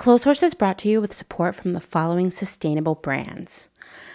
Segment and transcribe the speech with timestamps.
[0.00, 3.68] Clotheshorse is brought to you with support from the following sustainable brands.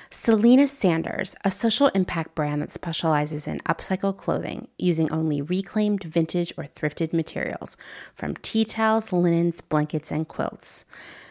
[0.09, 6.51] Selena Sanders, a social impact brand that specializes in upcycle clothing using only reclaimed vintage
[6.57, 7.77] or thrifted materials
[8.15, 10.85] from tea towels, linens, blankets, and quilts.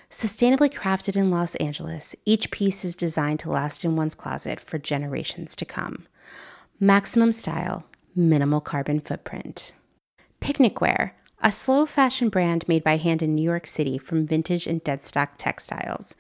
[0.08, 4.78] Sustainably crafted in Los Angeles, each piece is designed to last in one's closet for
[4.78, 6.06] generations to come.
[6.78, 7.82] Maximum style,
[8.14, 9.72] minimal carbon footprint.
[10.38, 14.66] Picnic Wear, a slow fashion brand made by hand in New York City from vintage
[14.66, 16.16] and deadstock textiles.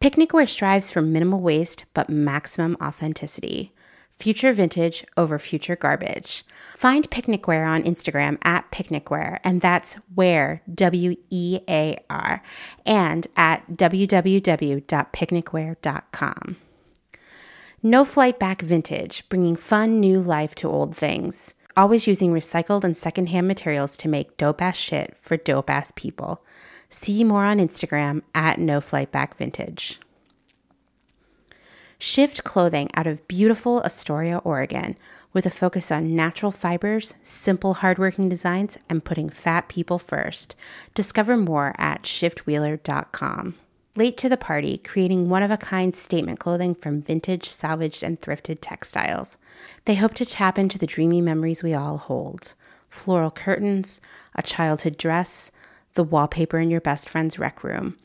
[0.00, 3.72] Picnic Wear strives for minimal waste but maximum authenticity.
[4.18, 6.44] Future vintage over future garbage.
[6.74, 12.42] Find Picnic Wear on Instagram at Picnic Wear, and that's where, W E A R,
[12.84, 16.56] and at www.picnicwear.com.
[17.80, 21.54] No Flight Back Vintage, bringing fun new life to old things.
[21.78, 26.44] Always using recycled and secondhand materials to make dope ass shit for dope ass people.
[26.88, 30.00] See more on Instagram at No Flight Back Vintage.
[31.96, 34.96] Shift clothing out of beautiful Astoria, Oregon,
[35.32, 40.56] with a focus on natural fibers, simple, hardworking designs, and putting fat people first.
[40.94, 43.54] Discover more at shiftwheeler.com.
[43.98, 48.20] Late to the party, creating one of a kind statement clothing from vintage, salvaged, and
[48.20, 49.38] thrifted textiles.
[49.86, 52.54] They hope to tap into the dreamy memories we all hold
[52.88, 54.00] floral curtains,
[54.36, 55.50] a childhood dress,
[55.94, 57.96] the wallpaper in your best friend's rec room,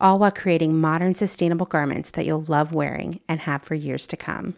[0.00, 4.16] all while creating modern, sustainable garments that you'll love wearing and have for years to
[4.16, 4.54] come.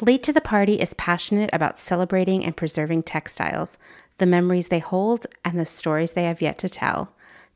[0.00, 3.76] Late to the Party is passionate about celebrating and preserving textiles,
[4.16, 7.12] the memories they hold, and the stories they have yet to tell.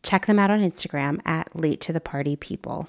[0.09, 2.89] Check them out on Instagram at Late to the Party People.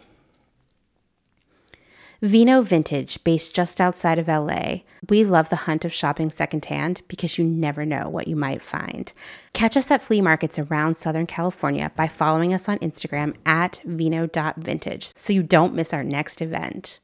[2.21, 4.83] Vino Vintage, based just outside of LA.
[5.09, 9.11] We love the hunt of shopping secondhand because you never know what you might find.
[9.51, 15.17] Catch us at flea markets around Southern California by following us on Instagram at vino.vintage
[15.17, 17.01] so you don't miss our next event.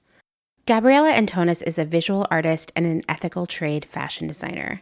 [0.65, 4.81] Gabriella Antonis is a visual artist and an ethical trade fashion designer.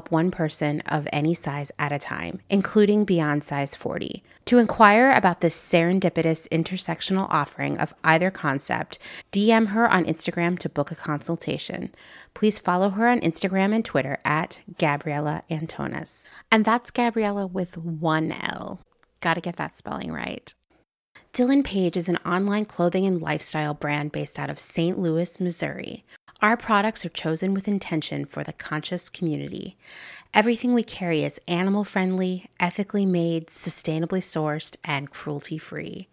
[0.00, 4.22] one person of any size at a time, including beyond size 40.
[4.46, 8.98] To inquire about this serendipitous intersectional offering of either concept,
[9.30, 11.94] DM her on Instagram to book a consultation.
[12.34, 16.28] Please follow her on Instagram and Twitter at Gabriella Antonis.
[16.50, 18.80] And that's Gabriella with one L.
[19.20, 20.52] Gotta get that spelling right.
[21.32, 24.98] Dylan Page is an online clothing and lifestyle brand based out of St.
[24.98, 26.04] Louis, Missouri.
[26.42, 29.76] Our products are chosen with intention for the conscious community.
[30.34, 36.08] Everything we carry is animal friendly, ethically made, sustainably sourced, and cruelty free.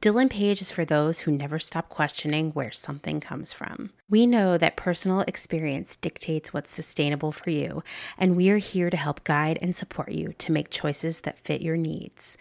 [0.00, 3.90] Dylan Page is for those who never stop questioning where something comes from.
[4.08, 7.82] We know that personal experience dictates what's sustainable for you,
[8.16, 11.62] and we are here to help guide and support you to make choices that fit
[11.62, 12.38] your needs.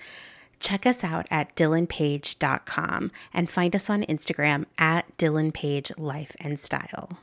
[0.60, 7.18] Check us out at dylanpage.com and find us on Instagram at dylanpage life and style.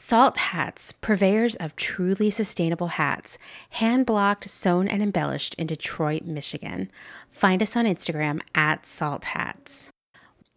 [0.00, 3.36] Salt Hats, purveyors of truly sustainable hats,
[3.70, 6.88] hand blocked, sewn, and embellished in Detroit, Michigan.
[7.32, 9.90] Find us on Instagram at Salt Hats.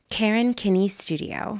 [0.09, 1.59] Karen Kinney Studio.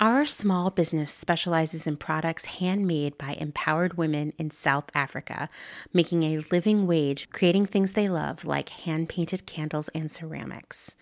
[0.00, 5.48] Our small business specializes in products handmade by empowered women in South Africa,
[5.92, 10.94] making a living wage creating things they love, like hand painted candles and ceramics.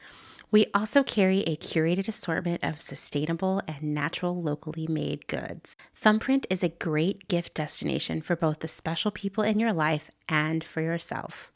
[0.50, 5.76] We also carry a curated assortment of sustainable and natural locally made goods.
[5.94, 10.62] Thumbprint is a great gift destination for both the special people in your life and
[10.62, 11.52] for yourself.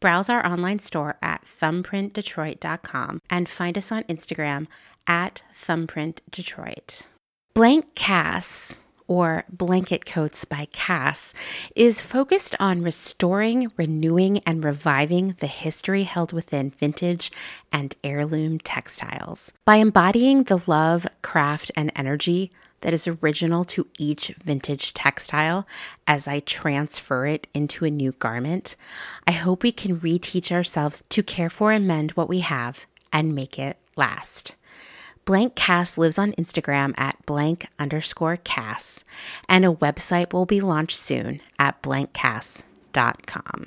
[0.00, 4.68] Browse our online store at thumbprintdetroit.com and find us on Instagram
[5.08, 7.02] at Thumbprint Detroit.
[7.54, 8.78] Blank Cass
[9.08, 11.34] or Blanket Coats by Cass,
[11.74, 17.32] is focused on restoring, renewing, and reviving the history held within vintage
[17.72, 19.52] and heirloom textiles.
[19.64, 22.52] By embodying the love, craft, and energy
[22.82, 25.66] that is original to each vintage textile
[26.06, 28.76] as I transfer it into a new garment,
[29.26, 33.34] I hope we can reteach ourselves to care for and mend what we have and
[33.34, 34.54] make it last.
[35.28, 39.04] Blank Cass lives on Instagram at blank underscore Cass,
[39.46, 43.66] and a website will be launched soon at blankcass.com.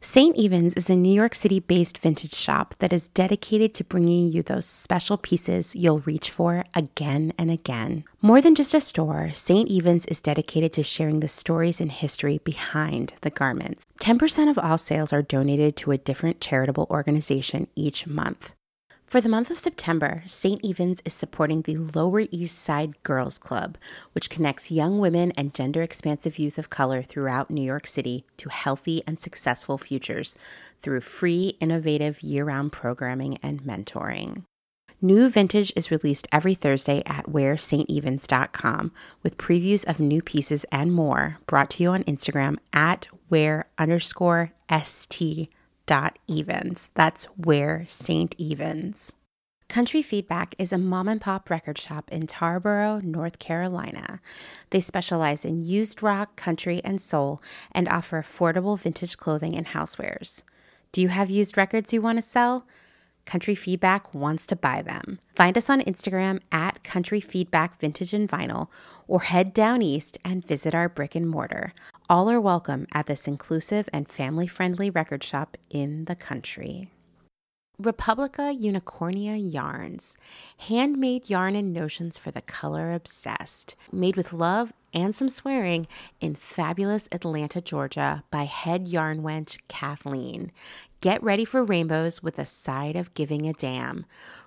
[0.00, 0.36] St.
[0.36, 4.42] Evens is a New York City based vintage shop that is dedicated to bringing you
[4.42, 8.02] those special pieces you'll reach for again and again.
[8.20, 9.68] More than just a store, St.
[9.68, 13.86] Evens is dedicated to sharing the stories and history behind the garments.
[14.00, 18.54] 10% of all sales are donated to a different charitable organization each month.
[19.08, 20.62] For the month of September, St.
[20.62, 23.78] Evens is supporting the Lower East Side Girls Club,
[24.12, 28.50] which connects young women and gender expansive youth of color throughout New York City to
[28.50, 30.36] healthy and successful futures
[30.82, 34.42] through free, innovative year round programming and mentoring.
[35.00, 41.38] New vintage is released every Thursday at wearstevens.com with previews of new pieces and more
[41.46, 44.52] brought to you on Instagram at wear underscore
[44.84, 45.48] st
[46.26, 46.90] Evens.
[46.94, 48.34] That's where St.
[48.38, 49.14] Evens.
[49.68, 54.20] Country Feedback is a mom and pop record shop in Tarboro, North Carolina.
[54.70, 57.42] They specialize in used rock, country, and soul
[57.72, 60.42] and offer affordable vintage clothing and housewares.
[60.90, 62.66] Do you have used records you want to sell?
[63.28, 65.18] Country Feedback wants to buy them.
[65.36, 68.68] Find us on Instagram at Country Feedback Vintage and Vinyl
[69.06, 71.74] or head down east and visit our brick and mortar.
[72.08, 76.88] All are welcome at this inclusive and family friendly record shop in the country.
[77.80, 80.16] Republica Unicornia Yarns,
[80.56, 85.86] handmade yarn and notions for the color obsessed, made with love and some swearing
[86.20, 90.50] in fabulous Atlanta, Georgia by head yarn wench Kathleen.
[91.00, 94.04] Get ready for rainbows with a side of giving a damn.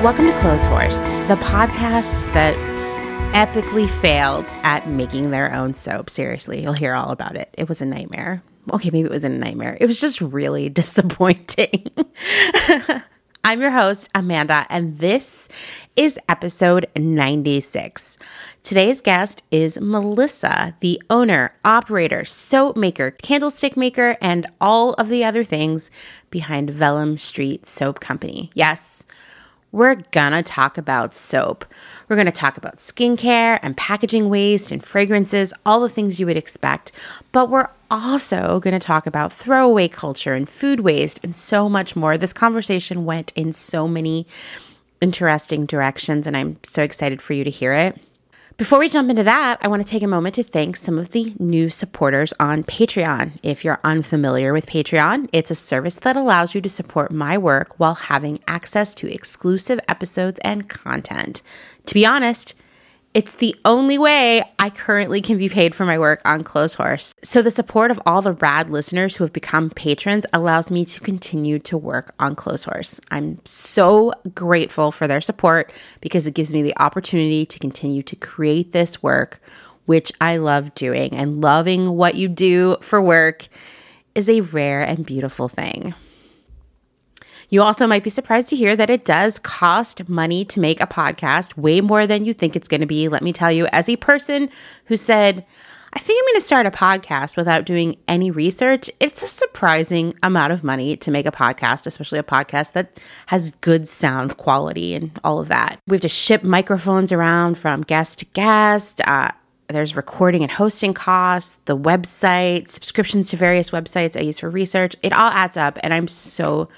[0.03, 2.57] Welcome to Clotheshorse, the podcast that
[3.37, 6.11] epically failed at making their own soap.
[6.11, 7.55] Seriously, you'll hear all about it.
[7.57, 8.43] It was a nightmare.
[8.73, 9.79] Okay, maybe it was a nightmare.
[9.81, 11.93] It was just really disappointing.
[13.45, 15.49] I'm your host, Amanda, and this
[15.95, 18.19] is episode 96.
[18.65, 25.23] Today's guest is Melissa, the owner, operator, soap maker, candlestick maker, and all of the
[25.23, 25.93] other things
[26.31, 28.51] behind Vellum Street Soap Company.
[28.55, 29.07] Yes,
[29.73, 31.65] we're gonna talk about soap.
[32.09, 36.37] We're gonna talk about skincare and packaging waste and fragrances, all the things you would
[36.37, 36.93] expect.
[37.33, 42.19] But we're also gonna talk about throwaway culture and food waste and so much more.
[42.19, 44.27] This conversation went in so many
[45.01, 47.99] interesting directions, and I'm so excited for you to hear it.
[48.63, 51.11] Before we jump into that, I want to take a moment to thank some of
[51.11, 53.41] the new supporters on Patreon.
[53.43, 57.75] If you're unfamiliar with Patreon, it's a service that allows you to support my work
[57.81, 61.43] while having access to exclusive episodes and content.
[61.87, 62.55] To be honest,
[63.15, 67.15] it's the only way I currently can be paid for my work on Clotheshorse.
[67.23, 71.01] So, the support of all the rad listeners who have become patrons allows me to
[71.01, 73.01] continue to work on Clotheshorse.
[73.11, 78.17] I'm so grateful for their support because it gives me the opportunity to continue to
[78.17, 79.43] create this work,
[79.85, 81.13] which I love doing.
[81.13, 83.49] And loving what you do for work
[84.15, 85.95] is a rare and beautiful thing.
[87.53, 90.87] You also might be surprised to hear that it does cost money to make a
[90.87, 93.09] podcast, way more than you think it's going to be.
[93.09, 94.49] Let me tell you, as a person
[94.87, 95.45] who said,
[95.93, 98.91] I think I'm going to start a podcast without doing any research.
[99.01, 103.51] It's a surprising amount of money to make a podcast, especially a podcast that has
[103.51, 105.79] good sound quality and all of that.
[105.87, 109.03] We have to ship microphones around from guest to guest.
[109.03, 109.31] Uh,
[109.69, 114.97] there's recording and hosting costs, the website, subscriptions to various websites I use for research.
[115.03, 116.71] It all adds up, and I'm so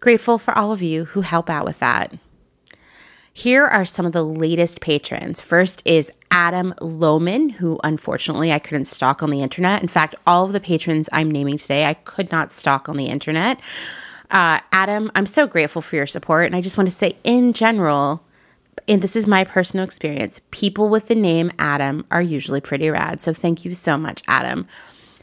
[0.00, 2.18] Grateful for all of you who help out with that.
[3.32, 5.42] Here are some of the latest patrons.
[5.42, 9.82] First is Adam Lohman, who unfortunately I couldn't stalk on the internet.
[9.82, 13.06] In fact, all of the patrons I'm naming today, I could not stalk on the
[13.06, 13.60] internet.
[14.30, 16.46] Uh, Adam, I'm so grateful for your support.
[16.46, 18.22] And I just want to say, in general,
[18.88, 23.22] and this is my personal experience, people with the name Adam are usually pretty rad.
[23.22, 24.66] So thank you so much, Adam.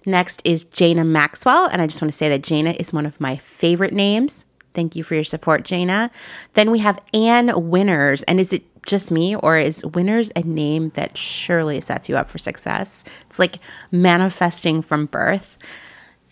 [0.06, 1.68] Next is Jana Maxwell.
[1.68, 4.46] And I just want to say that Jana is one of my favorite names.
[4.74, 6.12] Thank you for your support, Jana.
[6.54, 8.24] Then we have Anne Winners.
[8.24, 12.30] And is it just me, or is Winners a name that surely sets you up
[12.30, 13.04] for success?
[13.28, 13.60] It's like
[13.92, 15.58] manifesting from birth.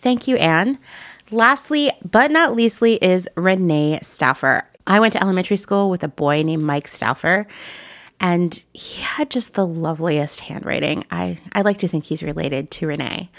[0.00, 0.78] Thank you, Anne.
[1.30, 4.64] Lastly, but not leastly, is Renee Stauffer.
[4.86, 7.46] I went to elementary school with a boy named Mike Stauffer,
[8.20, 11.06] and he had just the loveliest handwriting.
[11.10, 13.30] I, I like to think he's related to Renee.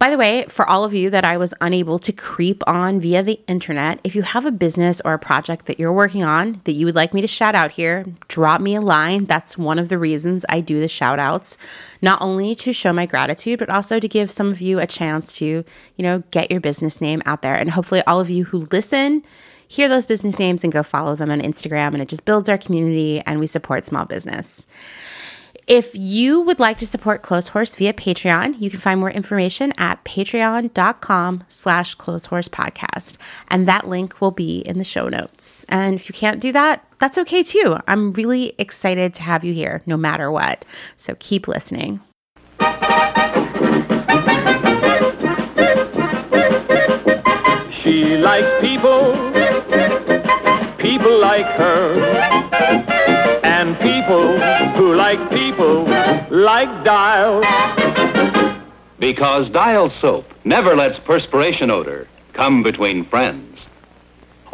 [0.00, 3.22] By the way, for all of you that I was unable to creep on via
[3.22, 6.72] the internet, if you have a business or a project that you're working on that
[6.72, 9.26] you would like me to shout out here, drop me a line.
[9.26, 11.58] That's one of the reasons I do the shout outs,
[12.00, 15.34] not only to show my gratitude, but also to give some of you a chance
[15.34, 17.54] to, you know, get your business name out there.
[17.54, 19.22] And hopefully, all of you who listen,
[19.68, 21.92] hear those business names and go follow them on Instagram.
[21.92, 24.66] And it just builds our community and we support small business.
[25.66, 30.04] If you would like to support Clotheshorse via Patreon, you can find more information at
[30.04, 33.16] patreon.com slash clotheshorse
[33.48, 35.64] And that link will be in the show notes.
[35.68, 37.76] And if you can't do that, that's okay too.
[37.86, 40.64] I'm really excited to have you here no matter what.
[40.96, 42.00] So keep listening.
[47.70, 49.14] She likes people,
[50.78, 52.29] people like her
[54.80, 55.84] who like people
[56.30, 57.42] like Dial.
[58.98, 63.66] Because Dial soap never lets perspiration odor come between friends.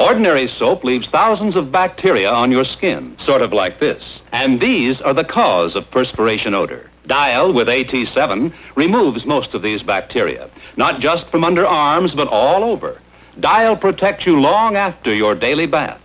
[0.00, 4.20] Ordinary soap leaves thousands of bacteria on your skin, sort of like this.
[4.32, 6.90] And these are the cause of perspiration odor.
[7.06, 12.64] Dial with AT7 removes most of these bacteria, not just from under arms, but all
[12.64, 13.00] over.
[13.38, 16.00] Dial protects you long after your daily bath.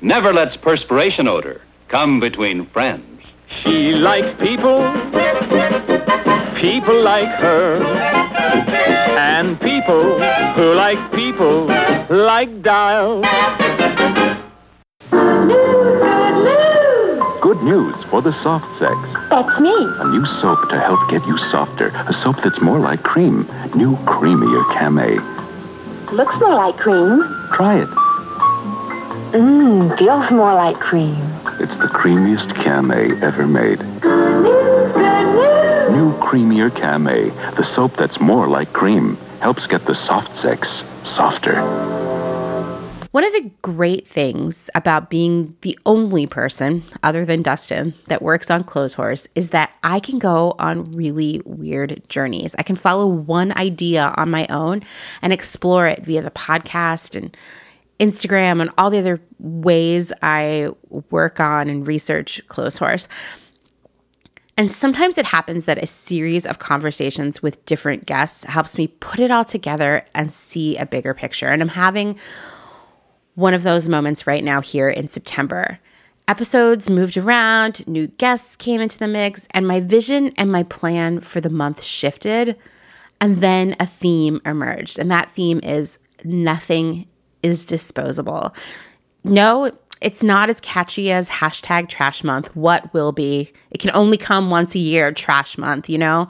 [0.00, 3.15] Never lets perspiration odor come between friends.
[3.48, 4.78] She likes people,
[6.56, 7.82] people like her,
[9.16, 10.20] and people
[10.54, 11.66] who like people
[12.08, 13.22] like Dial.
[17.40, 18.96] Good news for the soft sex.
[19.30, 19.72] That's me.
[19.72, 21.88] A new soap to help get you softer.
[22.08, 23.42] A soap that's more like cream.
[23.74, 25.20] New creamier Camay.
[26.12, 27.22] Looks more like cream.
[27.54, 28.05] Try it.
[29.32, 31.16] Mmm, feels more like cream.
[31.58, 33.80] It's the creamiest Camay ever made.
[35.92, 40.68] New creamier Camay, the soap that's more like cream, helps get the soft sex
[41.04, 41.60] softer.
[43.10, 48.50] One of the great things about being the only person, other than Dustin, that works
[48.50, 52.54] on Clothes Horse is that I can go on really weird journeys.
[52.58, 54.82] I can follow one idea on my own
[55.22, 57.34] and explore it via the podcast and
[57.98, 60.70] Instagram and all the other ways I
[61.10, 63.08] work on and research Clotheshorse.
[64.58, 69.20] And sometimes it happens that a series of conversations with different guests helps me put
[69.20, 71.48] it all together and see a bigger picture.
[71.48, 72.18] And I'm having
[73.34, 75.78] one of those moments right now here in September.
[76.26, 81.20] Episodes moved around, new guests came into the mix, and my vision and my plan
[81.20, 82.56] for the month shifted.
[83.20, 87.06] And then a theme emerged, and that theme is nothing
[87.46, 88.54] is disposable.
[89.24, 92.54] No, It's not as catchy as hashtag trash month.
[92.54, 93.52] What will be?
[93.70, 96.28] It can only come once a year, trash month, you know?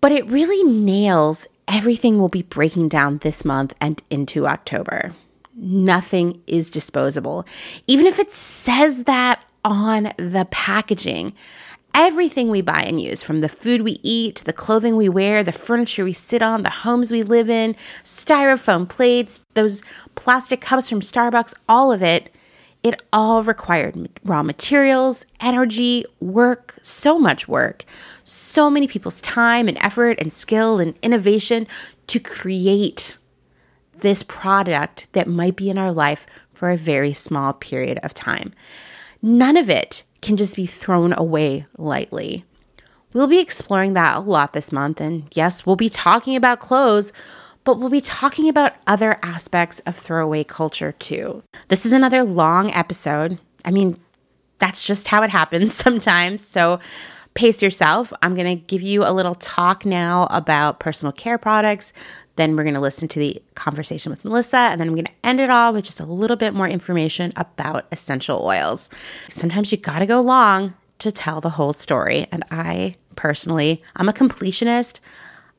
[0.00, 5.12] But it really nails everything we'll be breaking down this month and into October.
[5.56, 7.46] Nothing is disposable.
[7.86, 11.34] Even if it says that on the packaging,
[11.94, 15.52] everything we buy and use from the food we eat, the clothing we wear, the
[15.52, 19.82] furniture we sit on, the homes we live in, styrofoam plates, those
[20.14, 22.30] plastic cups from Starbucks, all of it,
[22.82, 27.84] it all required raw materials, energy, work, so much work,
[28.24, 31.66] so many people's time and effort and skill and innovation
[32.06, 33.18] to create
[33.98, 38.54] this product that might be in our life for a very small period of time.
[39.22, 42.44] None of it can just be thrown away lightly.
[43.12, 47.12] We'll be exploring that a lot this month, and yes, we'll be talking about clothes,
[47.64, 51.42] but we'll be talking about other aspects of throwaway culture too.
[51.68, 53.38] This is another long episode.
[53.64, 53.98] I mean,
[54.58, 56.46] that's just how it happens sometimes.
[56.46, 56.78] So
[57.34, 58.12] pace yourself.
[58.22, 61.92] I'm going to give you a little talk now about personal care products.
[62.40, 64.56] Then we're going to listen to the conversation with Melissa.
[64.56, 67.34] And then I'm going to end it all with just a little bit more information
[67.36, 68.88] about essential oils.
[69.28, 72.26] Sometimes you got to go long to tell the whole story.
[72.32, 75.00] And I personally, I'm a completionist.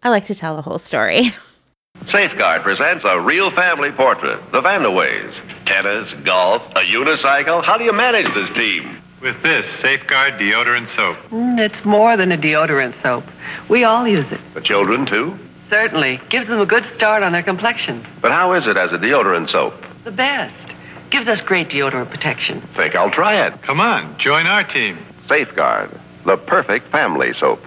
[0.02, 1.36] I like to tell the whole story.
[2.12, 5.36] Safeguard presents a real family portrait, the Vanderways.
[5.68, 7.64] Tennis, golf, a unicycle.
[7.64, 9.04] How do you manage this team?
[9.22, 11.18] With this Safeguard deodorant soap.
[11.30, 13.26] Mm, it's more than a deodorant soap.
[13.70, 14.42] We all use it.
[14.56, 15.38] The children, too?
[15.72, 16.20] Certainly.
[16.30, 18.06] Gives them a good start on their complexion.
[18.22, 19.74] But how is it as a deodorant soap?
[20.04, 20.76] The best.
[21.12, 22.68] Gives us great deodorant protection.
[22.76, 23.62] Think I'll try it.
[23.64, 25.00] Come on, join our team.
[25.30, 27.62] Safeguard, the perfect family soap.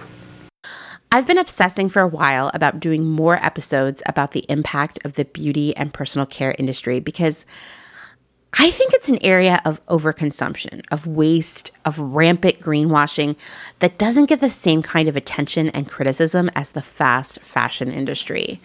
[1.11, 5.25] I've been obsessing for a while about doing more episodes about the impact of the
[5.25, 7.45] beauty and personal care industry because
[8.57, 13.35] I think it's an area of overconsumption, of waste, of rampant greenwashing
[13.79, 18.61] that doesn't get the same kind of attention and criticism as the fast fashion industry.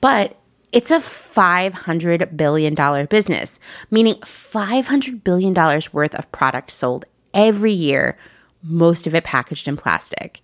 [0.00, 0.36] But
[0.70, 5.52] it's a $500 billion business, meaning $500 billion
[5.92, 8.16] worth of product sold every year,
[8.62, 10.40] most of it packaged in plastic.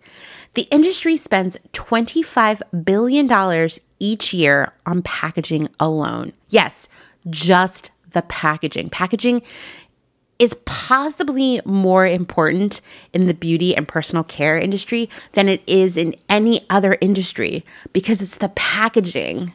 [0.55, 6.33] The industry spends $25 billion each year on packaging alone.
[6.49, 6.88] Yes,
[7.31, 8.90] just the packaging.
[8.90, 9.42] Packaging
[10.38, 12.81] is possibly more important
[13.12, 18.23] in the beauty and personal care industry than it is in any other industry because
[18.23, 19.53] it's the packaging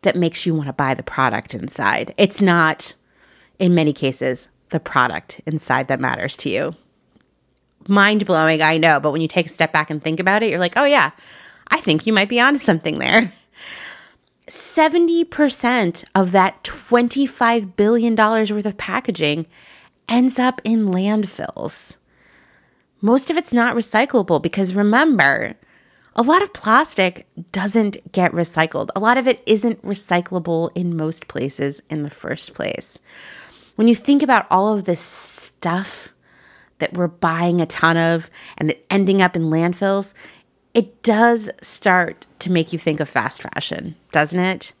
[0.00, 2.14] that makes you want to buy the product inside.
[2.16, 2.94] It's not,
[3.58, 6.74] in many cases, the product inside that matters to you.
[7.86, 10.50] Mind blowing, I know, but when you take a step back and think about it,
[10.50, 11.10] you're like, oh, yeah,
[11.68, 13.32] I think you might be onto something there.
[14.52, 19.46] 70% of that $25 billion worth of packaging
[20.10, 21.96] ends up in landfills.
[23.00, 25.54] Most of it's not recyclable because remember,
[26.14, 28.90] a lot of plastic doesn't get recycled.
[28.94, 33.00] A lot of it isn't recyclable in most places in the first place.
[33.76, 36.10] When you think about all of this stuff
[36.78, 40.12] that we're buying a ton of and ending up in landfills,
[40.74, 44.72] it does start to make you think of fast fashion, doesn't it?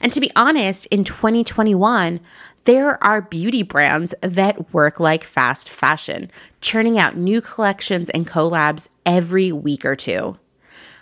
[0.00, 2.20] And to be honest, in 2021,
[2.64, 6.30] there are beauty brands that work like fast fashion,
[6.60, 10.38] churning out new collections and collabs every week or two.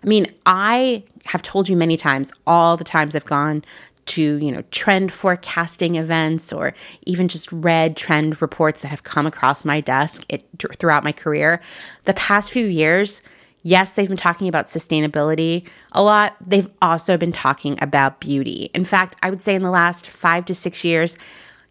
[0.03, 3.65] I mean, I have told you many times, all the times I've gone
[4.07, 9.27] to, you know, trend forecasting events or even just read trend reports that have come
[9.27, 10.45] across my desk it,
[10.79, 11.61] throughout my career.
[12.05, 13.21] The past few years,
[13.67, 16.37] Yes, they've been talking about sustainability a lot.
[16.41, 18.71] They've also been talking about beauty.
[18.75, 21.19] In fact, I would say in the last 5 to 6 years,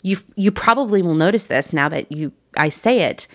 [0.02, 3.28] you you probably will notice this now that you I say it.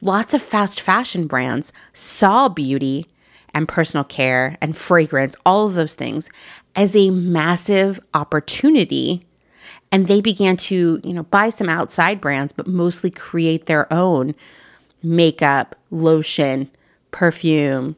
[0.00, 3.06] Lots of fast fashion brands saw beauty
[3.54, 6.28] and personal care and fragrance, all of those things
[6.74, 9.24] as a massive opportunity
[9.92, 14.34] and they began to, you know, buy some outside brands but mostly create their own
[15.04, 16.68] makeup, lotion,
[17.12, 17.94] perfume,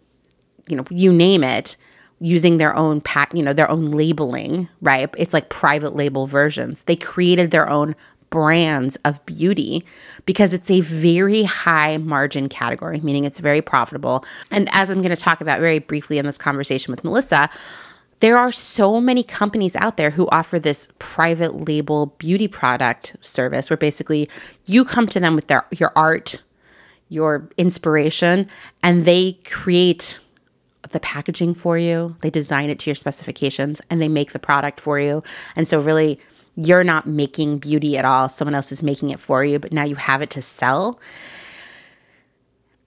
[0.70, 1.76] you know, you name it,
[2.20, 5.08] using their own pack, you know, their own labeling, right?
[5.16, 6.82] It's like private label versions.
[6.84, 7.96] They created their own
[8.28, 9.84] brands of beauty
[10.24, 14.24] because it's a very high margin category, meaning it's very profitable.
[14.50, 17.50] And as I'm going to talk about very briefly in this conversation with Melissa,
[18.20, 23.70] there are so many companies out there who offer this private label beauty product service
[23.70, 24.28] where basically
[24.66, 26.42] you come to them with their your art,
[27.08, 28.46] your inspiration,
[28.82, 30.18] and they create
[30.90, 32.16] the packaging for you.
[32.20, 35.22] They design it to your specifications and they make the product for you.
[35.56, 36.20] And so, really,
[36.56, 38.28] you're not making beauty at all.
[38.28, 41.00] Someone else is making it for you, but now you have it to sell.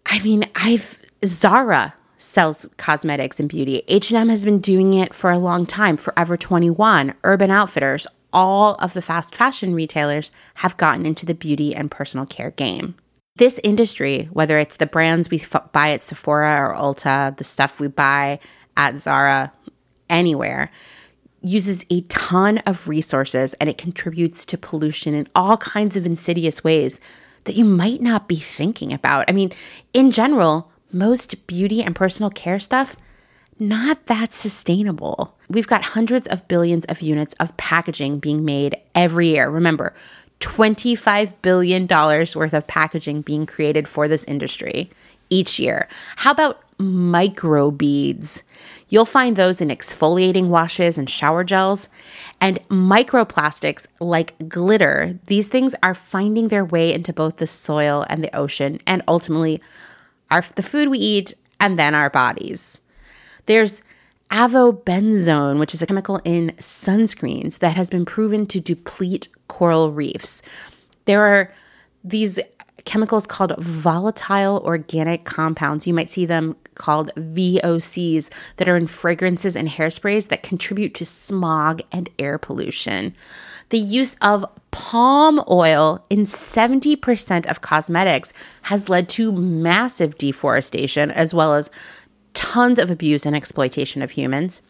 [0.06, 3.84] I mean, I've Zara sells cosmetics and beauty.
[3.88, 5.98] H&M has been doing it for a long time.
[5.98, 11.76] Forever 21, Urban Outfitters, all of the fast fashion retailers have gotten into the beauty
[11.76, 12.96] and personal care game.
[13.36, 17.80] This industry, whether it's the brands we f- buy at Sephora or Ulta, the stuff
[17.80, 18.40] we buy
[18.78, 19.52] at Zara,
[20.10, 20.72] anywhere,
[21.42, 26.64] uses a ton of resources and it contributes to pollution in all kinds of insidious
[26.64, 27.00] ways
[27.46, 29.30] that you might not be thinking about.
[29.30, 29.52] I mean,
[29.94, 32.96] in general, most beauty and personal care stuff
[33.60, 35.38] not that sustainable.
[35.48, 39.50] We've got hundreds of billions of units of packaging being made every year.
[39.50, 39.94] Remember,
[40.44, 44.92] $25 billion worth of packaging being created for this industry
[45.30, 45.88] each year.
[46.18, 48.44] How about micro beads?
[48.90, 51.88] You'll find those in exfoliating washes and shower gels.
[52.42, 58.22] And microplastics like glitter, these things are finding their way into both the soil and
[58.22, 59.62] the ocean and ultimately
[60.30, 62.82] our, the food we eat and then our bodies.
[63.46, 63.82] There's
[64.30, 70.42] avobenzone, which is a chemical in sunscreens that has been proven to deplete coral reefs.
[71.06, 71.54] There are
[72.04, 72.40] these
[72.86, 75.86] chemicals called volatile organic compounds.
[75.86, 81.06] You might see them called VOCs that are in fragrances and hairsprays that contribute to
[81.06, 83.16] smog and air pollution.
[83.70, 91.32] The use of palm oil in 70% of cosmetics has led to massive deforestation as
[91.32, 91.70] well as
[92.34, 94.62] tons of abuse and exploitation of humans.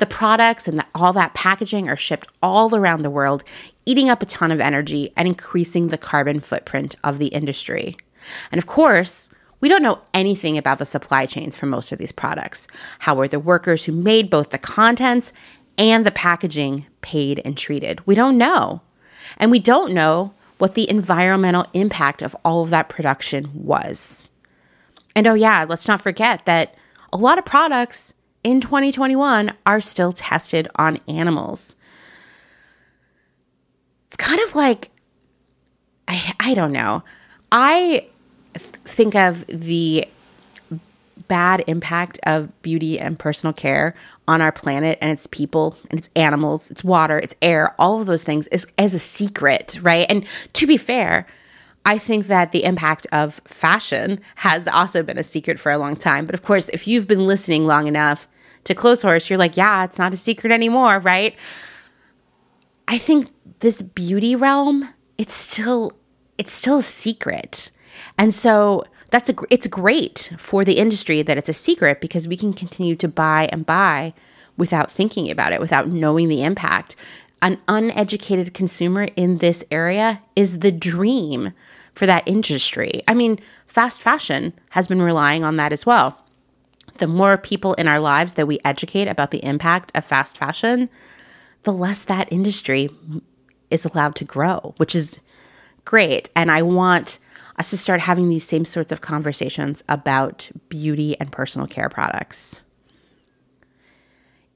[0.00, 3.44] The products and the, all that packaging are shipped all around the world,
[3.84, 7.98] eating up a ton of energy and increasing the carbon footprint of the industry.
[8.50, 9.28] And of course,
[9.60, 12.66] we don't know anything about the supply chains for most of these products.
[13.00, 15.34] How were the workers who made both the contents
[15.76, 18.06] and the packaging paid and treated?
[18.06, 18.80] We don't know.
[19.36, 24.30] And we don't know what the environmental impact of all of that production was.
[25.14, 26.74] And oh, yeah, let's not forget that
[27.12, 31.76] a lot of products in 2021 are still tested on animals.
[34.08, 34.90] It's kind of like,
[36.08, 37.02] I, I don't know.
[37.52, 38.06] I
[38.54, 40.06] th- think of the
[41.28, 43.94] bad impact of beauty and personal care
[44.26, 48.06] on our planet and its people and its animals, its water, its air, all of
[48.06, 50.06] those things is as a secret, right?
[50.08, 51.26] And to be fair,
[51.84, 55.96] I think that the impact of fashion has also been a secret for a long
[55.96, 56.26] time.
[56.26, 58.28] But of course, if you've been listening long enough
[58.64, 61.34] to Clotheshorse, you're like, yeah, it's not a secret anymore, right?
[62.86, 65.92] I think this beauty realm, it's still
[66.38, 67.70] it's still a secret.
[68.18, 72.36] And so that's a it's great for the industry that it's a secret because we
[72.36, 74.14] can continue to buy and buy
[74.56, 76.96] without thinking about it, without knowing the impact.
[77.42, 81.52] An uneducated consumer in this area is the dream
[81.94, 83.02] for that industry.
[83.08, 86.18] I mean, fast fashion has been relying on that as well.
[86.98, 90.90] The more people in our lives that we educate about the impact of fast fashion,
[91.62, 92.90] the less that industry
[93.70, 95.20] is allowed to grow, which is
[95.84, 96.30] great.
[96.34, 97.18] And I want
[97.58, 102.62] us to start having these same sorts of conversations about beauty and personal care products.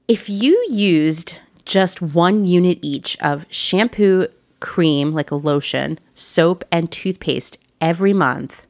[0.07, 4.27] If you used just one unit each of shampoo,
[4.59, 8.65] cream, like a lotion, soap, and toothpaste every month,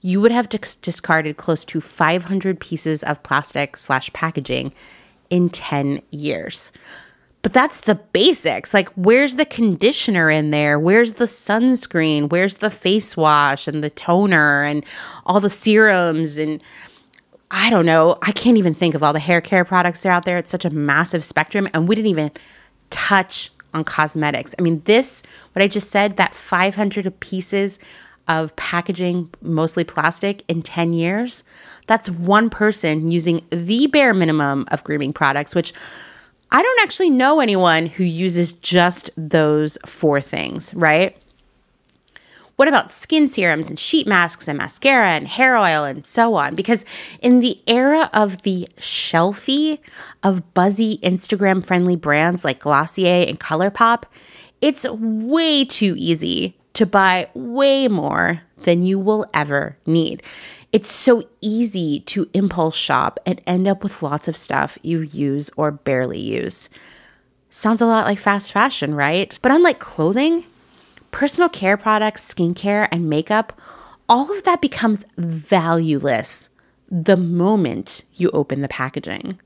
[0.00, 4.72] you would have dis- discarded close to 500 pieces of plastic slash packaging
[5.30, 6.72] in 10 years.
[7.42, 8.72] But that's the basics.
[8.72, 10.78] Like, where's the conditioner in there?
[10.78, 12.30] Where's the sunscreen?
[12.30, 14.84] Where's the face wash and the toner and
[15.26, 16.38] all the serums?
[16.38, 16.62] And
[17.50, 18.18] I don't know.
[18.22, 20.38] I can't even think of all the hair care products that are out there.
[20.38, 21.68] It's such a massive spectrum.
[21.74, 22.30] And we didn't even
[22.90, 24.54] touch on cosmetics.
[24.58, 27.78] I mean, this, what I just said, that 500 pieces
[28.28, 31.44] of packaging, mostly plastic, in 10 years,
[31.86, 35.72] that's one person using the bare minimum of grooming products, which
[36.50, 41.16] I don't actually know anyone who uses just those four things, right?
[42.56, 46.54] What about skin serums and sheet masks and mascara and hair oil and so on?
[46.54, 46.84] Because
[47.20, 49.78] in the era of the shelfie
[50.22, 54.04] of buzzy Instagram friendly brands like Glossier and ColourPop,
[54.60, 60.22] it's way too easy to buy way more than you will ever need.
[60.72, 65.50] It's so easy to impulse shop and end up with lots of stuff you use
[65.56, 66.70] or barely use.
[67.50, 69.38] Sounds a lot like fast fashion, right?
[69.42, 70.46] But unlike clothing,
[71.12, 73.58] personal care products, skincare, and makeup,
[74.08, 76.50] all of that becomes valueless
[76.90, 79.38] the moment you open the packaging.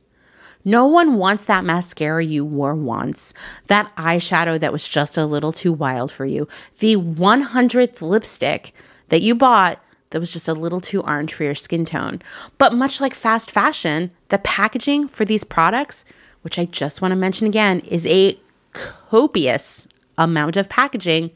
[0.65, 3.33] No one wants that mascara you wore once,
[3.69, 6.49] that eyeshadow that was just a little too wild for you,
[6.81, 8.75] the 100th lipstick
[9.09, 12.21] that you bought that was just a little too orange for your skin tone.
[12.59, 16.05] But much like fast fashion, the packaging for these products,
[16.43, 18.39] which I just want to mention again, is a
[18.73, 19.87] copious
[20.19, 21.31] amount of packaging,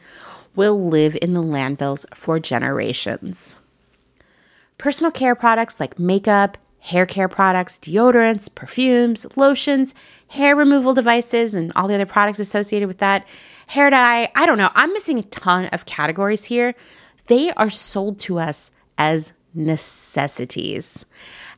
[0.57, 3.61] will live in the landfills for generations.
[4.79, 9.95] Personal care products like makeup, hair care products, deodorants, perfumes, lotions,
[10.29, 13.27] hair removal devices, and all the other products associated with that,
[13.67, 14.31] hair dye.
[14.35, 14.71] I don't know.
[14.75, 16.75] I'm missing a ton of categories here.
[17.27, 21.05] They are sold to us as necessities,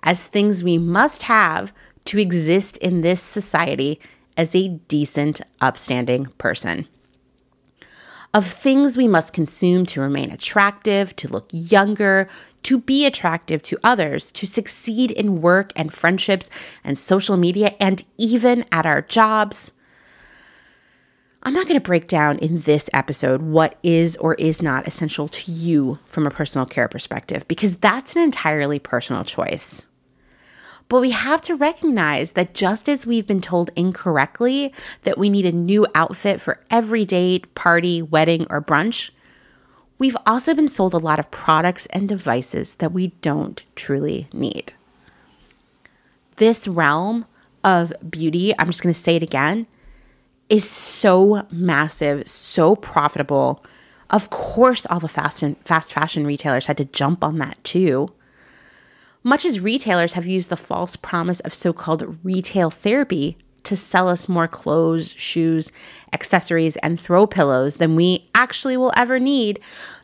[0.02, 1.72] as things we must have
[2.06, 4.00] to exist in this society
[4.36, 6.88] as a decent, upstanding person
[8.34, 12.28] of things we must consume to remain attractive, to look younger,
[12.62, 16.48] to be attractive to others, to succeed in work and friendships
[16.82, 19.72] and social media, and even at our jobs.
[21.42, 25.26] I'm not going to break down in this episode what is or is not essential
[25.28, 29.86] to you from a personal care perspective, because that's an entirely personal choice.
[30.92, 34.74] But we have to recognize that just as we've been told incorrectly
[35.04, 39.08] that we need a new outfit for every date, party, wedding, or brunch,
[39.96, 44.74] we've also been sold a lot of products and devices that we don't truly need.
[46.36, 47.24] This realm
[47.64, 49.66] of beauty, I'm just going to say it again,
[50.50, 53.64] is so massive, so profitable.
[54.10, 58.12] Of course, all the fast and fast fashion retailers had to jump on that too.
[59.24, 64.08] Much as retailers have used the false promise of so called retail therapy to sell
[64.08, 65.70] us more clothes, shoes,
[66.12, 69.60] accessories, and throw pillows than we actually will ever need,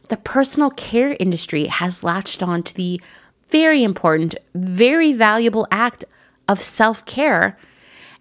[0.09, 3.01] the personal care industry has latched on to the
[3.49, 6.05] very important, very valuable act
[6.47, 7.59] of self care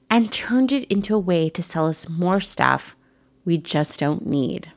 [0.10, 2.96] and turned it into a way to sell us more stuff
[3.46, 4.72] we just don't need.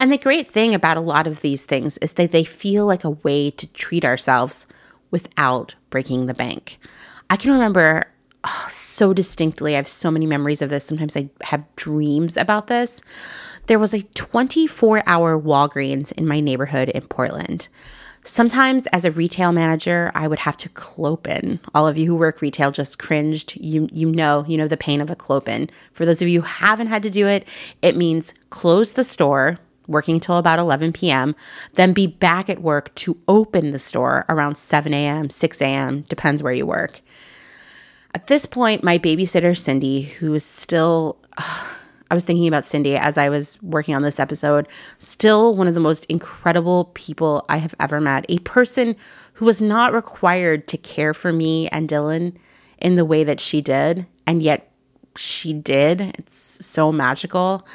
[0.00, 3.04] And the great thing about a lot of these things is that they feel like
[3.04, 4.66] a way to treat ourselves
[5.10, 6.78] without breaking the bank.
[7.30, 8.06] I can remember
[8.44, 10.84] oh, so distinctly, I have so many memories of this.
[10.84, 13.02] Sometimes I have dreams about this.
[13.66, 17.68] There was a 24 hour Walgreens in my neighborhood in Portland.
[18.24, 21.60] Sometimes, as a retail manager, I would have to clopen.
[21.74, 23.56] All of you who work retail just cringed.
[23.56, 25.70] You you know you know the pain of a clopen.
[25.92, 27.46] For those of you who haven't had to do it,
[27.80, 29.56] it means close the store,
[29.88, 31.34] working till about 11 p.m.,
[31.74, 36.42] then be back at work to open the store around 7 a.m., 6 a.m., depends
[36.42, 37.00] where you work.
[38.14, 41.66] At this point, my babysitter, Cindy, who is still, uh,
[42.10, 44.66] I was thinking about Cindy as I was working on this episode,
[44.98, 48.24] still one of the most incredible people I have ever met.
[48.30, 48.96] A person
[49.34, 52.36] who was not required to care for me and Dylan
[52.78, 54.72] in the way that she did, and yet
[55.16, 56.00] she did.
[56.18, 57.66] It's so magical.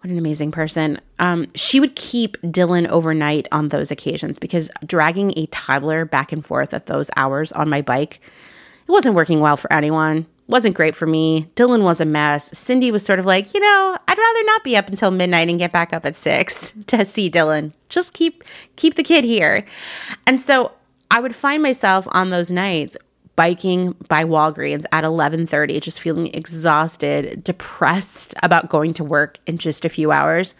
[0.00, 1.00] What an amazing person.
[1.18, 6.46] Um, she would keep Dylan overnight on those occasions because dragging a toddler back and
[6.46, 8.20] forth at those hours on my bike,
[8.86, 10.26] it wasn't working well for anyone.
[10.46, 11.50] Wasn't great for me.
[11.56, 12.56] Dylan was a mess.
[12.56, 15.58] Cindy was sort of like, you know, I'd rather not be up until midnight and
[15.58, 17.74] get back up at six to see Dylan.
[17.88, 18.44] Just keep
[18.76, 19.66] keep the kid here.
[20.26, 20.72] And so
[21.10, 22.96] I would find myself on those nights
[23.38, 29.84] biking by Walgreens at 11:30 just feeling exhausted, depressed about going to work in just
[29.84, 30.56] a few hours.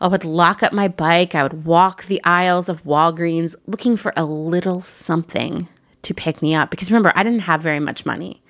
[0.00, 4.12] I would lock up my bike, I would walk the aisles of Walgreens looking for
[4.16, 5.66] a little something
[6.02, 8.44] to pick me up because remember, I didn't have very much money.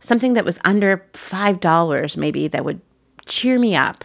[0.00, 2.80] Something that was under $5 maybe that would
[3.26, 4.04] cheer me up.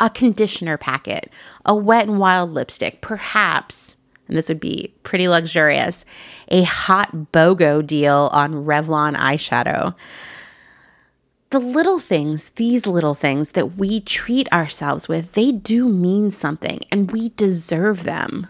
[0.00, 1.32] A conditioner packet,
[1.64, 3.98] a wet and wild lipstick, perhaps
[4.30, 6.04] and this would be pretty luxurious,
[6.48, 9.96] a hot BOGO deal on Revlon eyeshadow.
[11.50, 16.78] The little things, these little things that we treat ourselves with, they do mean something
[16.92, 18.46] and we deserve them.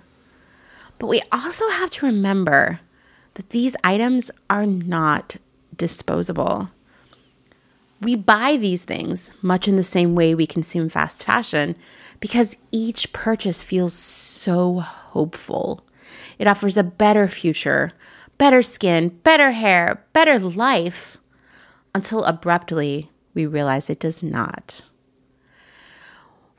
[0.98, 2.80] But we also have to remember
[3.34, 5.38] that these items are not
[5.74, 6.68] disposable.
[8.02, 11.74] We buy these things much in the same way we consume fast fashion
[12.20, 15.84] because each purchase feels so hopeful.
[16.38, 17.92] It offers a better future,
[18.38, 21.18] better skin, better hair, better life,
[21.94, 24.86] until abruptly we realize it does not.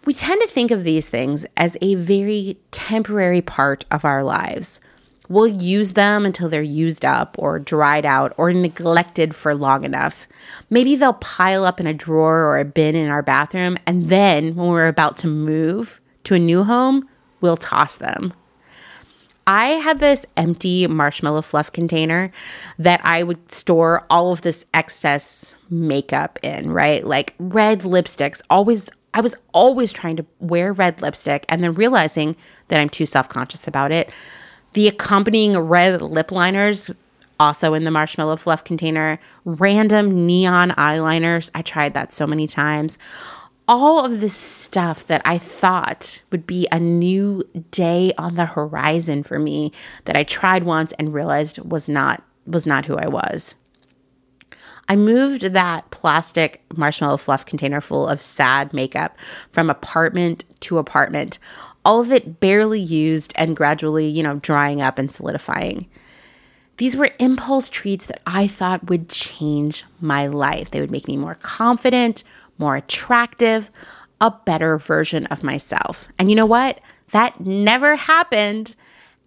[0.05, 4.79] We tend to think of these things as a very temporary part of our lives.
[5.29, 10.27] We'll use them until they're used up or dried out or neglected for long enough.
[10.69, 14.55] Maybe they'll pile up in a drawer or a bin in our bathroom, and then
[14.55, 17.07] when we're about to move to a new home,
[17.39, 18.33] we'll toss them.
[19.47, 22.31] I had this empty marshmallow fluff container
[22.77, 27.05] that I would store all of this excess makeup in, right?
[27.05, 28.41] Like red lipsticks.
[28.49, 32.35] Always, I was always trying to wear red lipstick and then realizing
[32.67, 34.11] that I'm too self conscious about it.
[34.73, 36.91] The accompanying red lip liners,
[37.39, 41.49] also in the marshmallow fluff container, random neon eyeliners.
[41.55, 42.99] I tried that so many times
[43.71, 49.23] all of this stuff that I thought would be a new day on the horizon
[49.23, 49.71] for me
[50.03, 53.55] that I tried once and realized was not was not who I was.
[54.89, 59.15] I moved that plastic marshmallow fluff container full of sad makeup
[59.53, 61.39] from apartment to apartment,
[61.85, 65.87] all of it barely used and gradually, you know, drying up and solidifying.
[66.75, 70.71] These were impulse treats that I thought would change my life.
[70.71, 72.25] They would make me more confident,
[72.61, 73.69] more attractive,
[74.21, 76.07] a better version of myself.
[76.17, 76.79] And you know what?
[77.11, 78.75] That never happened.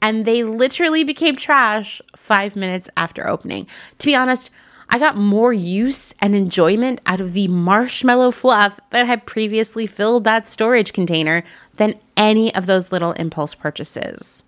[0.00, 3.66] And they literally became trash five minutes after opening.
[3.98, 4.50] To be honest,
[4.88, 10.24] I got more use and enjoyment out of the marshmallow fluff that had previously filled
[10.24, 11.42] that storage container
[11.76, 14.44] than any of those little impulse purchases.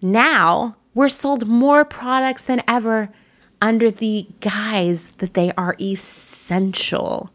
[0.00, 3.10] Now, we're sold more products than ever
[3.60, 7.30] under the guise that they are essential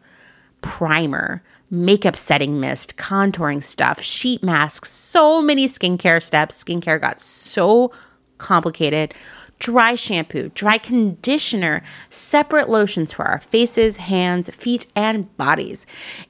[0.62, 6.64] primer, makeup setting mist, contouring stuff, sheet masks, so many skincare steps.
[6.64, 7.92] Skincare got so
[8.38, 9.14] complicated.
[9.60, 15.86] Dry shampoo, dry conditioner, separate lotions for our faces, hands, feet, and bodies.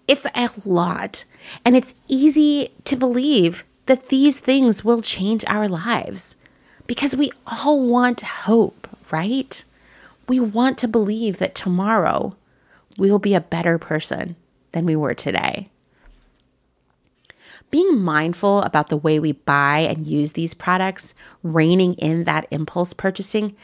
[0.08, 1.24] It's a lot.
[1.64, 6.36] And it's easy to believe that these things will change our lives
[6.88, 9.64] because we all want hope, right?
[10.28, 12.36] We want to believe that tomorrow
[13.02, 14.36] we will be a better person
[14.74, 15.68] than we were today.
[17.72, 22.94] Being mindful about the way we buy and use these products, reining in that impulse
[22.94, 23.56] purchasing,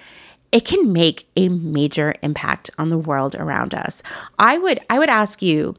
[0.52, 4.02] it can make a major impact on the world around us.
[4.40, 5.76] I would I would ask you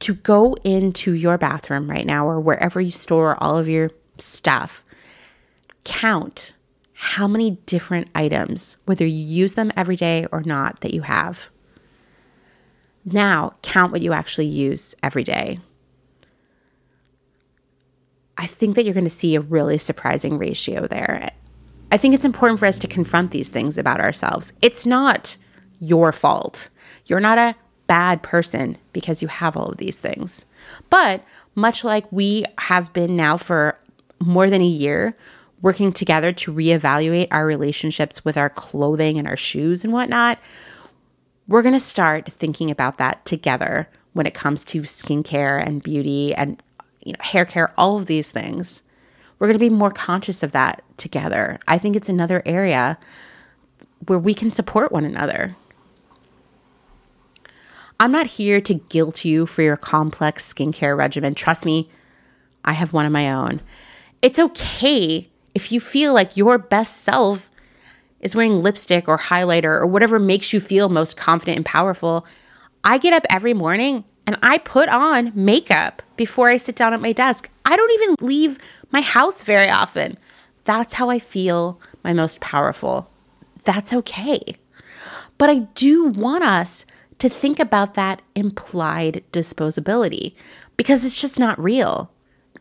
[0.00, 4.84] to go into your bathroom right now or wherever you store all of your stuff.
[5.84, 6.56] Count
[6.92, 11.48] how many different items, whether you use them every day or not, that you have.
[13.12, 15.60] Now, count what you actually use every day.
[18.36, 21.30] I think that you're going to see a really surprising ratio there.
[21.90, 24.52] I think it's important for us to confront these things about ourselves.
[24.62, 25.36] It's not
[25.80, 26.68] your fault.
[27.06, 30.46] You're not a bad person because you have all of these things.
[30.90, 33.78] But much like we have been now for
[34.20, 35.16] more than a year
[35.62, 40.38] working together to reevaluate our relationships with our clothing and our shoes and whatnot,
[41.48, 46.34] we're going to start thinking about that together when it comes to skincare and beauty
[46.34, 46.62] and
[47.04, 48.82] you know hair care all of these things.
[49.38, 51.58] We're going to be more conscious of that together.
[51.66, 52.98] I think it's another area
[54.06, 55.56] where we can support one another.
[58.00, 61.34] I'm not here to guilt you for your complex skincare regimen.
[61.34, 61.88] Trust me
[62.64, 63.60] i have one of my own.
[64.20, 67.48] It's okay if you feel like your best self
[68.20, 72.26] is wearing lipstick or highlighter or whatever makes you feel most confident and powerful,
[72.84, 77.00] I get up every morning and I put on makeup before I sit down at
[77.00, 77.48] my desk.
[77.64, 78.58] I don't even leave
[78.90, 80.18] my house very often.
[80.64, 83.10] That's how I feel my most powerful.
[83.64, 84.40] That's okay.
[85.38, 86.84] But I do want us
[87.18, 90.34] to think about that implied disposability
[90.76, 92.10] because it's just not real.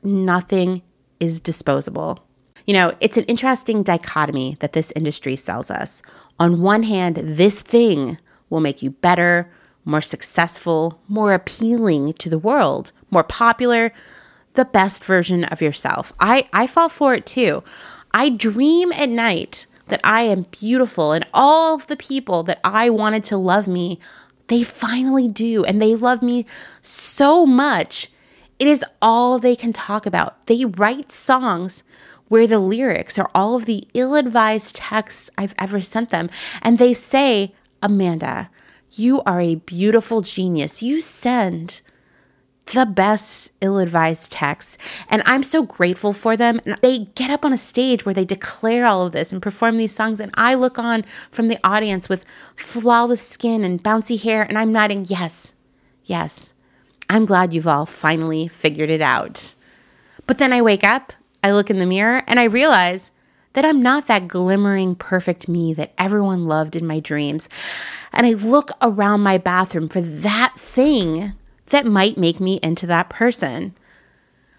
[0.03, 0.81] Nothing
[1.19, 2.26] is disposable.
[2.67, 6.01] You know, it's an interesting dichotomy that this industry sells us.
[6.37, 8.17] On one hand, this thing
[8.49, 9.49] will make you better,
[9.85, 13.93] more successful, more appealing to the world, more popular,
[14.55, 16.11] the best version of yourself.
[16.19, 17.63] I, I fall for it too.
[18.13, 22.89] I dream at night that I am beautiful and all of the people that I
[22.89, 23.97] wanted to love me,
[24.47, 25.63] they finally do.
[25.63, 26.45] And they love me
[26.81, 28.09] so much.
[28.59, 30.47] It is all they can talk about.
[30.47, 31.85] They write songs
[32.27, 36.29] where the lyrics are all of the ill advised texts I've ever sent them.
[36.61, 38.49] And they say, Amanda,
[38.91, 40.81] you are a beautiful genius.
[40.81, 41.81] You send
[42.73, 44.77] the best ill advised texts.
[45.09, 46.59] And I'm so grateful for them.
[46.65, 49.77] And they get up on a stage where they declare all of this and perform
[49.77, 50.19] these songs.
[50.19, 54.43] And I look on from the audience with flawless skin and bouncy hair.
[54.43, 55.53] And I'm nodding, yes,
[56.03, 56.53] yes.
[57.09, 59.53] I'm glad you've all finally figured it out.
[60.25, 61.13] But then I wake up
[61.47, 63.11] I look in the mirror and I realize
[63.53, 67.47] that I'm not that glimmering perfect me that everyone loved in my dreams.
[68.11, 71.33] And I look around my bathroom for that thing
[71.67, 73.73] that might make me into that person.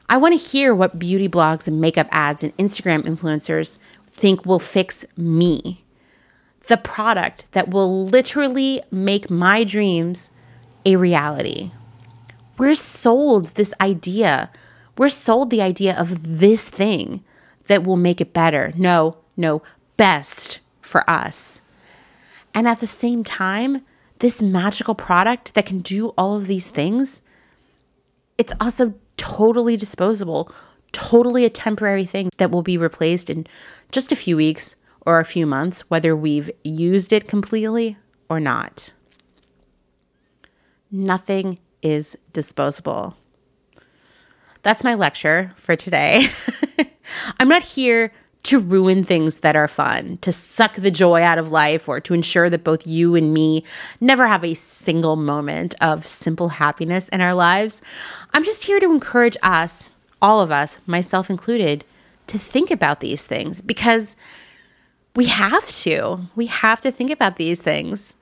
[0.08, 3.78] I want to hear what beauty blogs and makeup ads and Instagram influencers
[4.10, 5.84] think will fix me.
[6.66, 10.30] The product that will literally make my dreams
[10.86, 11.72] a reality.
[12.56, 14.50] We're sold this idea.
[14.98, 17.24] We're sold the idea of this thing
[17.68, 18.72] that will make it better.
[18.76, 19.62] No, no,
[19.96, 21.62] best for us.
[22.52, 23.82] And at the same time,
[24.18, 27.22] this magical product that can do all of these things,
[28.36, 30.50] it's also totally disposable,
[30.90, 33.46] totally a temporary thing that will be replaced in
[33.92, 34.74] just a few weeks
[35.06, 37.96] or a few months, whether we've used it completely
[38.28, 38.92] or not.
[40.90, 43.16] Nothing is disposable.
[44.62, 46.26] That's my lecture for today.
[47.40, 48.12] I'm not here
[48.44, 52.14] to ruin things that are fun, to suck the joy out of life, or to
[52.14, 53.64] ensure that both you and me
[54.00, 57.82] never have a single moment of simple happiness in our lives.
[58.32, 61.84] I'm just here to encourage us, all of us, myself included,
[62.28, 64.16] to think about these things because
[65.16, 66.28] we have to.
[66.36, 68.16] We have to think about these things.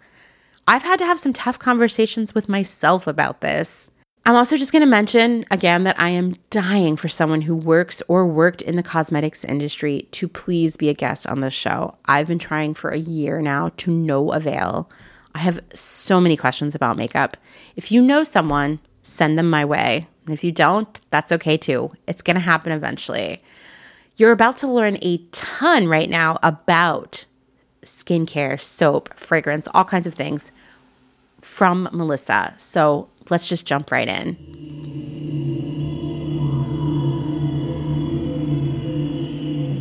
[0.66, 3.90] I've had to have some tough conversations with myself about this.
[4.26, 8.02] I'm also just going to mention again that I am dying for someone who works
[8.08, 11.96] or worked in the cosmetics industry to please be a guest on this show.
[12.06, 14.90] I've been trying for a year now to no avail.
[15.36, 17.36] I have so many questions about makeup.
[17.76, 20.08] If you know someone, send them my way.
[20.24, 21.92] And if you don't, that's okay too.
[22.08, 23.40] It's going to happen eventually.
[24.16, 27.26] You're about to learn a ton right now about
[27.82, 30.50] skincare, soap, fragrance, all kinds of things
[31.40, 32.54] from Melissa.
[32.56, 34.36] So let's just jump right in.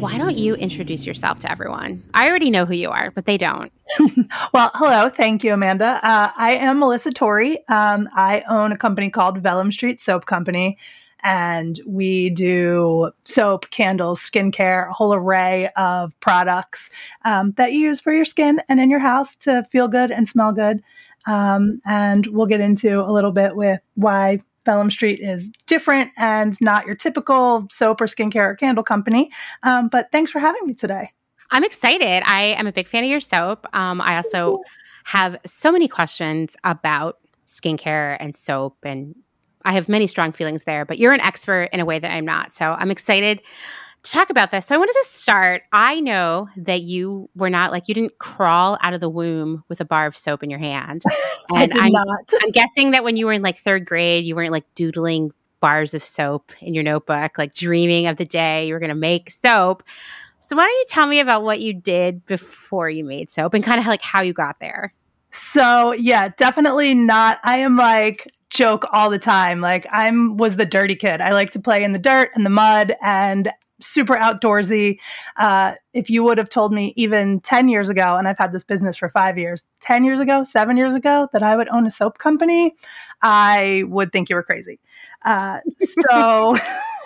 [0.05, 2.03] Why don't you introduce yourself to everyone?
[2.13, 3.71] I already know who you are, but they don't.
[4.53, 5.09] well, hello.
[5.09, 5.99] Thank you, Amanda.
[6.03, 7.57] Uh, I am Melissa Torrey.
[7.69, 10.77] Um, I own a company called Vellum Street Soap Company,
[11.23, 16.91] and we do soap, candles, skincare, a whole array of products
[17.23, 20.27] um, that you use for your skin and in your house to feel good and
[20.27, 20.83] smell good.
[21.25, 26.59] Um, and we'll get into a little bit with why Vellum Street is different and
[26.59, 29.31] not your typical soap or skincare or candle company.
[29.63, 31.11] Um, but thanks for having me today.
[31.51, 32.23] I'm excited.
[32.25, 33.67] I am a big fan of your soap.
[33.73, 34.61] Um, I also
[35.03, 39.15] have so many questions about skincare and soap, and
[39.63, 42.25] I have many strong feelings there, but you're an expert in a way that I'm
[42.25, 42.53] not.
[42.53, 43.41] So I'm excited
[44.11, 44.65] talk about this.
[44.65, 45.63] So I wanted to start.
[45.71, 49.81] I know that you were not like you didn't crawl out of the womb with
[49.81, 51.03] a bar of soap in your hand.
[51.47, 52.33] And I did I'm, not.
[52.41, 55.93] I'm guessing that when you were in like third grade, you weren't like doodling bars
[55.93, 59.29] of soap in your notebook, like dreaming of the day you were going to make
[59.29, 59.83] soap.
[60.39, 63.63] So why don't you tell me about what you did before you made soap and
[63.63, 64.91] kind of like how you got there?
[65.31, 67.39] So yeah, definitely not.
[67.43, 69.61] I am like joke all the time.
[69.61, 71.21] Like I'm was the dirty kid.
[71.21, 73.51] I like to play in the dirt and the mud and
[73.81, 74.99] super outdoorsy.
[75.37, 78.63] Uh, if you would have told me even 10 years ago, and I've had this
[78.63, 81.91] business for five years, 10 years ago, seven years ago, that I would own a
[81.91, 82.75] soap company,
[83.21, 84.79] I would think you were crazy.
[85.23, 86.55] Uh, so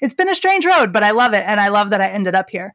[0.00, 1.44] it's been a strange road, but I love it.
[1.46, 2.74] And I love that I ended up here.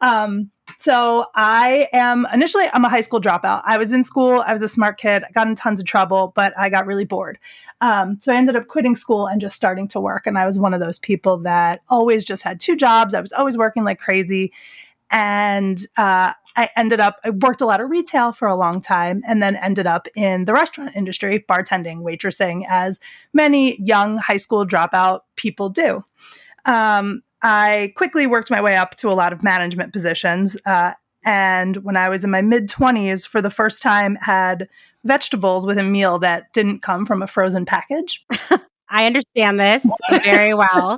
[0.00, 3.62] Um, so I am initially I'm a high school dropout.
[3.64, 6.32] I was in school, I was a smart kid, I got in tons of trouble,
[6.34, 7.38] but I got really bored.
[7.84, 10.26] Um, so I ended up quitting school and just starting to work.
[10.26, 13.12] And I was one of those people that always just had two jobs.
[13.12, 14.54] I was always working like crazy.
[15.10, 19.22] And uh, I ended up, I worked a lot of retail for a long time
[19.28, 23.00] and then ended up in the restaurant industry, bartending, waitressing, as
[23.34, 26.02] many young high school dropout people do.
[26.64, 30.56] Um, I quickly worked my way up to a lot of management positions.
[30.64, 34.70] Uh, and when I was in my mid 20s, for the first time, had
[35.04, 38.24] vegetables with a meal that didn't come from a frozen package.
[38.90, 39.86] I understand this
[40.24, 40.96] very well.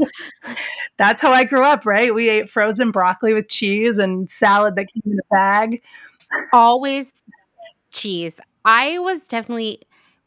[0.97, 2.15] That's how I grew up, right?
[2.15, 5.83] We ate frozen broccoli with cheese and salad that came in a bag.
[6.53, 7.13] Always
[7.91, 8.41] cheese.
[8.65, 9.83] I was definitely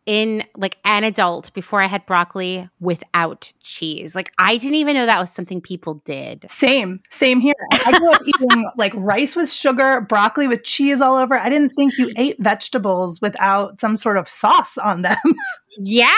[0.10, 4.16] in like an adult before I had broccoli without cheese.
[4.16, 6.47] Like I didn't even know that was something people did.
[6.49, 7.53] Same, same here.
[7.72, 11.38] I grew up eating like rice with sugar, broccoli with cheese all over.
[11.38, 15.18] I didn't think you ate vegetables without some sort of sauce on them.
[15.82, 16.10] Yeah.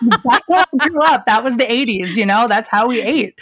[0.00, 1.26] That's how I grew up.
[1.26, 3.34] That was the 80s, you know, that's how we ate.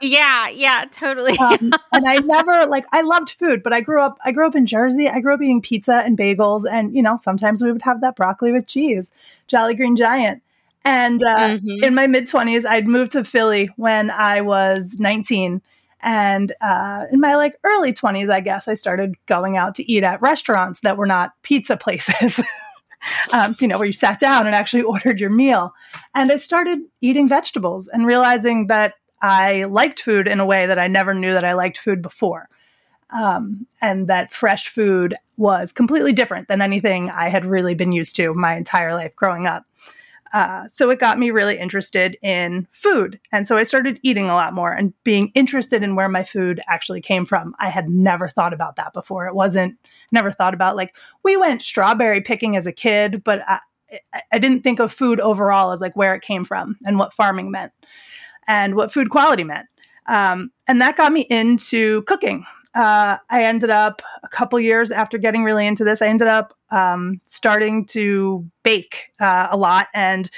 [0.00, 1.38] Yeah, yeah, totally.
[1.38, 4.54] um, and I never like I loved food, but I grew up I grew up
[4.54, 5.08] in Jersey.
[5.08, 8.16] I grew up eating pizza and bagels, and you know sometimes we would have that
[8.16, 9.12] broccoli with cheese,
[9.48, 10.42] Jolly Green Giant.
[10.84, 11.82] And uh, mm-hmm.
[11.82, 15.62] in my mid twenties, I'd moved to Philly when I was nineteen,
[16.00, 20.04] and uh, in my like early twenties, I guess I started going out to eat
[20.04, 22.42] at restaurants that were not pizza places.
[23.32, 25.72] um, you know, where you sat down and actually ordered your meal.
[26.14, 28.94] And I started eating vegetables and realizing that
[29.26, 32.48] I liked food in a way that I never knew that I liked food before.
[33.10, 38.16] um, and that fresh food was completely different than anything I had really been used
[38.16, 39.64] to my entire life growing up.
[40.32, 43.20] Uh, so it got me really interested in food.
[43.30, 46.60] And so I started eating a lot more and being interested in where my food
[46.66, 47.54] actually came from.
[47.60, 49.28] I had never thought about that before.
[49.28, 49.78] It wasn't,
[50.10, 53.60] never thought about like, we went strawberry picking as a kid, but I,
[54.32, 57.52] I didn't think of food overall as like where it came from and what farming
[57.52, 57.72] meant
[58.46, 59.66] and what food quality meant.
[60.06, 65.16] Um, and that got me into cooking uh, I ended up a couple years after
[65.16, 70.30] getting really into this, I ended up um, starting to bake uh, a lot and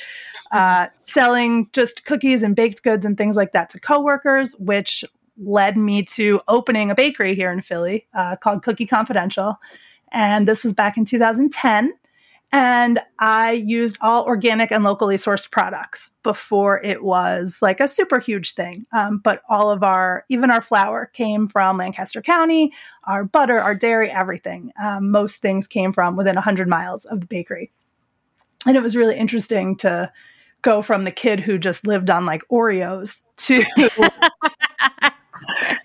[0.52, 5.04] uh, selling just cookies and baked goods and things like that to coworkers, which
[5.36, 9.58] led me to opening a bakery here in Philly uh, called Cookie Confidential.
[10.12, 11.92] And this was back in 2010
[12.50, 18.18] and I used all organic and locally sourced products before it was like a super
[18.18, 18.86] huge thing.
[18.92, 22.72] Um, but all of our, even our flour came from Lancaster County,
[23.04, 24.72] our butter, our dairy, everything.
[24.82, 27.70] Um, most things came from within 100 miles of the bakery.
[28.66, 30.10] And it was really interesting to
[30.62, 33.62] go from the kid who just lived on like Oreos to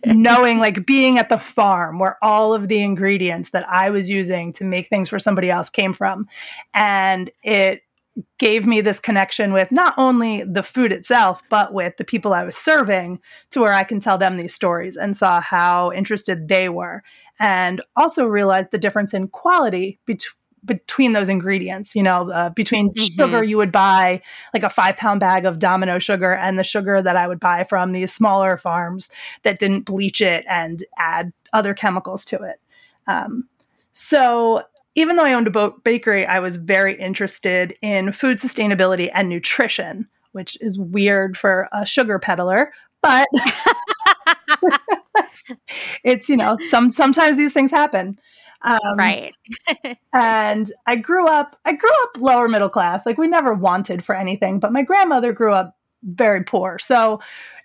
[0.05, 4.53] knowing like being at the farm where all of the ingredients that I was using
[4.53, 6.27] to make things for somebody else came from.
[6.73, 7.81] And it
[8.37, 12.43] gave me this connection with not only the food itself, but with the people I
[12.43, 13.19] was serving
[13.51, 17.03] to where I can tell them these stories and saw how interested they were.
[17.39, 20.35] And also realized the difference in quality between
[20.65, 23.21] between those ingredients, you know, uh, between mm-hmm.
[23.21, 24.21] sugar you would buy
[24.53, 27.63] like a five pound bag of domino sugar and the sugar that I would buy
[27.63, 29.09] from these smaller farms
[29.43, 32.59] that didn't bleach it and add other chemicals to it.
[33.07, 33.47] Um,
[33.93, 34.63] so
[34.95, 39.29] even though I owned a boat bakery, I was very interested in food sustainability and
[39.29, 43.27] nutrition, which is weird for a sugar peddler, but
[46.03, 48.19] it's, you know, some, sometimes these things happen.
[48.63, 49.33] Um, right.
[50.13, 53.05] and I grew up, I grew up lower middle class.
[53.05, 56.79] Like we never wanted for anything, but my grandmother grew up very poor.
[56.79, 57.19] So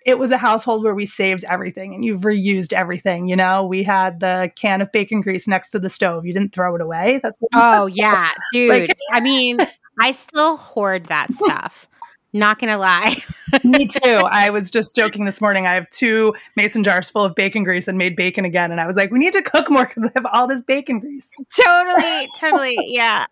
[0.05, 3.27] it was a household where we saved everything and you've reused everything.
[3.27, 6.25] You know, we had the can of bacon grease next to the stove.
[6.25, 7.19] You didn't throw it away.
[7.21, 8.69] That's what oh yeah, dude.
[8.69, 9.57] Like, I mean,
[9.99, 11.88] I still hoard that stuff.
[12.31, 13.15] Not gonna lie.
[13.63, 14.23] Me too.
[14.29, 15.65] I was just joking this morning.
[15.65, 18.71] I have two mason jars full of bacon grease and made bacon again.
[18.71, 20.99] And I was like, we need to cook more because I have all this bacon
[20.99, 21.29] grease.
[21.65, 22.77] Totally, totally.
[22.87, 23.25] Yeah.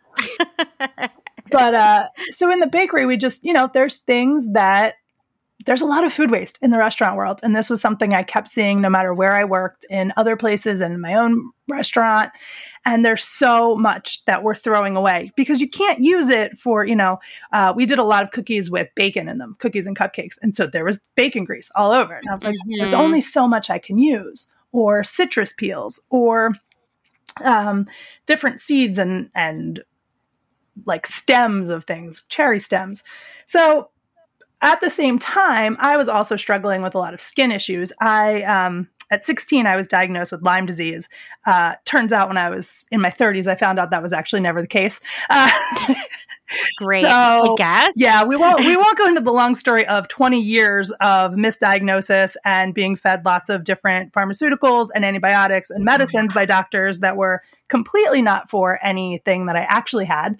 [1.51, 4.95] but uh so in the bakery, we just, you know, there's things that
[5.67, 7.41] there's a lot of food waste in the restaurant world.
[7.43, 10.81] And this was something I kept seeing no matter where I worked in other places
[10.81, 12.31] and in my own restaurant.
[12.87, 16.95] And there's so much that we're throwing away because you can't use it for, you
[16.95, 17.19] know,
[17.51, 20.37] uh, we did a lot of cookies with bacon in them, cookies and cupcakes.
[20.41, 22.15] And so there was bacon grease all over.
[22.15, 22.79] And I was like, mm-hmm.
[22.79, 26.55] there's only so much I can use, or citrus peels, or
[27.43, 27.87] um,
[28.25, 29.83] different seeds and, and
[30.85, 33.03] like stems of things, cherry stems.
[33.47, 33.89] So
[34.61, 37.91] at the same time, I was also struggling with a lot of skin issues.
[37.99, 41.09] I, um, at 16, I was diagnosed with Lyme disease.
[41.45, 44.41] Uh, turns out when I was in my 30s, I found out that was actually
[44.41, 44.99] never the case.
[45.29, 45.49] Uh,
[46.77, 47.93] Great, so, I guess.
[47.97, 52.35] Yeah, we won't we won't go into the long story of 20 years of misdiagnosis
[52.45, 57.41] and being fed lots of different pharmaceuticals and antibiotics and medicines by doctors that were
[57.67, 60.39] completely not for anything that I actually had.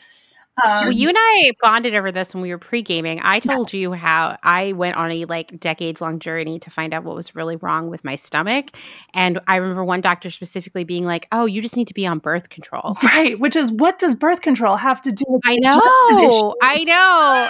[0.64, 3.20] Um, well, you and I bonded over this when we were pre gaming.
[3.24, 7.04] I told you how I went on a like decades long journey to find out
[7.04, 8.72] what was really wrong with my stomach.
[9.14, 12.20] And I remember one doctor specifically being like, Oh, you just need to be on
[12.20, 12.98] birth control.
[13.18, 13.40] Right.
[13.40, 16.56] Which is what does birth control have to do with I know.
[16.62, 17.50] I know.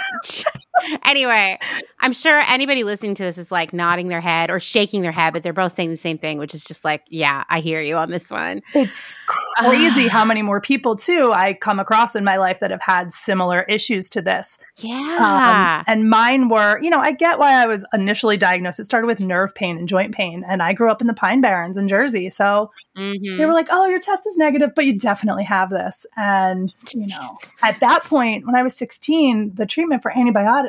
[1.04, 1.58] anyway,
[2.00, 5.32] I'm sure anybody listening to this is like nodding their head or shaking their head,
[5.32, 7.96] but they're both saying the same thing, which is just like, Yeah, I hear you
[7.96, 8.62] on this one.
[8.74, 12.82] It's crazy how many more people, too, I come across in my life that have
[12.82, 14.58] had similar issues to this.
[14.76, 15.78] Yeah.
[15.78, 18.80] Um, and mine were, you know, I get why I was initially diagnosed.
[18.80, 20.44] It started with nerve pain and joint pain.
[20.46, 22.30] And I grew up in the Pine Barrens in Jersey.
[22.30, 23.36] So mm-hmm.
[23.36, 26.06] they were like, oh, your test is negative, but you definitely have this.
[26.16, 30.10] And, you know, at that point, when I was 16, the treatment for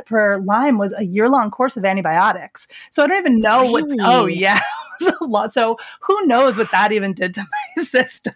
[0.08, 2.68] for Lyme was a year long course of antibiotics.
[2.92, 3.98] So I don't even know really?
[3.98, 4.60] what, oh, yeah.
[5.50, 7.42] so who knows what that even did to
[7.78, 8.34] my system.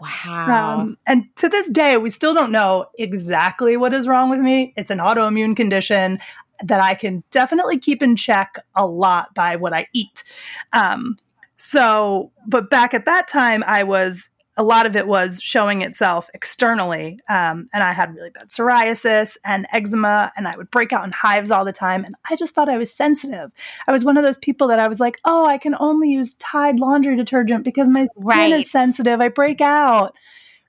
[0.00, 0.80] Wow.
[0.80, 4.72] Um, and to this day, we still don't know exactly what is wrong with me.
[4.76, 6.18] It's an autoimmune condition
[6.62, 10.24] that I can definitely keep in check a lot by what I eat.
[10.72, 11.16] Um,
[11.56, 14.28] so, but back at that time, I was
[14.60, 17.18] a lot of it was showing itself externally.
[17.30, 21.12] Um, and I had really bad psoriasis and eczema, and I would break out in
[21.12, 22.04] hives all the time.
[22.04, 23.52] And I just thought I was sensitive.
[23.86, 26.34] I was one of those people that I was like, oh, I can only use
[26.34, 28.52] Tide laundry detergent because my skin Right.
[28.52, 29.18] is sensitive.
[29.22, 30.14] I break out.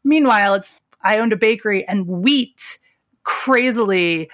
[0.06, 2.78] Meanwhile, it's I owned a bakery, and wheat
[3.24, 4.30] crazily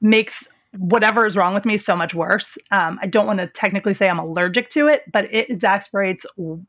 [0.00, 0.48] makes
[0.78, 2.56] whatever is wrong with me is so much worse.
[2.70, 6.24] Um, I don't want to technically say I'm allergic to it, but it exasperates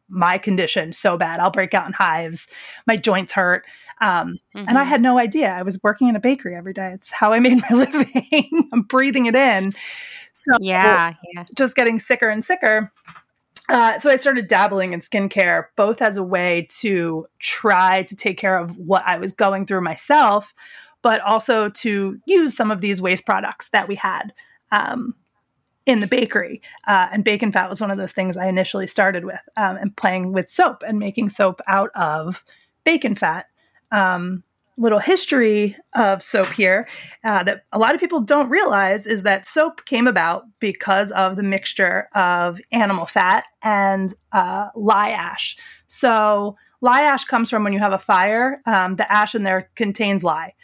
[0.09, 1.39] my condition so bad.
[1.39, 2.47] I'll break out in hives,
[2.87, 3.63] my joints hurt.
[4.01, 4.87] Um, And I Mhm.
[4.87, 5.55] had no idea.
[5.57, 6.91] I was working in a bakery every day.
[6.93, 8.69] It's how I made my living.
[8.73, 9.73] I'm breathing it in.
[10.33, 11.43] So yeah, yeah.
[11.55, 12.91] just getting sicker and sicker.
[13.69, 18.37] Uh, so I started dabbling in skincare, both as a way to try to take
[18.37, 20.53] care of what I was going through myself,
[21.01, 24.33] but also to use some of these waste products that we had
[24.71, 25.15] um,
[25.85, 26.61] in the bakery.
[26.87, 29.95] Uh, and bacon fat was one of those things I initially started with, um, and
[29.95, 32.43] playing with soap and making soap out of
[32.83, 33.47] bacon fat.
[33.91, 34.43] Um,
[34.77, 36.87] little history of soap here
[37.23, 41.35] uh, that a lot of people don't realize is that soap came about because of
[41.35, 45.57] the mixture of animal fat and uh, lye ash.
[45.87, 49.69] So, lye ash comes from when you have a fire, um, the ash in there
[49.75, 50.55] contains lye.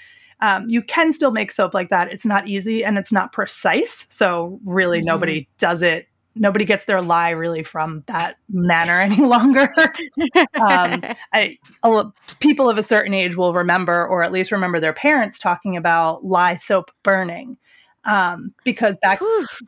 [0.42, 2.14] Um, you can still make soap like that.
[2.14, 4.06] It's not easy and it's not precise.
[4.10, 5.06] So, really, Mhm.
[5.06, 6.08] nobody does it.
[6.36, 9.70] Nobody gets their lye really from that manner any longer.
[10.62, 12.06] um, I, a
[12.40, 16.24] people of a certain age will remember, or at least remember their parents talking about
[16.24, 17.58] lye soap burning.
[18.06, 19.20] Um, because back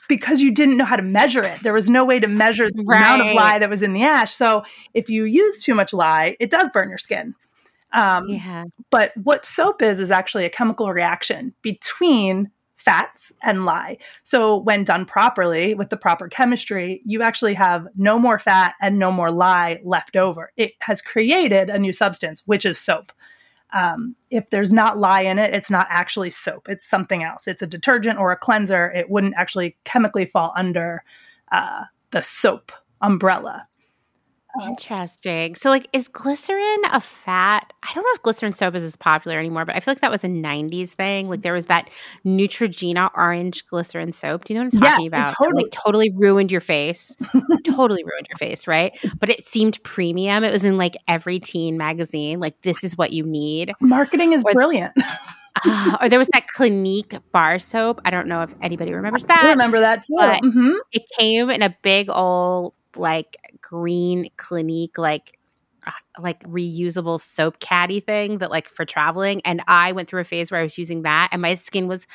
[0.08, 2.84] because you didn't know how to measure it, there was no way to measure the
[2.84, 4.32] amount of lye that was in the ash.
[4.32, 4.64] So
[4.94, 7.36] if you use too much lye, it does burn your skin.
[7.92, 8.66] Um, yeah.
[8.92, 13.98] but what soap is is actually a chemical reaction between fats and lye.
[14.24, 18.98] So when done properly with the proper chemistry, you actually have no more fat and
[18.98, 20.52] no more lye left over.
[20.56, 23.12] It has created a new substance, which is soap.
[23.74, 26.70] Um, if there's not lye in it, it's not actually soap.
[26.70, 27.48] It's something else.
[27.48, 28.90] It's a detergent or a cleanser.
[28.92, 31.04] It wouldn't actually chemically fall under
[31.52, 32.72] uh, the soap
[33.02, 33.68] umbrella.
[34.68, 35.56] Interesting.
[35.56, 37.72] So, like, is glycerin a fat?
[37.84, 40.12] I don't know if glycerin soap is as popular anymore, but I feel like that
[40.12, 41.30] was a '90s thing.
[41.30, 41.89] Like, there was that
[42.26, 44.45] Neutrogena orange glycerin soap.
[44.45, 45.36] Do you know what I'm talking Yes, about?
[45.38, 47.16] Totally- like, totally ruined your face.
[47.64, 48.97] totally ruined your face, right?
[49.20, 50.43] But it seemed premium.
[50.43, 52.39] It was in like every teen magazine.
[52.39, 53.72] Like, this is what you need.
[53.80, 54.93] Marketing is Or- brilliant.
[55.66, 58.00] Ah, or there was that Clinique bar soap.
[58.06, 59.43] I don't know if anybody remembers that.
[59.43, 60.14] I remember that too.
[60.16, 60.76] Mhm.
[60.93, 65.38] it came in a big old like green clinique like
[65.88, 70.26] uh, like reusable soap caddy thing that like for traveling and i went through a
[70.26, 72.05] phase where i was using that and my skin was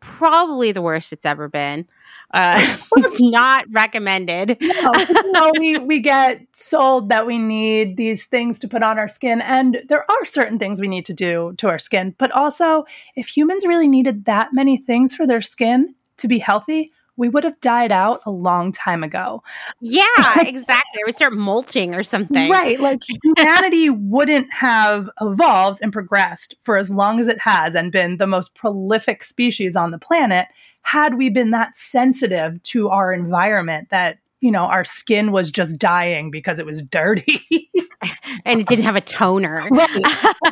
[0.00, 1.84] probably the worst it's ever been
[2.32, 2.76] uh
[3.18, 4.92] not recommended no,
[5.26, 9.40] no, we we get sold that we need these things to put on our skin,
[9.40, 12.14] and there are certain things we need to do to our skin.
[12.18, 12.84] But also,
[13.16, 17.44] if humans really needed that many things for their skin to be healthy, we would
[17.44, 19.42] have died out a long time ago.
[19.82, 20.06] yeah
[20.40, 22.80] exactly we start molting or something Right.
[22.80, 28.16] Like humanity wouldn't have evolved and progressed for as long as it has and been
[28.16, 30.46] the most prolific species on the planet
[30.82, 35.78] had we been that sensitive to our environment that, you know, our skin was just
[35.78, 37.70] dying because it was dirty.
[38.44, 40.02] and it didn't have a toner Right.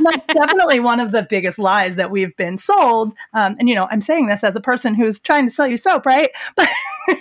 [0.03, 3.15] that's definitely one of the biggest lies that we've been sold.
[3.33, 5.77] Um, and, you know, I'm saying this as a person who's trying to sell you
[5.77, 6.31] soap, right?
[6.57, 6.69] But,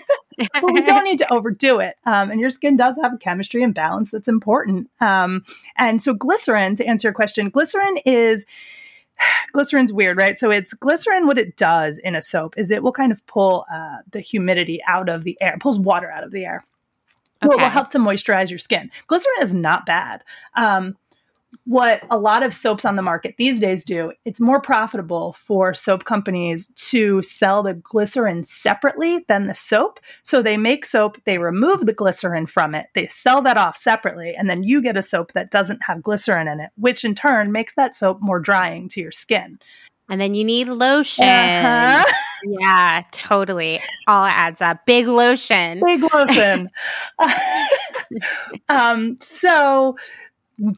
[0.54, 1.96] but we don't need to overdo it.
[2.06, 4.90] Um, and your skin does have a chemistry and balance that's important.
[5.00, 5.46] Um,
[5.78, 8.46] and so, glycerin, to answer your question, glycerin is.
[9.56, 10.38] Glycerin's weird, right?
[10.38, 11.28] So it's glycerin.
[11.28, 14.82] What it does in a soap is it will kind of pull uh, the humidity
[14.88, 16.66] out of the air, it pulls water out of the air.
[17.42, 18.90] Well, it will help to moisturize your skin.
[19.08, 20.24] Glycerin is not bad.
[20.56, 20.98] Um,
[21.64, 25.74] what a lot of soaps on the market these days do, it's more profitable for
[25.74, 30.00] soap companies to sell the glycerin separately than the soap.
[30.24, 34.36] So they make soap, they remove the glycerin from it, they sell that off separately,
[34.36, 37.52] and then you get a soap that doesn't have glycerin in it, which in turn
[37.52, 39.58] makes that soap more drying to your skin.
[40.10, 42.04] and then you need lotion Uh-huh.
[42.60, 46.70] yeah totally all adds up big lotion Big lotion.
[48.70, 49.96] um, so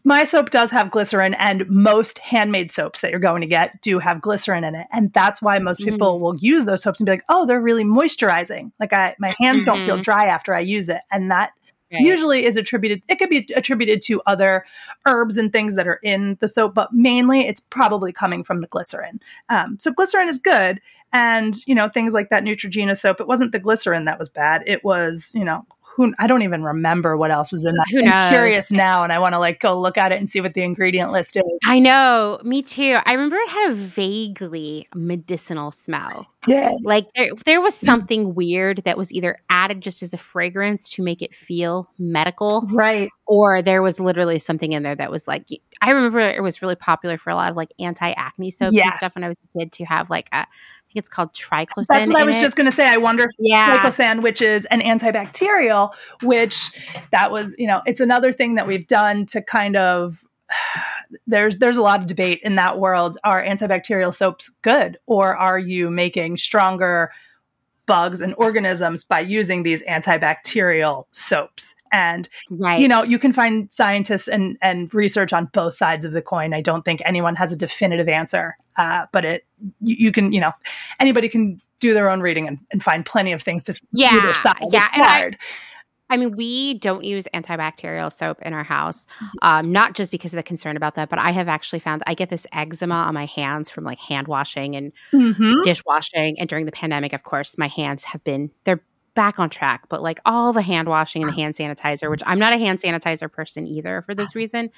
[0.03, 3.99] my soap does have glycerin, and most handmade soaps that you're going to get do
[3.99, 7.11] have glycerin in it, and that's why most people will use those soaps and be
[7.11, 8.71] like, "Oh, they're really moisturizing.
[8.79, 10.03] Like I, my hands don't feel Mhm.
[10.03, 11.51] dry after I use it," and that
[11.89, 12.01] Right.
[12.01, 13.01] usually is attributed.
[13.07, 14.65] It could be attributed to other
[15.05, 18.67] herbs and things that are in the soap, but mainly it's probably coming from the
[18.67, 19.21] glycerin.
[19.47, 20.81] Um, so glycerin is good,
[21.13, 24.63] And, you know, things like that Neutrogena soap, it wasn't the glycerin that was bad.
[24.65, 27.87] It was, you know, who I don't even remember what else was in that.
[27.91, 28.29] Who I'm knows?
[28.29, 30.61] curious now and I want to like go look at it and see what the
[30.61, 31.59] ingredient list is.
[31.65, 32.97] I know, me too.
[33.05, 36.27] I remember it had a vaguely medicinal smell.
[36.43, 36.73] Did.
[36.83, 41.03] Like there, there was something weird that was either added just as a fragrance to
[41.03, 43.09] make it feel medical, Right.
[43.25, 45.47] or there was literally something in there that was like.
[45.81, 48.93] I remember it was really popular for a lot of like anti acne soaps and
[48.95, 50.45] stuff when I was a kid to have like a,
[50.97, 51.87] think it's called triclosan.
[51.87, 52.41] That's what I was it.
[52.41, 52.87] just going to say.
[52.87, 53.79] I wonder if Yeah.
[53.79, 55.93] triclosan, which is an antibacterial,
[56.23, 56.71] which
[57.11, 60.23] that was, you know, it's another thing that we've done to kind of
[61.27, 63.17] there's there's a lot of debate in that world.
[63.23, 67.11] Are antibacterial soaps good, or are you making stronger
[67.85, 71.75] bugs and organisms by using these antibacterial soaps?
[71.91, 72.81] And right.
[72.81, 76.53] you know, you can find scientists and and research on both sides of the coin.
[76.53, 79.45] I don't think anyone has a definitive answer, uh, but it
[79.81, 80.51] you, you can you know
[80.99, 84.33] anybody can do their own reading and, and find plenty of things to Yeah, either
[84.33, 84.55] side.
[84.71, 85.37] yeah, It's and I- hard.
[86.09, 89.05] I mean, we don't use antibacterial soap in our house,
[89.41, 92.13] um, not just because of the concern about that, but I have actually found I
[92.13, 95.61] get this eczema on my hands from like hand washing and Mhm.
[95.63, 96.39] dishwashing.
[96.39, 98.81] And during the pandemic, of course, my hands have been, they're
[99.17, 102.37] back on track, but like all the hand washing and the hand sanitizer, which I'm
[102.37, 104.69] not a hand sanitizer person either for this reason.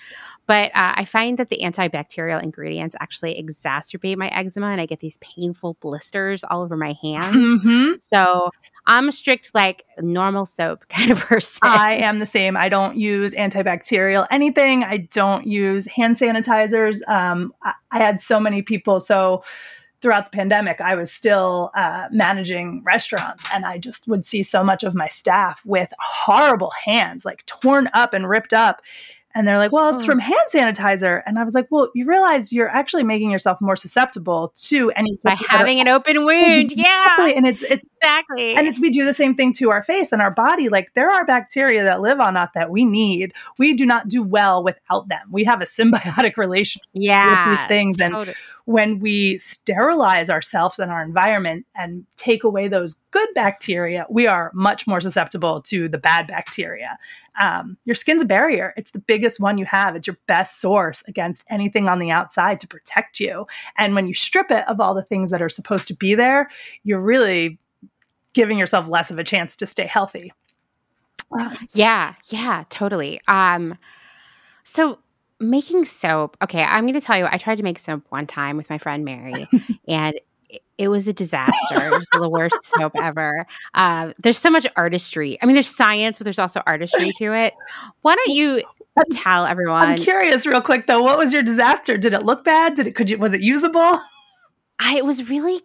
[0.48, 5.02] But uh, I find that the antibacterial ingredients actually exacerbate my eczema and I get
[5.02, 7.36] these painful blisters all over my hands.
[7.36, 8.04] Mhm.
[8.04, 8.50] So
[8.88, 11.60] I'm a strict, like normal soap kind of person.
[11.62, 12.56] I am the same.
[12.56, 14.86] I don't use antibacterial anything.
[14.86, 17.08] I don't use hand sanitizers.
[17.10, 19.02] Um, I, I had so many people.
[19.02, 19.44] So
[20.02, 24.64] throughout the pandemic, I was still uh, managing restaurants, and I just would see so
[24.64, 28.82] much of my staff with horrible hands, like torn up and ripped up.
[29.36, 30.08] And they're like, well, it's Oh.
[30.08, 31.22] from hand sanitizer.
[31.28, 35.20] And I was like, well, you realize you're actually making yourself more susceptible to any
[35.24, 36.72] by having an open wound.
[36.72, 37.30] Exactly.
[37.30, 38.56] Yeah, And it's it's exactly.
[38.56, 40.68] and it's we do the same thing to our face and our body.
[40.68, 43.34] Like there are bacteria that live on us that we need.
[43.60, 45.28] We do not do well without them.
[45.32, 48.00] We have a symbiotic relationship yeah, with these things.
[48.02, 48.36] And totally.
[48.70, 54.52] When we sterilize ourselves and our environment and take away those good bacteria, we are
[54.54, 56.96] much more susceptible to the bad bacteria.
[57.40, 58.76] Um, your skin's a barrier.
[58.78, 59.96] It's the biggest one you have.
[59.96, 63.48] It's your best source against anything on the outside to protect you.
[63.76, 66.52] And when you strip it of all the things that are supposed to be there,
[66.84, 67.58] you're really
[68.34, 70.32] giving yourself less of a chance to stay healthy.
[71.72, 73.20] Yeah, yeah, totally.
[73.28, 73.80] Um,
[74.64, 75.00] so
[75.40, 76.38] making soap.
[76.42, 77.28] Okay, I'm going to tell you.
[77.30, 79.48] I tried to make soap one time with my friend Mary,
[79.88, 80.20] and
[80.78, 81.88] it, was a disaster.
[81.88, 83.46] It was the worst soap ever.
[83.74, 85.38] Uh, there's so much artistry.
[85.42, 87.54] I mean, there's science, but there's also artistry to it.
[88.02, 88.62] Why don't you
[89.12, 89.88] tell everyone?
[89.88, 91.02] I'm curious, real quick though.
[91.02, 91.98] What was your disaster?
[91.98, 92.76] Did it look bad?
[92.76, 92.96] Did it?
[92.96, 93.18] Could you?
[93.18, 94.00] Was it usable?
[94.80, 95.62] I it was really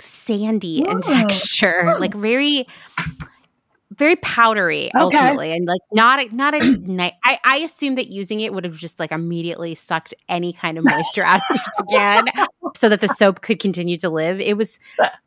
[0.00, 1.02] sandy in Ooh.
[1.02, 2.66] texture, like very
[3.98, 5.00] very powdery Okay.
[5.00, 8.64] ultimately and like not a, not a nice I, I assumed that using it would
[8.64, 12.46] have just like immediately sucked any kind of moisture out of the skin
[12.76, 14.40] so that the soap could continue to live.
[14.40, 14.78] It was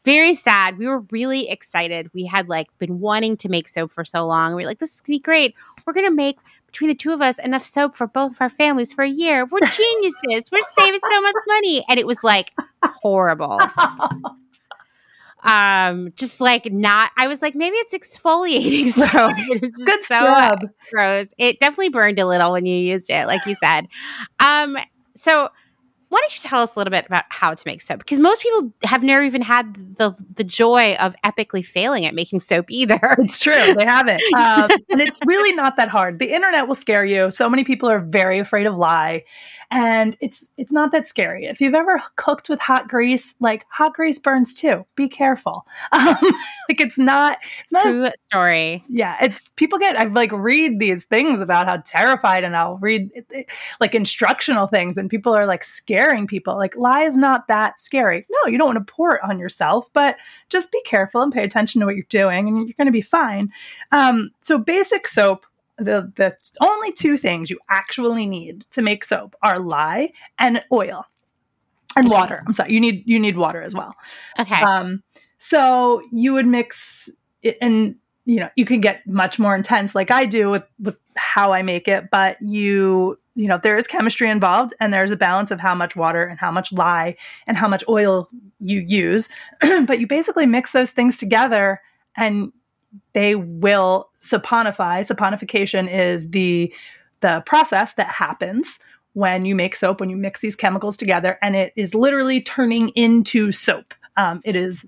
[0.06, 0.78] very sad.
[0.78, 2.10] We were really excited.
[2.14, 4.56] We had like been wanting to make soap for so long.
[4.56, 5.56] We were like this is gonna be great.
[5.86, 8.94] We're gonna make between the two of us enough soap for both of our families
[8.94, 9.46] for a year.
[9.46, 10.50] We're geniuses.
[10.52, 11.84] We're saving so much money.
[11.90, 12.54] And it was like
[12.84, 13.60] horrible
[15.44, 19.34] um just like not i was like maybe it's exfoliating soap.
[19.38, 20.60] It was just Good so scrub.
[20.92, 21.34] gross.
[21.38, 23.88] It definitely burned a little when you used it like you said.
[24.40, 24.78] Um
[25.16, 25.50] so
[26.12, 28.42] why don't you tell us a little bit about how to make soap because most
[28.42, 33.00] people have never even had the the joy of epically failing at making soap either
[33.20, 33.74] It's true.
[33.74, 34.22] They haven't.
[34.42, 36.20] Um, and it's really not that hard.
[36.20, 37.32] The internet will scare you.
[37.32, 39.24] So many people are very afraid of lye.
[39.70, 41.46] And it's it's not that scary.
[41.46, 44.86] If you've ever cooked with hot grease, like hot grease burns too.
[44.96, 45.66] Be careful.
[45.92, 46.18] Um,
[46.72, 48.84] like it's not it's not true story.
[48.88, 53.10] Yeah it's people get I've like read these things about how terrified and i'll read
[53.82, 56.56] like instructional things and people are like scaring people.
[56.56, 58.26] Like lye is not that scary.
[58.30, 60.18] No you don't want to pour it on yourself but
[60.50, 63.02] just be careful and pay attention to what you're doing and you're going to be
[63.02, 63.52] fine.
[63.92, 65.46] Um, so basic soap
[65.78, 71.06] the the only two things you actually need to make soap are lye and oil.
[71.98, 73.94] And water i'm sorry you need you need water as well.
[74.40, 74.62] Okay.
[74.62, 75.04] Um,
[75.44, 77.10] so you would mix
[77.42, 81.00] it, and you know you could get much more intense, like I do with with
[81.18, 82.12] how I make it.
[82.12, 85.96] But you you know there is chemistry involved, and there's a balance of how much
[85.96, 87.16] water and how much lye
[87.48, 88.30] and how much oil
[88.60, 89.30] you use.
[89.88, 91.82] but you basically mix those things together,
[92.16, 92.54] and
[93.14, 95.02] they will saponify.
[95.02, 96.72] Saponification is the
[97.22, 98.78] the process that happens
[99.14, 102.90] when you make soap when you mix these chemicals together and it is literally turning
[102.90, 104.88] into soap Um, it is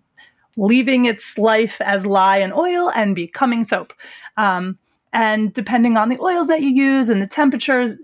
[0.57, 3.93] leaving its life as lye and oil and becoming soap.
[4.37, 4.77] Um,
[5.11, 7.97] and depending on the oils that you use and the temperatures,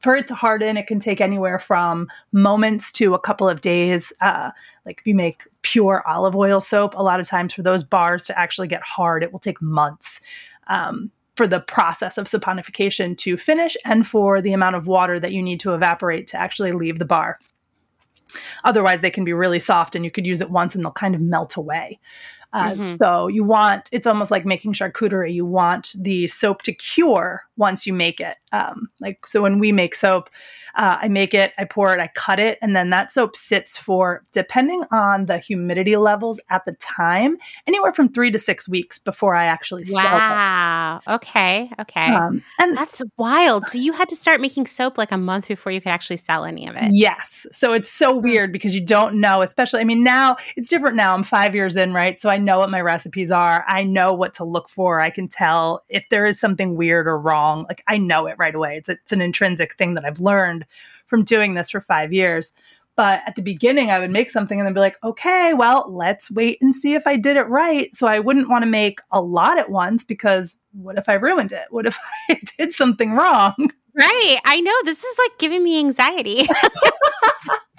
[0.00, 4.12] for it to harden, it can take anywhere from moments to a couple of days.
[4.20, 4.50] Uh,
[4.84, 8.24] like if you make pure olive oil soap, a lot of times for those bars
[8.26, 10.20] to actually get hard, it will take months.
[10.66, 15.32] Um, for the process of saponification to finish and for the amount of water that
[15.32, 17.38] you need to evaporate to actually leave the bar.
[18.64, 21.14] Otherwise, they can be really soft and you could use it once and they'll kind
[21.14, 21.98] of melt away.
[22.52, 22.94] Uh, mm-hmm.
[22.94, 25.32] So you want it's almost like making charcuterie.
[25.32, 28.36] You want the soap to cure once you make it.
[28.52, 30.28] Um, like so, when we make soap,
[30.74, 33.76] uh, I make it, I pour it, I cut it, and then that soap sits
[33.76, 38.98] for, depending on the humidity levels at the time, anywhere from three to six weeks
[38.98, 41.00] before I actually sell wow.
[41.06, 41.10] it.
[41.12, 41.70] Okay.
[41.80, 42.06] Okay.
[42.06, 43.66] Um, and that's wild.
[43.66, 46.44] So you had to start making soap like a month before you could actually sell
[46.44, 46.90] any of it.
[46.90, 47.46] Yes.
[47.52, 48.22] So it's so hmm.
[48.22, 51.14] weird because you don't know, especially, I mean, now it's different now.
[51.14, 52.18] I'm five years in, right?
[52.18, 53.64] So I know what my recipes are.
[53.68, 55.00] I know what to look for.
[55.00, 57.66] I can tell if there is something weird or wrong.
[57.68, 58.76] Like I know it right away.
[58.78, 60.61] It's, it's an intrinsic thing that I've learned
[61.06, 62.54] from doing this for five years.
[62.94, 66.30] But at the beginning, I would make something and then be like, okay, well, let's
[66.30, 67.94] wait and see if I did it right.
[67.96, 71.52] So I wouldn't want to make a lot at once because what if I ruined
[71.52, 71.66] it?
[71.70, 71.98] What if
[72.28, 73.70] I did something wrong?
[73.94, 74.38] Right.
[74.44, 74.74] I know.
[74.84, 76.48] This is like giving me anxiety.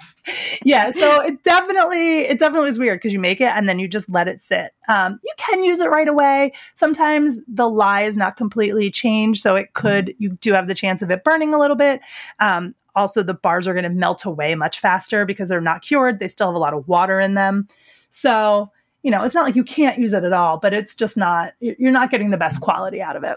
[0.64, 3.88] yeah so it definitely it definitely is weird because you make it and then you
[3.88, 4.72] just let it sit.
[4.88, 6.52] Um, you can use it right away.
[6.74, 11.02] Sometimes the lye is not completely changed so it could you do have the chance
[11.02, 12.00] of it burning a little bit.
[12.40, 16.20] Um, also the bars are going to melt away much faster because they're not cured.
[16.20, 17.68] They still have a lot of water in them.
[18.10, 18.70] So
[19.02, 21.52] you know it's not like you can't use it at all but it's just not
[21.60, 23.36] you're not getting the best quality out of it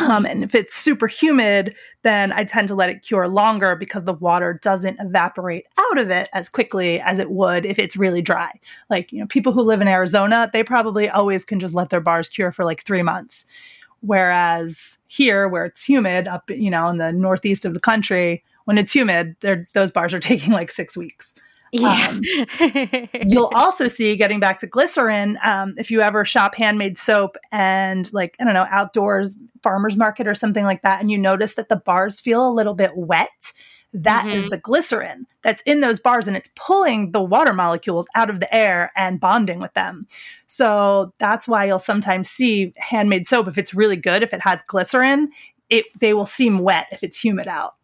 [0.00, 4.04] um, and if it's super humid, then I tend to let it cure longer because
[4.04, 8.22] the water doesn't evaporate out of it as quickly as it would if it's really
[8.22, 8.50] dry.
[8.88, 12.00] Like, you know, people who live in Arizona, they probably always can just let their
[12.00, 13.44] bars cure for like three months.
[14.00, 18.78] Whereas here, where it's humid, up, you know, in the northeast of the country, when
[18.78, 19.36] it's humid,
[19.74, 21.34] those bars are taking like six weeks.
[21.72, 22.08] Yeah.
[22.08, 22.20] Um,
[23.26, 28.12] you'll also see, getting back to glycerin, um, if you ever shop handmade soap and,
[28.12, 31.68] like, I don't know, outdoors, farmer's market or something like that, and you notice that
[31.68, 33.52] the bars feel a little bit wet,
[33.92, 34.36] that mm-hmm.
[34.36, 38.38] is the glycerin that's in those bars and it's pulling the water molecules out of
[38.38, 40.06] the air and bonding with them.
[40.46, 44.62] So that's why you'll sometimes see handmade soap if it's really good, if it has
[44.62, 45.30] glycerin,
[45.68, 47.74] it they will seem wet if it's humid out.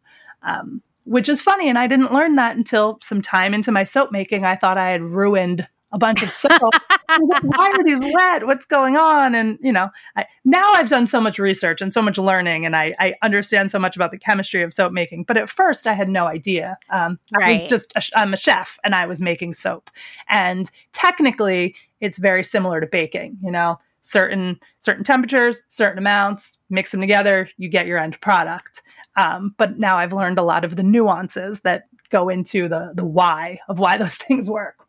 [0.43, 1.69] Um, which is funny.
[1.69, 4.45] And I didn't learn that until some time into my soap making.
[4.45, 6.53] I thought I had ruined a bunch of soap.
[7.09, 8.47] like, Why are these wet?
[8.47, 9.35] What's going on?
[9.35, 12.77] And you know, I, now I've done so much research and so much learning, and
[12.77, 15.25] I, I, understand so much about the chemistry of soap making.
[15.25, 16.77] But at first, I had no idea.
[16.91, 17.49] Um, right.
[17.49, 19.91] I was just a, I'm a chef, and I was making soap,
[20.29, 23.39] and technically, it's very similar to baking.
[23.43, 28.83] You know, certain certain temperatures, certain amounts, mix them together, you get your end product.
[29.17, 33.05] Um, but now I've learned a lot of the nuances that go into the the
[33.05, 34.87] why of why those things work.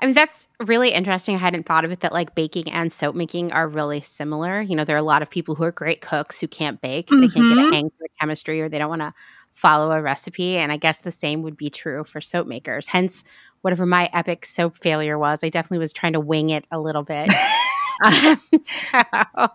[0.00, 1.34] I mean, that's really interesting.
[1.34, 4.60] I hadn't thought of it that like baking and soap making are really similar.
[4.60, 7.08] You know, there are a lot of people who are great cooks who can't bake.
[7.08, 7.20] Mm-hmm.
[7.20, 7.72] They can't get a mm-hmm.
[7.72, 9.14] hang for chemistry or they don't want to
[9.54, 10.56] follow a recipe.
[10.56, 12.86] And I guess the same would be true for soap makers.
[12.86, 13.24] Hence,
[13.62, 17.02] whatever my epic soap failure was, I definitely was trying to wing it a little
[17.02, 17.32] bit.
[18.62, 19.48] so,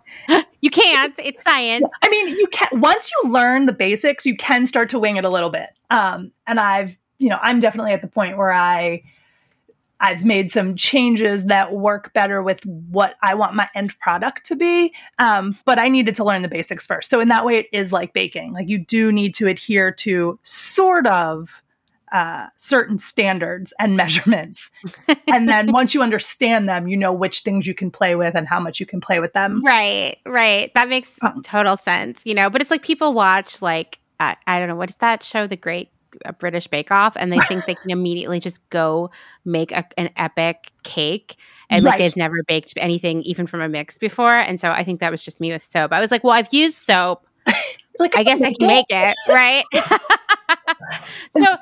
[0.60, 1.14] you can't.
[1.22, 1.90] It's science.
[2.02, 5.24] I mean, you can once you learn the basics, you can start to wing it
[5.24, 5.70] a little bit.
[5.90, 9.02] Um, and I've, you know, I'm definitely at the point where I
[10.00, 14.56] I've made some changes that work better with what I want my end product to
[14.56, 14.94] be.
[15.18, 17.10] Um, but I needed to learn the basics first.
[17.10, 18.52] So in that way, it is like baking.
[18.52, 21.62] Like you do need to adhere to sort of
[22.12, 24.70] uh, certain standards and measurements.
[25.26, 28.48] and then once you understand them, you know which things you can play with and
[28.48, 29.62] how much you can play with them.
[29.64, 30.72] Right, right.
[30.74, 32.50] That makes um, total sense, you know.
[32.50, 35.56] But it's like people watch, like, uh, I don't know, what is that show, The
[35.56, 35.90] Great
[36.24, 37.16] uh, British Bake Off?
[37.16, 39.10] And they think they can immediately just go
[39.44, 41.36] make a, an epic cake.
[41.70, 41.92] And right.
[41.92, 44.34] like they've never baked anything even from a mix before.
[44.34, 45.92] And so I think that was just me with soap.
[45.92, 47.26] I was like, well, I've used soap.
[47.98, 49.64] like I guess I can make it, right?
[51.30, 51.56] so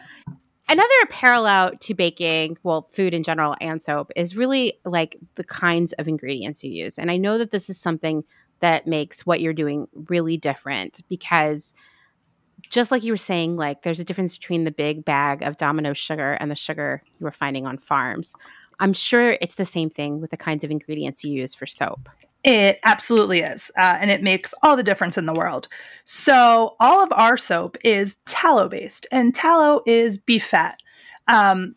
[0.69, 5.93] another parallel to baking, well, food in general and soap is really like the kinds
[5.95, 6.99] of ingredients you use.
[6.99, 8.25] And I know that this is something
[8.61, 11.75] that makes what you're doing really different because
[12.69, 15.93] just like you were saying, like there's a difference between the big bag of Domino
[15.93, 18.35] sugar and the sugar you were finding on farms.
[18.81, 22.09] I'm sure it's the same thing with the kinds of ingredients you use for soap.
[22.47, 23.73] It absolutely is.
[23.77, 25.67] Uh, and it makes all the difference in the world.
[26.05, 30.79] So, all of our soap is tallow based, and tallow is beef fat.
[31.27, 31.75] Um,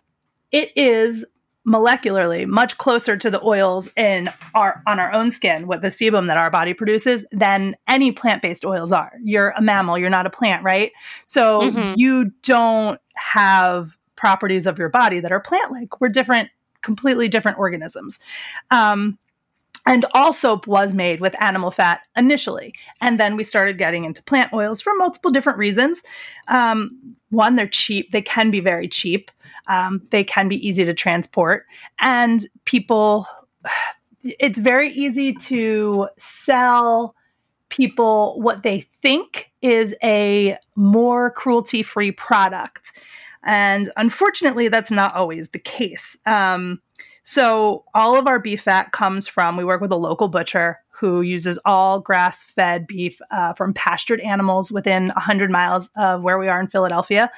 [0.52, 1.26] it is
[1.68, 6.26] molecularly much closer to the oils in our on our own skin what the sebum
[6.28, 10.30] that our body produces than any plant-based oils are you're a mammal you're not a
[10.30, 10.94] plant right
[11.28, 11.94] so Mhm.
[11.98, 16.50] you don't have properties of your body that are plant-like we're different
[16.82, 18.20] completely different organisms
[18.72, 19.20] um,
[19.86, 22.74] and all soap was made with animal fat initially.
[23.02, 26.04] And then we started getting into plant oils for multiple different reasons.
[26.48, 28.12] Um, one they're cheap.
[28.12, 29.32] They can be very cheap.
[29.68, 31.66] Um, they can be easy to transport.
[32.00, 33.28] And people
[34.24, 37.16] it's very easy to sell
[37.70, 43.00] people what they think is a more cruelty free product.
[43.44, 46.18] And unfortunately that's not always the case.
[46.26, 46.82] Um,
[47.24, 51.22] so all of our beef fat comes from we work with a local butcher who
[51.22, 56.48] uses all grass fed beef uh, from pastured animals within 100 miles of where we
[56.48, 57.30] are in philadelphia.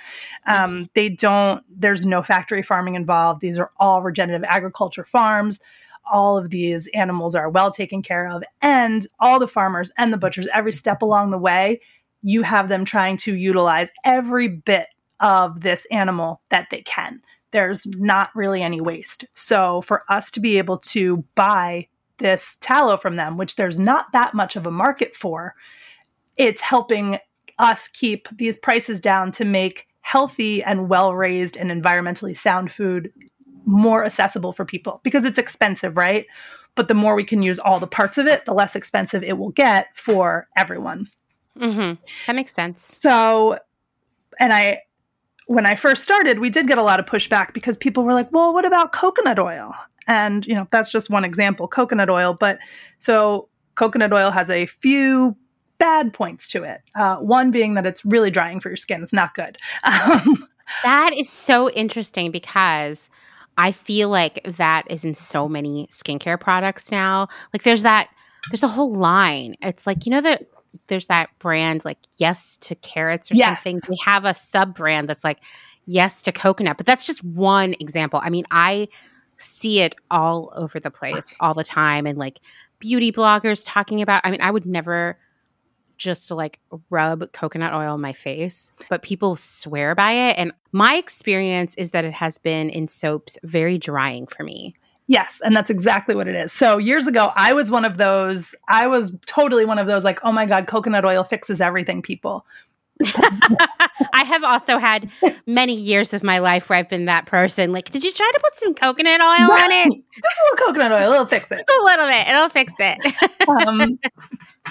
[0.47, 3.41] Um, they don't there's no factory farming involved.
[3.41, 5.59] These are all regenerative agriculture farms.
[6.11, 10.17] All of these animals are well taken care of and all the farmers and the
[10.17, 11.79] butchers every step along the way
[12.23, 14.87] you have them trying to utilize every bit
[15.19, 17.21] of this animal that they can
[17.51, 21.87] there's not really any waste so for us to be able to buy
[22.17, 25.55] this tallow from them which there's not that much of a market for
[26.37, 27.17] it's helping
[27.59, 33.11] us keep these prices down to make healthy and well raised and environmentally sound food
[33.65, 36.25] more accessible for people because it's expensive, right?
[36.75, 39.37] But the more we can use all the parts of it, the less expensive it
[39.37, 41.09] will get for everyone.
[41.57, 41.93] hmm
[42.27, 42.83] That makes sense.
[42.83, 43.57] So,
[44.39, 44.81] and I,
[45.51, 48.31] when I first started, we did get a lot of pushback because people were like,
[48.31, 49.73] well, what about coconut oil?
[50.07, 52.37] And, you know, that's just one example, coconut oil.
[52.39, 52.59] But
[52.99, 55.35] so coconut oil has a few
[55.77, 56.79] bad points to it.
[56.95, 59.03] Uh, one being that it's really drying for your skin.
[59.03, 59.57] It's not good.
[59.83, 60.47] Um,
[60.83, 63.09] That is so interesting because
[63.57, 67.27] I feel like that is in so many skincare products now.
[67.53, 68.07] Like there's that
[68.49, 69.55] there's a whole line.
[69.61, 70.45] It's like, you know that
[70.87, 73.63] there's that brand like yes to carrots or Yes.
[73.63, 73.79] something.
[73.89, 75.39] We have a sub brand that's like
[75.85, 78.19] yes to coconut, but that's just one example.
[78.23, 78.87] I mean, I
[79.37, 82.39] see it all over the place all the time and like
[82.79, 85.17] beauty bloggers talking about I mean, I would never
[85.97, 86.59] just like
[86.89, 90.37] rub coconut oil on my face, but people swear by it.
[90.37, 94.75] And my experience is that it has been in soaps very drying for me.
[95.11, 96.53] Yes, and that's exactly what it is.
[96.53, 100.23] So years ago, I was one of those, I was totally one of those, like,
[100.23, 102.45] oh my God, coconut oil fixes everything people.
[103.03, 105.11] I have also had
[105.45, 107.73] many years of my life where I've been that person.
[107.73, 109.89] Like, did you try to put some coconut oil on it?
[109.89, 111.57] Just a little coconut oil, it'll fix it.
[111.57, 112.27] Just a little bit.
[112.29, 113.47] It'll fix it.
[113.67, 113.99] um,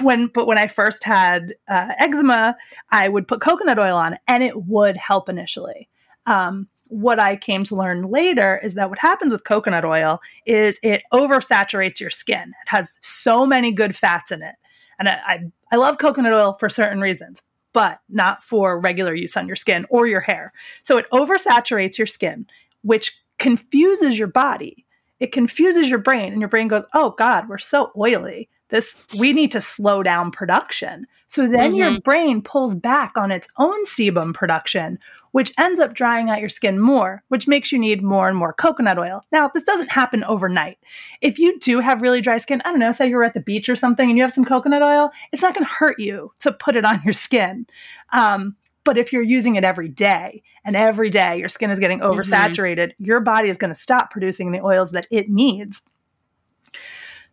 [0.00, 2.56] when but when I first had uh, eczema,
[2.90, 5.90] I would put coconut oil on, and it would help initially.
[6.24, 10.78] Um, what I came to learn later is that what happens with coconut oil is
[10.82, 12.48] it oversaturates your skin.
[12.48, 14.56] It has so many good fats in it,
[14.98, 15.38] and I I,
[15.72, 19.86] I love coconut oil for certain reasons, but not for regular use on your skin
[19.88, 20.52] or your hair.
[20.82, 22.46] So it oversaturates your skin,
[22.82, 24.84] which confuses your body.
[25.20, 29.32] It confuses your brain, and your brain goes, "Oh God, we're so oily." This we
[29.32, 31.06] need to slow down production.
[31.26, 34.98] So then your brain pulls back on its own sebum production
[35.32, 38.52] which ends up drying out your skin more which makes you need more and more
[38.52, 39.22] coconut oil.
[39.30, 40.78] Now this doesn't happen overnight.
[41.20, 43.68] If you do have really dry skin i don't know say you're at the beach
[43.68, 46.52] or something and you have some coconut oil it's not going to hurt you to
[46.52, 47.66] put it on your skin.
[48.12, 52.00] Um, but if you're using it every day and every day your skin is getting
[52.00, 55.82] oversaturated your body is going to stop producing the oils that it needs.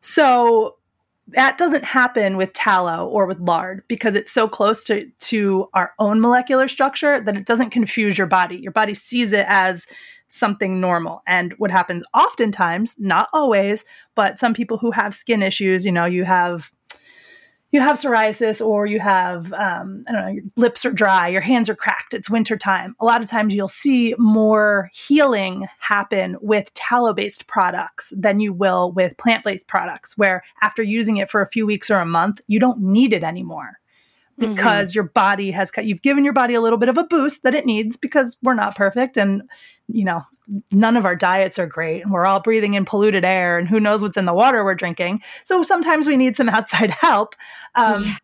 [0.01, 0.76] So
[1.29, 5.93] that doesn't happen with tallow or with lard because it's so close to, to our
[5.99, 8.57] own molecular structure that it doesn't confuse your body.
[8.57, 9.87] Your body sees it as
[10.29, 11.21] something normal.
[11.27, 13.83] And what happens oftentimes, not always,
[14.15, 16.71] but some people who have skin issues, you know, you have
[17.71, 21.41] you have psoriasis or you have um, i don't know your lips are dry your
[21.41, 22.95] hands are cracked it's wintertime.
[22.99, 28.53] A lot of times you'll see more healing happen with tallow based products than you
[28.53, 32.05] will with plant based products where after using it for a few weeks or a
[32.05, 33.79] month you don't need it anymore
[34.37, 37.43] because your body has cut you've given your body a little bit of a boost
[37.43, 39.41] that it needs because we're not perfect and
[39.87, 40.21] you know
[40.71, 43.79] none of our diets are great and we're all breathing in polluted air and who
[43.79, 45.21] knows what's in the water we're drinking.
[45.43, 47.35] So sometimes we need some outside help.
[47.75, 48.17] Um,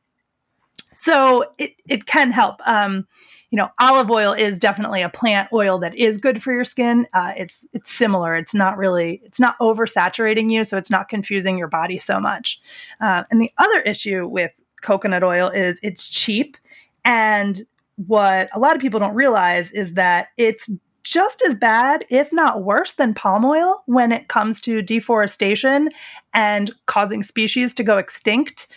[0.96, 2.66] so it, it can help.
[2.66, 3.08] Um,
[3.50, 7.06] you know olive oil is definitely a plant oil that is good for your skin.
[7.14, 8.36] Uh, it's it's similar.
[8.36, 12.60] It's not really it's not oversaturating you so it's not confusing your body so much.
[13.00, 14.52] Uh, and the other issue with
[14.84, 16.58] coconut oil is it's cheap
[17.06, 17.62] and
[17.96, 20.70] what a lot of people don't realize is that it's
[21.04, 25.90] just as bad, if not worse, than palm oil when it comes to deforestation
[26.34, 28.68] and causing species to go extinct.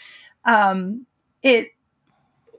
[0.44, 1.06] Um,
[1.42, 1.68] it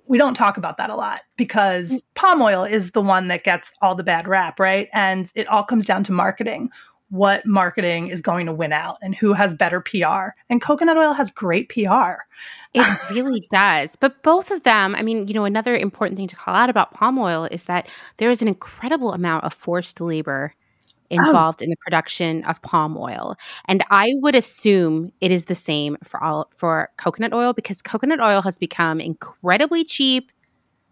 [0.07, 3.73] we don't talk about that a lot because palm oil is the one that gets
[3.81, 4.87] all the bad rap, right?
[4.93, 6.69] And it all comes down to marketing.
[7.09, 10.35] What marketing is going to win out and who has better PR?
[10.49, 12.23] And coconut oil has great PR.
[12.73, 13.95] It really does.
[13.95, 16.93] But both of them, I mean, you know, another important thing to call out about
[16.93, 17.87] palm oil is that
[18.17, 21.05] there is an incredible amount of forced labor oh.
[21.09, 21.63] involved oh.
[21.63, 23.37] in the production of palm oil.
[23.65, 28.19] And I would assume it is the same for all for coconut oil because coconut
[28.19, 30.29] oil has become incredibly cheap,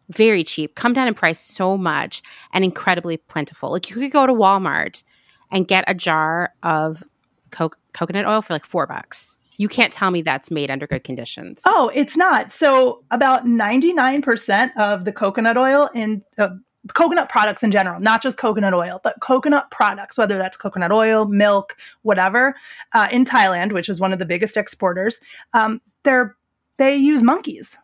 [0.10, 2.22] very cheap, come down in price so much
[2.54, 3.72] and incredibly plentiful.
[3.72, 5.04] Like you could go to Walmart
[5.52, 7.04] and get a jar of
[7.52, 9.38] co- coconut oil for like 4 bucks.
[9.58, 11.62] You can't tell me that's made under good conditions.
[11.66, 12.52] Oh, it's not.
[12.52, 16.50] So, about 99% of the coconut oil in uh,
[16.94, 21.26] coconut products in general, not just coconut oil, but coconut products, whether that's coconut oil,
[21.26, 22.56] milk, whatever,
[22.94, 25.20] uh, in Thailand, which is one of the biggest exporters,
[25.54, 26.36] um, they're
[26.78, 27.78] they use monkeys,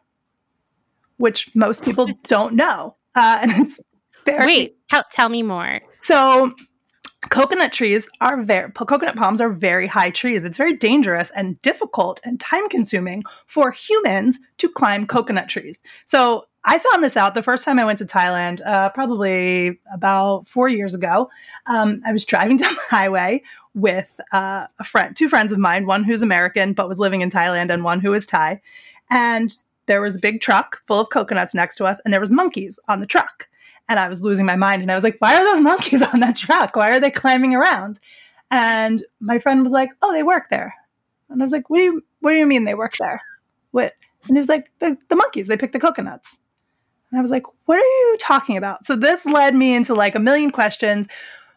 [1.17, 3.81] which most people don't know, uh, and it's
[4.25, 4.45] very.
[4.45, 5.81] Wait, tell, tell me more.
[5.99, 6.53] So
[7.29, 10.43] coconut trees are very coconut palms are very high trees.
[10.43, 15.81] It's very dangerous and difficult and time consuming for humans to climb coconut trees.
[16.05, 20.45] So i found this out the first time i went to thailand uh, probably about
[20.47, 21.29] four years ago.
[21.65, 23.41] Um, i was driving down the highway
[23.73, 27.29] with uh, a friend two friends of mine one who's american but was living in
[27.29, 28.61] thailand and one who is thai.
[29.09, 29.55] And
[29.87, 32.79] there was a big truck full of coconuts next to us and there was monkeys
[32.87, 33.47] on the truck
[33.89, 34.81] and I was losing my mind.
[34.81, 36.75] And I was like, why are those monkeys on that truck?
[36.75, 37.99] Why are they climbing around?
[38.49, 40.73] And my friend was like, oh, they work there.
[41.29, 43.21] And I was like, what do you, what do you mean they work there?
[43.71, 43.93] What?
[44.27, 46.37] And he was like, the, the monkeys, they pick the coconuts.
[47.09, 48.85] And I was like, what are you talking about?
[48.85, 51.07] So this led me into like a million questions.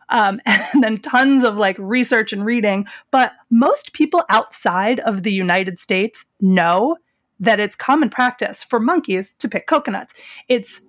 [0.09, 2.87] Um, and then tons of like research and reading.
[3.11, 6.97] But most people outside of the United States know
[7.41, 10.15] that it's common practice for monkeys to pick coconuts.
[10.49, 10.81] It's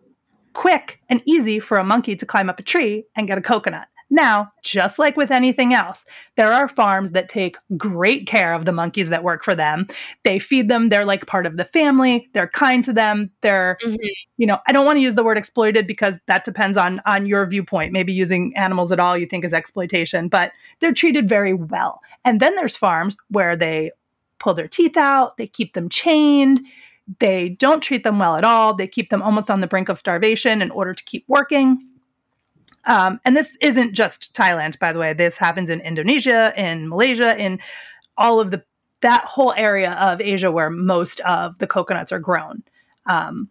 [0.55, 3.87] quick and easy for a monkey to climb up a tree and get a coconut.
[4.09, 6.05] Now, just like with anything else,
[6.37, 9.87] there are farms that take great care of the monkeys that work for them.
[10.23, 13.31] They feed them, they're like part of the family, they're kind to them.
[13.41, 13.95] They're mm-hmm.
[14.37, 17.25] you know, I don't want to use the word exploited because that depends on on
[17.25, 17.93] your viewpoint.
[17.93, 21.99] Maybe using animals at all you think is exploitation, but they're treated very well.
[22.23, 23.91] And then there's farms where they
[24.39, 26.61] pull their teeth out, they keep them chained,
[27.19, 28.73] they don't treat them well at all.
[28.73, 31.87] They keep them almost on the brink of starvation in order to keep working.
[32.85, 35.13] Um, and this isn't just Thailand, by the way.
[35.13, 37.59] This happens in Indonesia, in Malaysia, in
[38.17, 38.63] all of the
[39.01, 42.63] that whole area of Asia where most of the coconuts are grown.
[43.05, 43.49] Um,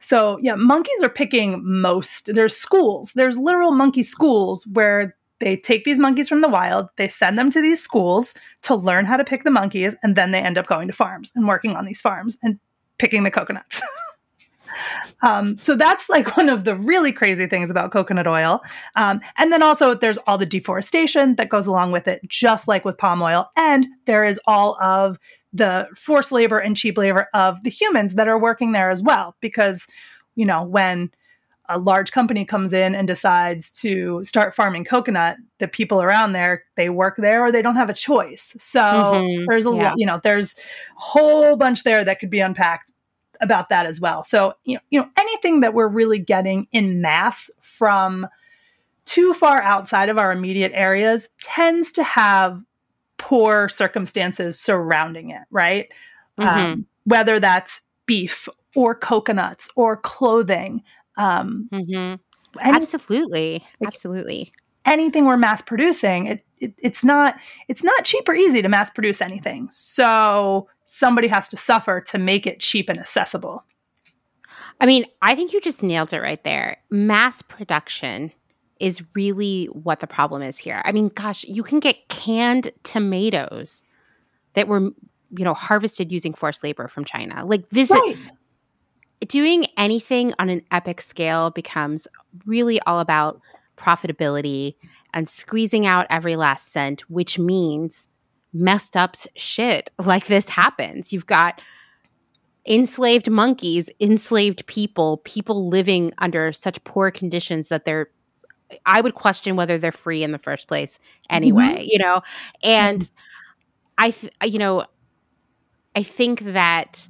[0.00, 2.34] so yeah, monkeys are picking most.
[2.34, 3.12] There's schools.
[3.14, 7.50] There's literal monkey schools where they take these monkeys from the wild, they send them
[7.50, 10.66] to these schools to learn how to pick the monkeys, and then they end up
[10.66, 12.58] going to farms and working on these farms and
[12.98, 13.82] picking the coconuts.
[15.22, 18.60] um, so that's like one of the really crazy things about coconut oil.
[18.96, 22.84] Um, and then also there's all the deforestation that goes along with it, just like
[22.84, 23.50] with palm oil.
[23.56, 25.18] And there is all of
[25.52, 29.34] the forced labor and cheap labor of the humans that are working there as well.
[29.40, 29.86] Because,
[30.36, 31.10] you know, when
[31.68, 36.64] a large company comes in and decides to start farming coconut, the people around there,
[36.76, 38.56] they work there or they don't have a choice.
[38.58, 39.44] So mm-hmm.
[39.48, 39.92] there's a yeah.
[39.96, 40.60] you know, there's a
[40.96, 42.92] whole bunch there that could be unpacked
[43.40, 44.24] about that as well.
[44.24, 48.26] So, you know, you know, anything that we're really getting in mass from
[49.04, 52.62] too far outside of our immediate areas tends to have
[53.18, 55.88] poor circumstances surrounding it, right?
[56.38, 56.48] Mm-hmm.
[56.48, 60.82] Um, whether that's beef or coconuts or clothing.
[61.18, 62.14] Um, mm-hmm.
[62.60, 64.52] any, absolutely, like, absolutely.
[64.84, 67.36] Anything we're mass producing, it, it, it's not
[67.68, 69.68] it's not cheap or easy to mass produce anything.
[69.70, 73.64] So somebody has to suffer to make it cheap and accessible.
[74.80, 76.78] I mean, I think you just nailed it right there.
[76.88, 78.32] Mass production
[78.80, 80.80] is really what the problem is here.
[80.84, 83.84] I mean, gosh, you can get canned tomatoes
[84.54, 87.44] that were, you know, harvested using forced labor from China.
[87.44, 88.16] Like this right
[89.26, 92.06] doing anything on an epic scale becomes
[92.46, 93.40] really all about
[93.76, 94.74] profitability
[95.14, 98.08] and squeezing out every last cent, which means
[98.52, 101.12] messed up shit like this happens.
[101.12, 101.60] You've got
[102.66, 108.08] enslaved monkeys, enslaved people, people living under such poor conditions that they're
[108.84, 110.98] I would question whether they're free in the first place
[111.30, 111.86] anyway, mm-hmm.
[111.86, 112.20] you know.
[112.62, 113.14] And mm-hmm.
[113.96, 114.84] I th- you know
[115.96, 117.08] I think that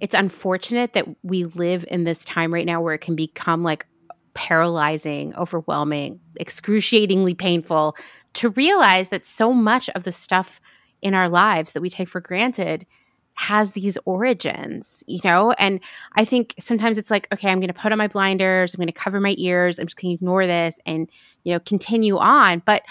[0.00, 3.86] it's unfortunate that we live in this time right now where it can become like
[4.34, 7.96] paralyzing, overwhelming, excruciatingly painful
[8.34, 10.60] to realize that so much of the stuff
[11.02, 12.86] in our lives that we take for granted
[13.34, 15.52] has these origins, you know?
[15.52, 15.80] And
[16.14, 18.88] I think sometimes it's like, okay, I'm going to put on my blinders, I'm going
[18.88, 21.08] to cover my ears, I'm just going to ignore this and,
[21.44, 22.62] you know, continue on.
[22.64, 22.82] But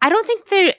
[0.00, 0.76] I don't think that,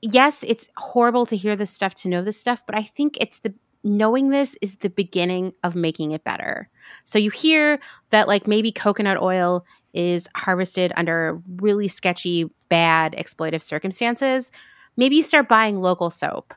[0.00, 3.40] yes, it's horrible to hear this stuff, to know this stuff, but I think it's
[3.40, 3.52] the,
[3.84, 6.68] knowing this is the beginning of making it better.
[7.04, 7.78] So you hear
[8.10, 14.50] that, like, maybe coconut oil is harvested under really sketchy, bad, exploitive circumstances.
[14.96, 16.54] Maybe you start buying local soap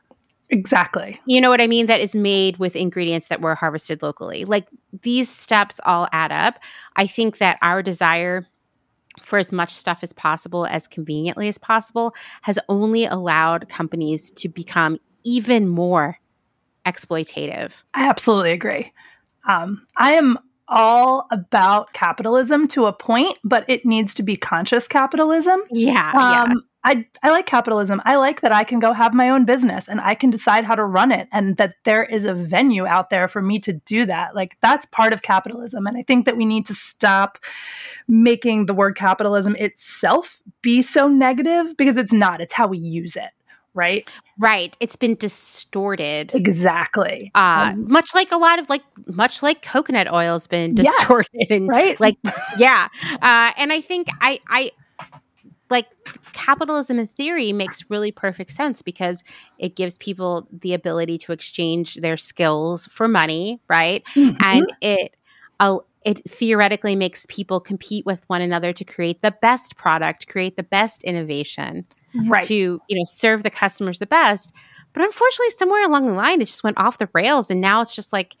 [0.50, 1.20] Exactly.
[1.26, 1.86] You know what I mean?
[1.86, 4.44] That is made with ingredients that were harvested locally.
[4.44, 4.66] Like
[5.02, 6.58] these steps all add up.
[6.96, 8.46] I think that our desire
[9.22, 14.48] for as much stuff as possible, as conveniently as possible, has only allowed companies to
[14.48, 16.18] become even more
[16.86, 17.72] exploitative.
[17.94, 18.92] I absolutely agree.
[19.48, 20.38] Um, I am
[20.68, 25.60] all about capitalism to a point, but it needs to be conscious capitalism.
[25.70, 26.10] Yeah.
[26.10, 26.54] Um, yeah.
[26.82, 28.00] I, I like capitalism.
[28.06, 30.74] I like that I can go have my own business and I can decide how
[30.74, 34.06] to run it and that there is a venue out there for me to do
[34.06, 34.34] that.
[34.34, 35.86] Like that's part of capitalism.
[35.86, 37.38] And I think that we need to stop
[38.08, 42.40] making the word capitalism itself be so negative because it's not.
[42.40, 43.30] It's how we use it.
[43.74, 44.08] Right.
[44.38, 44.76] Right.
[44.80, 46.32] It's been distorted.
[46.34, 47.30] Exactly.
[47.34, 51.28] Uh, um, much like a lot of like, much like coconut oil has been distorted.
[51.32, 52.00] Yes, and right.
[52.00, 52.16] Like,
[52.58, 52.88] yeah.
[53.22, 54.72] Uh, and I think I, I,
[55.70, 55.86] like
[56.32, 59.22] capitalism in theory makes really perfect sense because
[59.58, 64.04] it gives people the ability to exchange their skills for money, right?
[64.14, 64.42] Mm-hmm.
[64.42, 65.14] And it
[65.60, 70.56] uh, it theoretically makes people compete with one another to create the best product, create
[70.56, 71.84] the best innovation,
[72.28, 72.44] right.
[72.44, 74.52] to you know serve the customers the best.
[74.92, 77.94] But unfortunately, somewhere along the line, it just went off the rails, and now it's
[77.94, 78.36] just like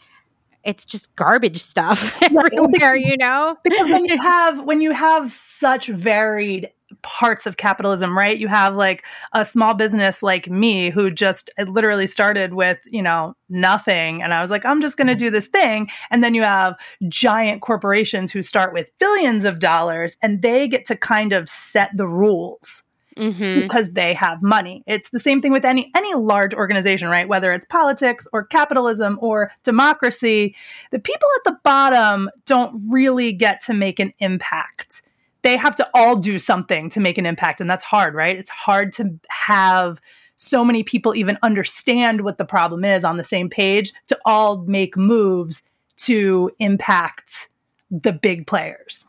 [0.64, 3.56] it's just garbage stuff everywhere, you know?
[3.64, 6.70] Because when you have when you have such varied
[7.02, 8.36] parts of capitalism, right?
[8.36, 13.34] You have like a small business like me who just literally started with, you know,
[13.48, 14.22] nothing.
[14.22, 15.88] And I was like, I'm just going to do this thing.
[16.10, 16.74] And then you have
[17.08, 21.96] giant corporations who start with billions of dollars and they get to kind of set
[21.96, 22.82] the rules.
[23.20, 23.60] Mm-hmm.
[23.60, 24.82] because they have money.
[24.86, 27.28] It's the same thing with any any large organization, right?
[27.28, 30.56] Whether it's politics or capitalism or democracy,
[30.90, 35.02] the people at the bottom don't really get to make an impact
[35.42, 37.60] they have to all do something to make an impact.
[37.60, 38.36] And that's hard, right?
[38.36, 40.00] It's hard to have
[40.36, 44.58] so many people even understand what the problem is on the same page to all
[44.62, 45.68] make moves
[45.98, 47.48] to impact
[47.90, 49.04] the big players.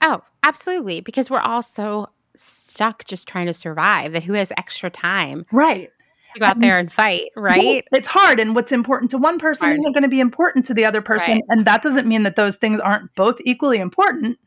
[0.00, 1.00] Oh, absolutely.
[1.00, 5.46] Because we're all so stuck just trying to survive that who has extra time?
[5.52, 5.90] Right.
[6.34, 7.84] To go out there and fight, right?
[7.90, 8.38] Well, it's hard.
[8.38, 9.78] And what's important to one person hard.
[9.78, 11.34] isn't going to be important to the other person.
[11.34, 11.44] Right.
[11.48, 14.38] And that doesn't mean that those things aren't both equally important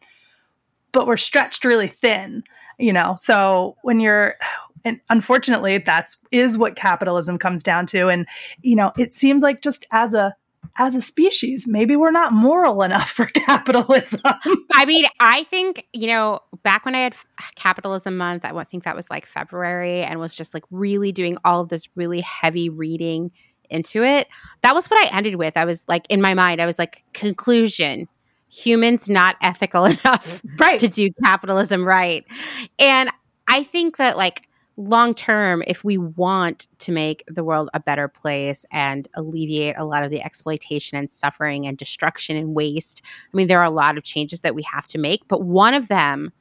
[0.92, 2.44] but we're stretched really thin,
[2.78, 3.16] you know.
[3.18, 4.36] So when you're
[4.84, 8.26] and unfortunately that's is what capitalism comes down to and
[8.62, 10.36] you know, it seems like just as a
[10.78, 14.22] as a species, maybe we're not moral enough for capitalism.
[14.74, 17.16] I mean, I think, you know, back when I had
[17.56, 21.62] capitalism month, I think that was like February and was just like really doing all
[21.62, 23.32] of this really heavy reading
[23.70, 24.28] into it.
[24.62, 25.58] That was what I ended with.
[25.58, 28.08] I was like, in my mind, I was like, conclusion
[28.50, 30.80] humans not ethical enough right.
[30.80, 32.26] to do capitalism right.
[32.78, 33.10] And
[33.48, 34.44] I think that like
[34.78, 39.86] long term, if we want to make the world a better place and alleviate a
[39.86, 43.70] lot of the exploitation and suffering and destruction and waste, I mean, there are a
[43.70, 46.32] lot of changes that we have to make, but one of them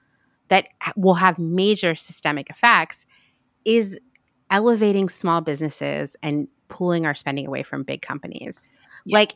[0.48, 3.06] that will have major systemic effects
[3.64, 4.00] is
[4.50, 8.68] elevating small businesses and pulling our spending away from big companies.
[9.04, 9.14] Yes.
[9.14, 9.30] Like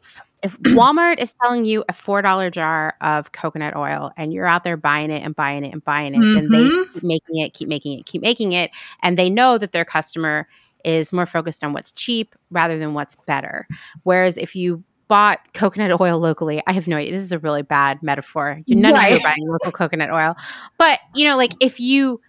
[0.45, 4.77] if Walmart is selling you a $4 jar of coconut oil and you're out there
[4.77, 6.35] buying it and buying it and buying it, mm-hmm.
[6.35, 6.93] then they mm-hmm.
[6.93, 8.71] keep making it, keep making it, keep making it.
[9.03, 10.47] And they know that their customer
[10.85, 13.66] is more focused on what's cheap rather than what's better.
[14.03, 17.12] Whereas if you bought coconut oil locally, I have no idea.
[17.12, 18.61] This is a really bad metaphor.
[18.66, 19.12] You're none right.
[19.12, 20.37] of you are buying local coconut oil.
[20.79, 22.21] But, you know, like if you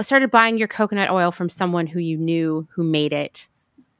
[0.00, 3.48] started buying your coconut oil from someone who you knew who made it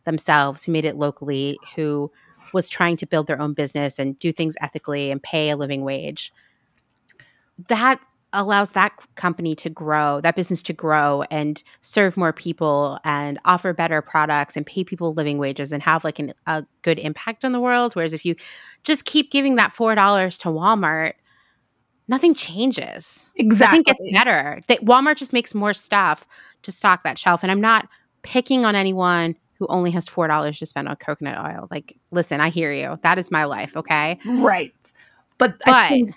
[0.05, 2.11] themselves, who made it locally, who
[2.53, 5.83] was trying to build their own business and do things ethically and pay a living
[5.83, 6.33] wage,
[7.69, 8.01] that
[8.33, 13.73] allows that company to grow, that business to grow and serve more people and offer
[13.73, 17.53] better products and pay people living wages and have like an, a good impact on
[17.53, 17.97] the world.
[17.97, 18.37] Whereas if you
[18.85, 19.95] just keep giving that $4
[20.41, 21.15] to Walmart,
[22.07, 23.33] nothing changes.
[23.37, 23.79] Exactly.
[23.79, 24.61] Nothing gets better.
[24.69, 26.27] That Walmart just makes more stuff
[26.63, 27.43] to stock that shelf.
[27.43, 27.89] And I'm not
[28.23, 31.69] picking on anyone who only has four dollars to spend on coconut oil.
[31.71, 32.99] Like, listen, I hear you.
[33.03, 33.77] That is my life.
[33.77, 34.73] Okay, right.
[35.39, 36.15] But but think-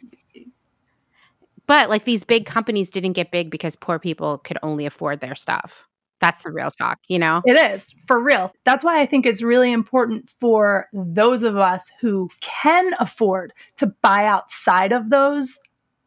[1.68, 5.36] But like these big companies didn't get big because poor people could only afford their
[5.36, 5.88] stuff.
[6.20, 7.42] That's the real talk, you know?
[7.46, 8.52] It is for real.
[8.64, 13.88] That's why I think it's really important for those of us who can afford to
[14.04, 15.58] buy outside of those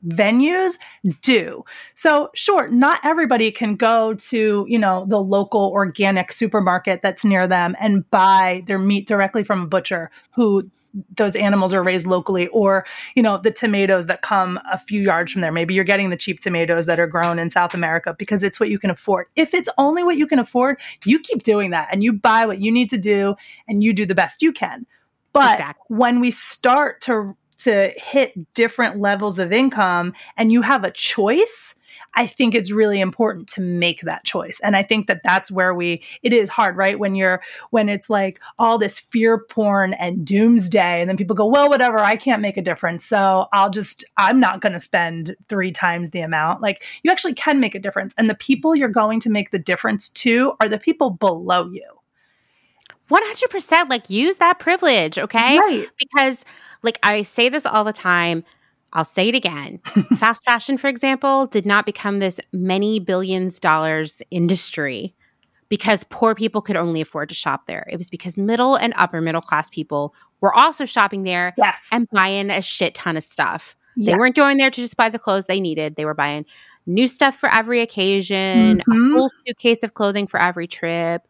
[0.06, 0.78] venues
[1.22, 1.64] do.
[1.94, 7.46] So sure, not everybody can go to, you know, the local organic supermarket that's near
[7.46, 10.70] them and buy their meat directly from a butcher who
[11.16, 15.32] those animals are raised locally or you know the tomatoes that come a few yards
[15.32, 18.42] from there maybe you're getting the cheap tomatoes that are grown in south america because
[18.42, 21.70] it's what you can afford if it's only what you can afford you keep doing
[21.70, 23.34] that and you buy what you need to do
[23.66, 24.86] and you do the best you can
[25.32, 25.96] but exactly.
[25.96, 31.74] when we start to to hit different levels of income and you have a choice
[32.16, 34.60] I think it's really important to make that choice.
[34.62, 36.98] And I think that that's where we, it is hard, right?
[36.98, 41.46] When you're, when it's like all this fear porn and doomsday, and then people go,
[41.46, 43.04] well, whatever, I can't make a difference.
[43.04, 46.62] So I'll just, I'm not going to spend three times the amount.
[46.62, 48.14] Like you actually can make a difference.
[48.16, 51.88] And the people you're going to make the difference to are the people below you.
[53.10, 55.58] 100% like use that privilege, okay?
[55.58, 55.88] Right.
[55.98, 56.44] Because
[56.84, 58.44] like I say this all the time,
[58.92, 59.80] I'll say it again.
[60.18, 65.14] Fast fashion, for example, did not become this many billions dollars industry
[65.68, 67.86] because poor people could only afford to shop there.
[67.90, 71.88] It was because middle and upper middle class people were also shopping there yes.
[71.92, 73.74] and buying a shit ton of stuff.
[73.96, 74.12] Yeah.
[74.12, 75.96] They weren't going there to just buy the clothes they needed.
[75.96, 76.44] They were buying
[76.86, 79.14] new stuff for every occasion, mm-hmm.
[79.14, 81.22] a whole suitcase of clothing for every trip,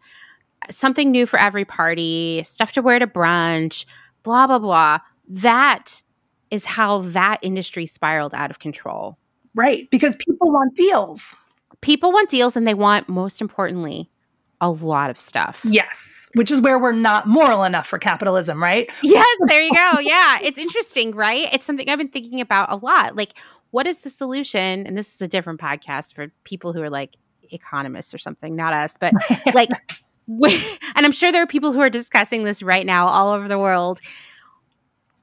[0.71, 3.87] something new for every party, stuff to wear to brunch,
[4.23, 4.99] blah, blah, blah.
[5.29, 6.03] That
[6.51, 9.19] is how that industry spiraled out of control.
[9.55, 9.89] Right.
[9.91, 11.35] Because people want deals.
[11.81, 14.11] People want deals and they want, most importantly,
[14.61, 15.61] a lot of stuff.
[15.65, 16.29] Yes.
[16.35, 18.91] Which is where we're not moral enough for capitalism, right?
[19.03, 19.27] Yes.
[19.47, 19.99] There you go.
[19.99, 20.39] yeah.
[20.43, 21.49] It's interesting, right?
[21.53, 23.17] It's something I've been thinking about a lot.
[23.17, 23.35] Like,
[23.71, 24.87] what is the solution?
[24.87, 27.17] And this is a different podcast for people who are like
[27.51, 29.13] economists or something, not us, but
[29.55, 29.71] like,
[30.29, 33.59] and I'm sure there are people who are discussing this right now all over the
[33.59, 34.01] world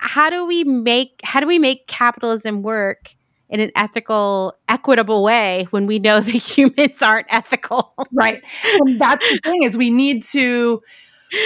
[0.01, 3.15] how do we make how do we make capitalism work
[3.49, 7.93] in an ethical, equitable way when we know the humans aren't ethical?
[8.11, 8.43] right.
[8.63, 10.81] And that's the thing is we need to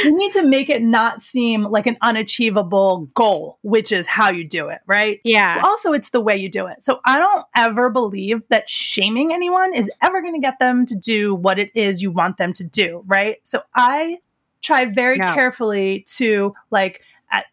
[0.04, 4.48] we need to make it not seem like an unachievable goal, which is how you
[4.48, 5.20] do it, right?
[5.24, 5.62] Yeah.
[5.64, 6.84] Also, it's the way you do it.
[6.84, 10.96] So I don't ever believe that shaming anyone is ever going to get them to
[10.96, 13.38] do what it is you want them to do, right?
[13.44, 14.18] So I
[14.64, 15.32] try very no.
[15.34, 17.46] carefully to like at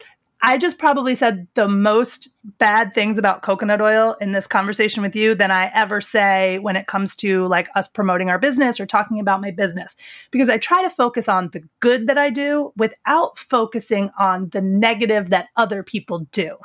[0.44, 2.28] I just probably said the most
[2.58, 6.74] bad things about coconut oil in this conversation with you than I ever say when
[6.74, 9.94] it comes to like us promoting our business or talking about my business.
[10.32, 14.60] Because I try to focus on the good that I do without focusing on the
[14.60, 16.56] negative that other people do.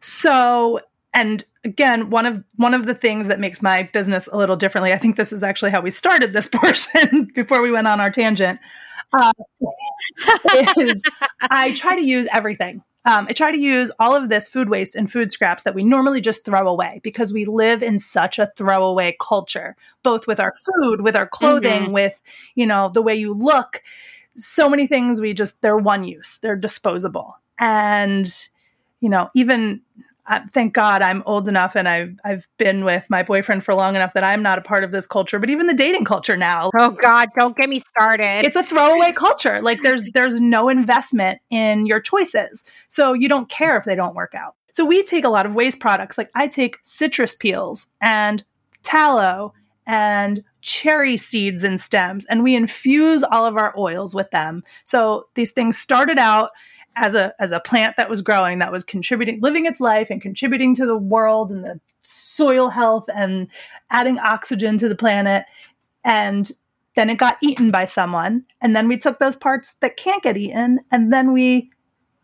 [0.00, 0.80] So,
[1.12, 4.94] and again, one of one of the things that makes my business a little differently,
[4.94, 8.10] I think this is actually how we started this portion before we went on our
[8.10, 8.60] tangent
[9.14, 9.32] uh,
[10.76, 11.02] is
[11.40, 12.82] I try to use everything.
[13.06, 15.84] Um, I try to use all of this food waste and food scraps that we
[15.84, 20.52] normally just throw away because we live in such a throwaway culture, both with our
[20.52, 21.92] food, with our clothing, mm-hmm.
[21.92, 22.14] with,
[22.54, 23.82] you know, the way you look.
[24.38, 27.38] So many things we just, they're one use, they're disposable.
[27.58, 28.26] And,
[29.00, 29.82] you know, even
[30.26, 33.94] uh, thank God I'm old enough and I've I've been with my boyfriend for long
[33.94, 36.70] enough that I'm not a part of this culture, but even the dating culture now.
[36.76, 38.44] Oh God, don't get me started.
[38.44, 39.60] It's a throwaway culture.
[39.60, 42.64] Like there's there's no investment in your choices.
[42.88, 44.54] So you don't care if they don't work out.
[44.72, 46.16] So we take a lot of waste products.
[46.16, 48.42] Like I take citrus peels and
[48.82, 49.52] tallow
[49.86, 54.62] and cherry seeds and stems and we infuse all of our oils with them.
[54.84, 56.50] So these things started out
[56.96, 60.22] as a as a plant that was growing that was contributing living its life and
[60.22, 63.48] contributing to the world and the soil health and
[63.90, 65.44] adding oxygen to the planet.
[66.04, 66.50] And
[66.96, 68.44] then it got eaten by someone.
[68.60, 70.80] And then we took those parts that can't get eaten.
[70.92, 71.70] And then we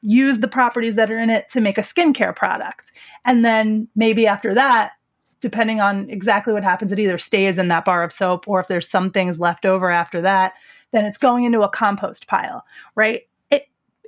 [0.02, 2.92] use the properties that are in it to make a skincare product.
[3.24, 4.92] And then maybe after that
[5.40, 8.68] depending on exactly what happens it either stays in that bar of soap or if
[8.68, 10.52] there's some things left over after that
[10.92, 12.64] then it's going into a compost pile
[12.94, 13.22] right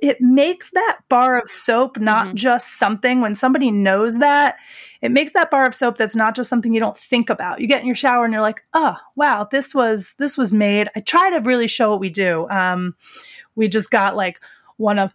[0.03, 2.35] it makes that bar of soap not mm-hmm.
[2.35, 3.21] just something.
[3.21, 4.57] When somebody knows that
[5.01, 7.61] it makes that bar of soap that's not just something you don't think about.
[7.61, 10.89] You get in your shower and you're like oh wow this was this was made.
[10.93, 12.49] I try to really show what we do.
[12.49, 12.95] Um,
[13.55, 14.41] we just got like
[14.75, 15.13] one of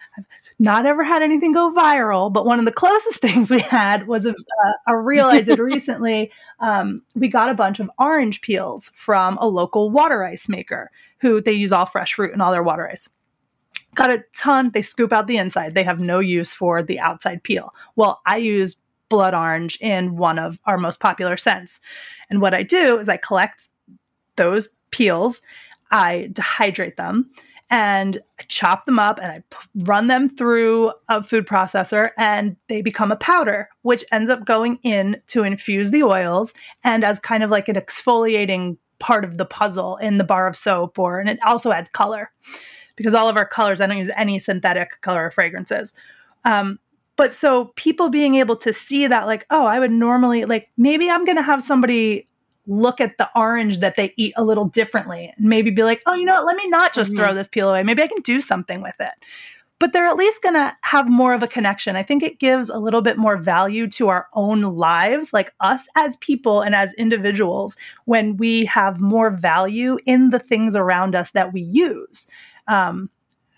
[0.58, 4.24] not ever had anything go viral but one of the closest things we had was
[4.24, 4.34] a,
[4.86, 6.32] a reel i did recently.
[6.60, 10.90] Um, we got a bunch of orange peels from a local water ice maker
[11.20, 13.10] who they use all fresh fruit in all their water ice
[13.98, 14.70] got a ton.
[14.70, 15.74] They scoop out the inside.
[15.74, 17.74] They have no use for the outside peel.
[17.96, 18.76] Well, I use
[19.08, 21.80] blood orange in one of our most popular scents.
[22.30, 23.64] And what I do is I collect
[24.36, 25.42] those peels,
[25.90, 27.30] I dehydrate them,
[27.70, 32.56] and I chop them up and I p- run them through a food processor and
[32.68, 36.54] they become a powder, which ends up going in to infuse the oils
[36.84, 40.56] and as kind of like an exfoliating part of the puzzle in the bar of
[40.56, 42.30] soap or and it also adds color
[42.98, 45.94] because all of our colors i don't use any synthetic color or fragrances
[46.44, 46.78] um,
[47.16, 51.08] but so people being able to see that like oh i would normally like maybe
[51.08, 52.28] i'm going to have somebody
[52.68, 56.14] look at the orange that they eat a little differently and maybe be like, oh,
[56.14, 56.44] you know what?
[56.44, 57.24] Let me not just mm-hmm.
[57.24, 57.82] throw this peel away.
[57.82, 59.12] Maybe I can do something with it.
[59.80, 61.94] But they're at least going to have more of a connection.
[61.94, 65.88] I think it gives a little bit more value to our own lives, like us
[65.94, 71.30] as people and as individuals, when we have more value in the things around us
[71.30, 72.28] that we use.
[72.68, 73.10] Um,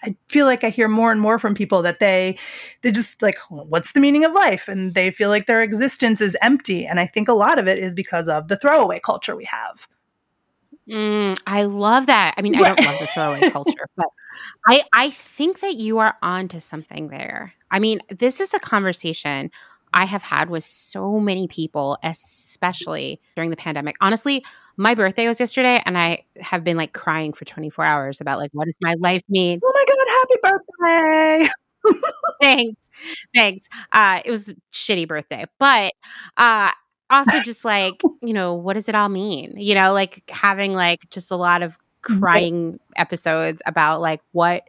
[0.02, 2.38] I feel like I hear more and more from people that they
[2.82, 6.36] they just like what's the meaning of life and they feel like their existence is
[6.40, 9.44] empty and I think a lot of it is because of the throwaway culture we
[9.44, 9.88] have.
[10.88, 12.34] Mm, I love that.
[12.36, 14.06] I mean, I don't love the throwaway culture, but
[14.66, 17.52] I I think that you are onto something there.
[17.70, 19.50] I mean, this is a conversation
[19.92, 23.96] I have had with so many people, especially during the pandemic.
[24.00, 24.44] Honestly,
[24.76, 28.50] my birthday was yesterday, and I have been like crying for 24 hours about like,
[28.52, 29.60] what does my life mean?
[29.64, 32.00] Oh my God, happy birthday!
[32.42, 32.90] thanks.
[33.34, 33.68] Thanks.
[33.92, 35.92] Uh, it was a shitty birthday, but
[36.36, 36.70] uh,
[37.10, 39.54] also just like, you know, what does it all mean?
[39.56, 44.64] You know, like having like just a lot of crying episodes about like what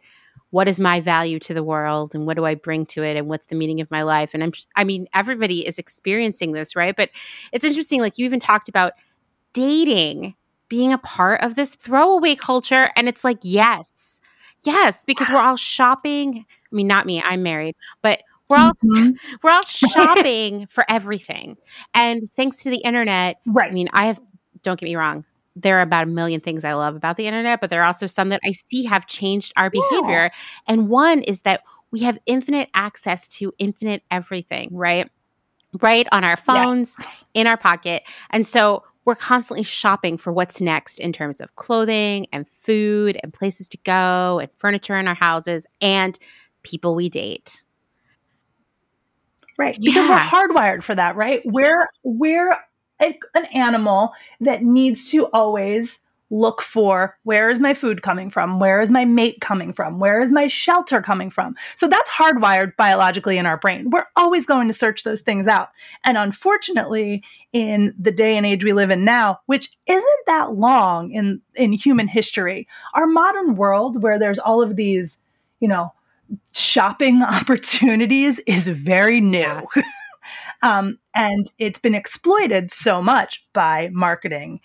[0.52, 3.26] what is my value to the world and what do I bring to it and
[3.26, 4.34] what's the meaning of my life?
[4.34, 6.94] And I'm, I mean, everybody is experiencing this, right?
[6.94, 7.08] But
[7.52, 8.00] it's interesting.
[8.00, 8.92] Like you even talked about
[9.54, 10.34] dating
[10.68, 12.90] being a part of this throwaway culture.
[12.96, 14.20] And it's like, yes,
[14.62, 16.46] yes, because we're all shopping.
[16.48, 19.10] I mean, not me, I'm married, but we're all mm-hmm.
[19.42, 21.56] we're all shopping for everything.
[21.94, 23.70] And thanks to the internet, right.
[23.70, 24.20] I mean, I have
[24.62, 25.24] don't get me wrong,
[25.54, 28.06] there are about a million things I love about the internet, but there are also
[28.06, 30.30] some that I see have changed our behavior.
[30.32, 30.38] Yeah.
[30.66, 35.10] And one is that we have infinite access to infinite everything, right?
[35.80, 37.08] Right on our phones, yes.
[37.34, 38.02] in our pocket.
[38.30, 43.32] And so we're constantly shopping for what's next in terms of clothing and food and
[43.32, 46.18] places to go and furniture in our houses and
[46.62, 47.62] people we date.
[49.58, 49.76] Right.
[49.80, 50.30] Because yeah.
[50.32, 51.42] we're hardwired for that, right?
[51.44, 52.56] We're we're
[53.02, 56.00] a, an animal that needs to always
[56.32, 58.58] look for where is my food coming from?
[58.58, 60.00] Where is my mate coming from?
[60.00, 61.54] Where is my shelter coming from?
[61.76, 63.90] So that's hardwired biologically in our brain.
[63.90, 65.68] We're always going to search those things out.
[66.04, 67.22] And unfortunately,
[67.52, 71.72] in the day and age we live in now, which isn't that long in, in
[71.72, 75.18] human history, our modern world where there's all of these,
[75.60, 75.90] you know,
[76.52, 79.66] shopping opportunities is very new.
[80.62, 84.60] Um, and it's been exploited so much by marketing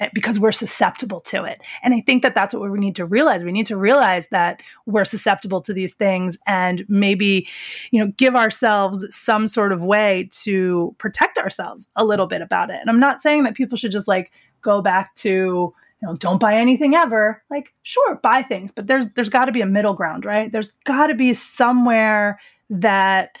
[0.00, 1.62] eh, because we're susceptible to it.
[1.82, 3.44] And I think that that's what we need to realize.
[3.44, 7.46] We need to realize that we're susceptible to these things and maybe,
[7.90, 12.70] you know, give ourselves some sort of way to protect ourselves a little bit about
[12.70, 12.78] it.
[12.80, 15.74] And I'm not saying that people should just like go back to, you
[16.08, 17.42] know, don't buy anything ever.
[17.50, 20.50] Like, sure, buy things, but there's there's got to be a middle ground, right?
[20.50, 22.40] There's got to be somewhere
[22.70, 23.36] that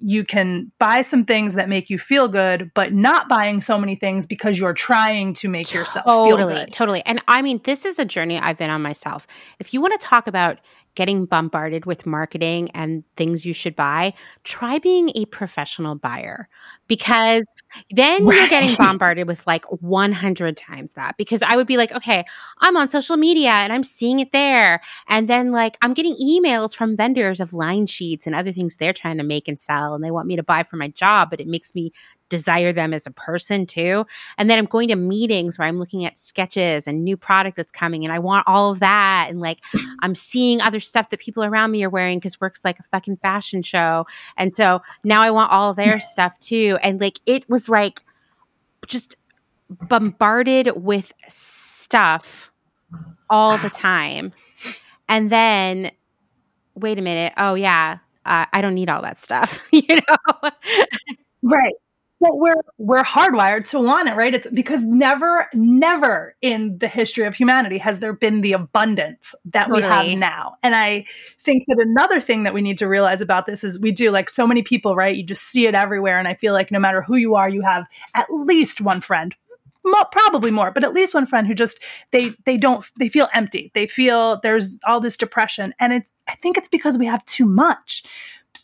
[0.00, 3.94] you can buy some things that make you feel good, but not buying so many
[3.94, 6.72] things because you're trying to make yourself totally, feel good.
[6.72, 7.02] Totally.
[7.06, 9.26] And I mean, this is a journey I've been on myself.
[9.58, 10.58] If you want to talk about
[10.98, 14.12] getting bombarded with marketing and things you should buy,
[14.42, 16.48] try being a professional buyer
[16.88, 17.44] because
[17.92, 18.36] then right.
[18.36, 21.16] you're getting bombarded with like 100 times that.
[21.16, 22.24] Because I would be like, okay,
[22.58, 24.80] I'm on social media and I'm seeing it there.
[25.06, 28.92] And then like I'm getting emails from vendors of line sheets and other things they're
[28.92, 31.40] trying to make and sell and they want me to buy for my job, but
[31.40, 31.92] it makes me
[32.28, 34.06] desire them as a person too.
[34.36, 37.72] And then I'm going to meetings where I'm looking at sketches and new product that's
[37.72, 39.26] coming and I want all of that.
[39.28, 39.60] And like
[40.00, 43.18] I'm seeing other stuff that people around me are wearing because work's like a fucking
[43.18, 44.06] fashion show.
[44.36, 46.78] And so now I want all their stuff too.
[46.82, 48.02] And like it was like
[48.86, 49.16] just
[49.68, 52.50] bombarded with stuff
[53.30, 54.32] all the time.
[55.08, 55.90] And then
[56.74, 57.32] wait a minute.
[57.36, 57.98] Oh yeah.
[58.24, 60.50] Uh, I don't need all that stuff, you know?
[61.42, 61.74] right.
[62.20, 64.34] But we're we're hardwired to want it, right?
[64.34, 69.68] It's because never, never in the history of humanity has there been the abundance that
[69.68, 69.82] totally.
[69.82, 70.56] we have now.
[70.62, 71.04] And I
[71.38, 74.30] think that another thing that we need to realize about this is we do like
[74.30, 75.14] so many people, right?
[75.14, 77.62] You just see it everywhere, and I feel like no matter who you are, you
[77.62, 79.34] have at least one friend,
[80.10, 83.70] probably more, but at least one friend who just they they don't they feel empty.
[83.74, 87.46] They feel there's all this depression, and it's I think it's because we have too
[87.46, 88.02] much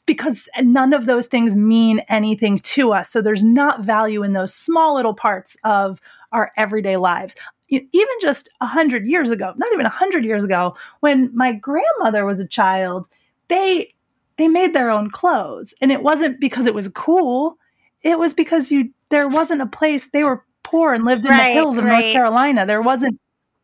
[0.06, 3.10] because none of those things mean anything to us.
[3.10, 6.00] So there's not value in those small little parts of
[6.32, 7.36] our everyday lives.
[7.68, 12.24] Even just a hundred years ago, not even a hundred years ago, when my grandmother
[12.24, 13.08] was a child,
[13.48, 13.92] they
[14.36, 17.56] they made their own clothes, and it wasn't because it was cool.
[18.02, 21.48] It was because you there wasn't a place they were poor and lived in Right,
[21.48, 22.00] the hills of right.
[22.00, 22.66] North Carolina.
[22.66, 23.18] There wasn't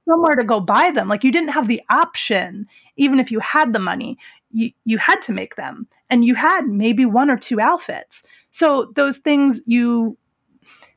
[0.09, 1.09] somewhere to go buy them.
[1.09, 2.66] Like you didn't have the option,
[2.97, 4.18] even if you had the money,
[4.51, 5.86] you, you had to make them.
[6.10, 8.22] And you had maybe one or two outfits.
[8.50, 10.16] So those things you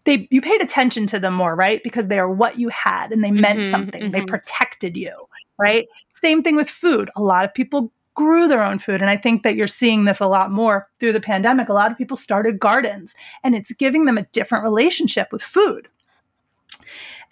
[0.05, 1.81] they you paid attention to them more, right?
[1.83, 4.11] Because they are what you had and they meant Mhm, something.
[4.11, 4.27] They mhm.
[4.27, 5.13] protected you,
[5.57, 5.87] right?
[6.13, 7.09] Same thing with food.
[7.15, 10.19] A lot of people grew their own food and I think that you're seeing this
[10.19, 11.69] a lot more through the pandemic.
[11.69, 15.87] A lot of people started gardens and it's giving them a different relationship with food.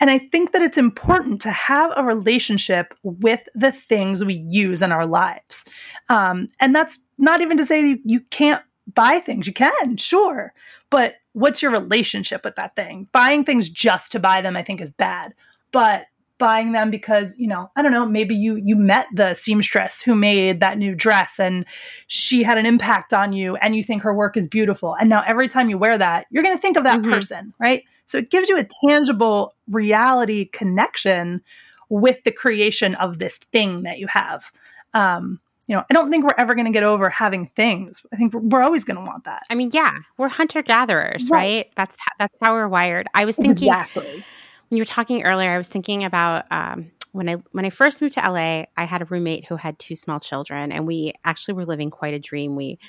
[0.02, 4.82] And I think that it's important to have a relationship with the things we use
[4.82, 5.64] in our lives.
[6.10, 8.64] Um, and that's not even to say you can't
[8.94, 9.46] buy things.
[9.46, 10.54] You can, sure.
[10.90, 13.08] But what's your relationship with that thing?
[13.12, 15.36] Buying things just to buy them, I think, is bad.
[15.72, 16.08] But
[16.42, 20.16] buying them because you know i don't know maybe you you met the seamstress who
[20.16, 21.66] made that new dress and
[22.08, 25.24] she had an impact on you and you think her work is beautiful and now
[25.28, 27.12] every time you wear that you're going to think of that Mhm.
[27.12, 31.42] person right so it gives you a tangible reality connection
[31.90, 34.52] with the creation of this thing that you have
[34.96, 38.16] um you know i don't think we're ever going to get over having things i
[38.16, 41.40] think we're, we're always going to want that I mean, yeah, we're hunter gatherers, Right.
[41.40, 41.72] right?
[41.78, 43.08] That's that's how we're wired.
[43.14, 44.24] I was thinking exactly
[44.72, 48.02] when you were talking earlier, I was thinking about um, when I when I first
[48.02, 48.64] moved to LA.
[48.78, 52.14] I had a roommate who had two small children, and we actually were living quite
[52.14, 52.56] a dream.
[52.56, 52.80] We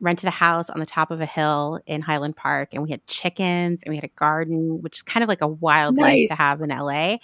[0.00, 3.06] rented a house on the top of a hill in Highland Park, and we had
[3.06, 6.34] chickens and we had a garden, which is kind of like a wild life to
[6.34, 7.18] have in LA.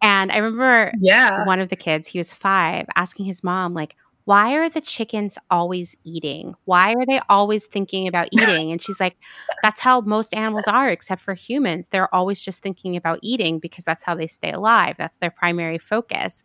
[0.00, 3.96] And I remember yeah one of the kids, he was five, asking his mom, like,
[4.24, 6.54] why are the chickens always eating?
[6.64, 8.70] Why are they always thinking about eating?
[8.70, 9.16] And she's like,
[9.62, 11.88] that's how most animals are, except for humans.
[11.88, 14.96] They're always just thinking about eating because that's how they stay alive.
[14.98, 16.42] That's their primary focus.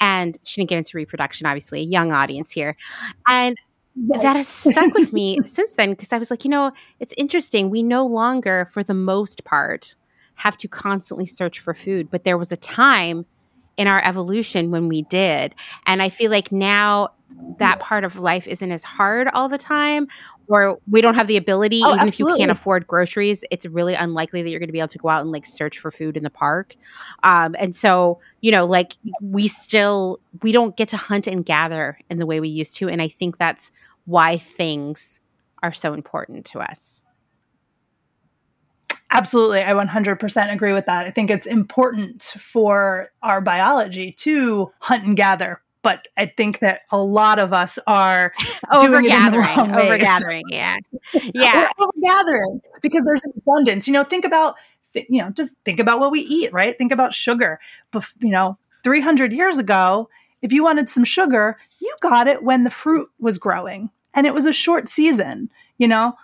[0.00, 2.76] And she didn't get into reproduction, obviously, a young audience here.
[3.26, 3.56] And
[4.08, 7.70] that has stuck with me since then because I was like, you know, it's interesting.
[7.70, 9.96] We no longer, for the most part,
[10.36, 13.24] have to constantly search for food, but there was a time
[13.76, 15.54] in our evolution when we did.
[15.86, 17.10] And I feel like now
[17.58, 20.08] that part of life isn't as hard all the time,
[20.48, 23.94] or we don't have the ability, Oh, even if you can't afford groceries, it's really
[23.94, 26.16] unlikely that you're going to be able to go out and like search for food
[26.16, 26.76] in the park.
[27.22, 31.98] Um, and so, you know, like we still, we don't get to hunt and gather
[32.10, 32.88] in the way we used to.
[32.88, 33.72] And I think that's
[34.04, 35.20] why things
[35.62, 37.02] are so important to us.
[39.10, 39.62] Absolutely.
[39.62, 41.06] I 100% agree with that.
[41.06, 45.62] I think it's important for our biology to hunt and gather.
[45.86, 48.32] But I think that a lot of us are
[48.80, 50.76] doing it in the Overgathering, overgathering, yeah,
[51.32, 51.68] yeah.
[51.78, 53.86] We're overgathering because there's abundance.
[53.86, 54.56] You know, think about,
[54.94, 56.76] th- you know, just think about what we eat, right?
[56.76, 57.60] Think about sugar.
[57.92, 60.08] Bef- you know, 300 years ago,
[60.42, 64.34] if you wanted some sugar, you got it when the fruit was growing and it
[64.34, 65.48] was a short season,
[65.78, 66.14] you know?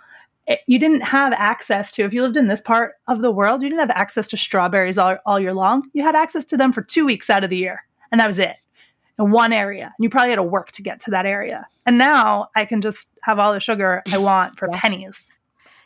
[0.45, 3.63] It- you didn't have access to, if you lived in this part of the world,
[3.63, 5.89] you didn't have access to strawberries all, all year long.
[5.93, 8.39] You had access to them for two weeks out of the year, and that was
[8.39, 8.57] it
[9.19, 9.85] in one area.
[9.85, 11.67] And you probably had to work to get to that area.
[11.85, 14.79] And now I can just have all the sugar I want for Yeah.
[14.79, 15.29] pennies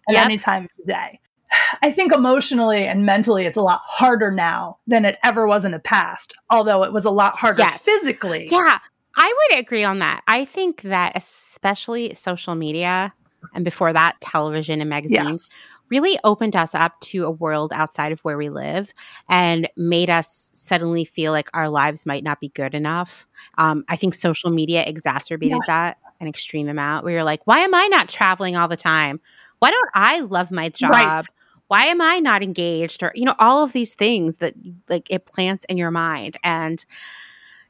[0.08, 0.24] at Yep.
[0.26, 1.20] any time of the day.
[1.82, 5.72] I think emotionally and mentally, it's a lot harder now than it ever was in
[5.72, 7.82] the past, although it was a lot harder Yes.
[7.82, 8.48] physically.
[8.50, 8.80] Yeah,
[9.16, 10.24] I would agree on that.
[10.28, 13.14] I think that especially social media
[13.54, 15.50] and before that, television and magazines Yes.
[15.90, 18.94] Really opened us up to a world outside of where we live
[19.30, 23.28] and made us suddenly feel like our lives might not be good enough.
[23.58, 25.68] Um, I think social media exacerbated Yes.
[25.68, 29.20] that an extreme amount where you're like, why am I not traveling all the time?
[29.60, 30.92] Why don't I love my job?
[30.92, 31.26] Right.
[31.68, 33.04] Why am I not engaged?
[33.04, 34.54] Or, you know, all of these things that
[34.90, 36.38] like it plants in your mind.
[36.44, 36.84] And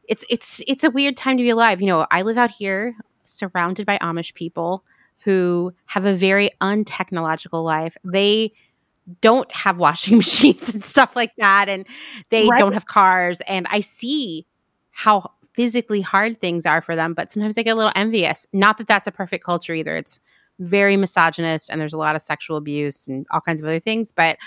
[0.07, 1.81] it's it's it's a weird time to be alive.
[1.81, 2.95] You know, I live out here
[3.26, 4.84] surrounded by Amish people
[5.23, 7.98] who have a very untechnological life.
[8.03, 8.53] They
[9.22, 11.85] don't have washing machines and stuff like that and
[12.30, 12.57] they Right.
[12.57, 14.45] don't have cars and I see
[14.91, 18.45] how physically hard things are for them, but sometimes I get a little envious.
[18.53, 19.95] Not that that's a perfect culture either.
[19.95, 20.19] It's
[20.60, 24.11] very misogynist and there's a lot of sexual abuse and all kinds of other things,
[24.11, 24.38] but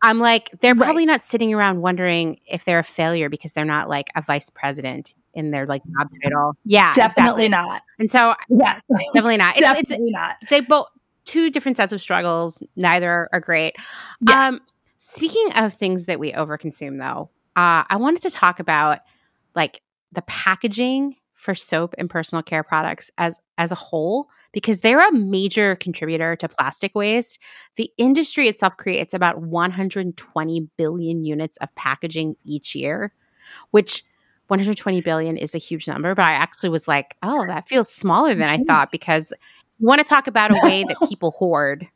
[0.00, 1.12] I'm like, they're probably Right.
[1.12, 5.14] not sitting around wondering if they're a failure because they're not like a vice president
[5.34, 6.56] in their like job title.
[6.64, 7.70] Yeah, Definitely exactly.
[7.70, 7.82] not.
[7.98, 8.80] And so Yeah.
[9.12, 9.56] definitely not.
[9.56, 10.36] It's, it's Definitely not.
[10.50, 10.88] they both
[11.24, 12.62] two different sets of struggles.
[12.76, 13.76] Neither are great.
[14.26, 14.48] Yes.
[14.48, 14.60] Um,
[14.96, 19.00] speaking of things that we overconsume, though, uh, I wanted to talk about
[19.54, 19.82] like
[20.12, 25.12] the packaging for soap and personal care products as as a whole because they're a
[25.12, 27.38] major contributor to plastic waste.
[27.76, 33.12] The industry itself creates about 120 billion units of packaging each year,
[33.70, 34.04] which
[34.48, 38.34] 120 billion is a huge number, but I actually was like, oh, that feels smaller
[38.34, 39.32] than I thought because
[39.78, 41.86] you want to talk about a way that people hoard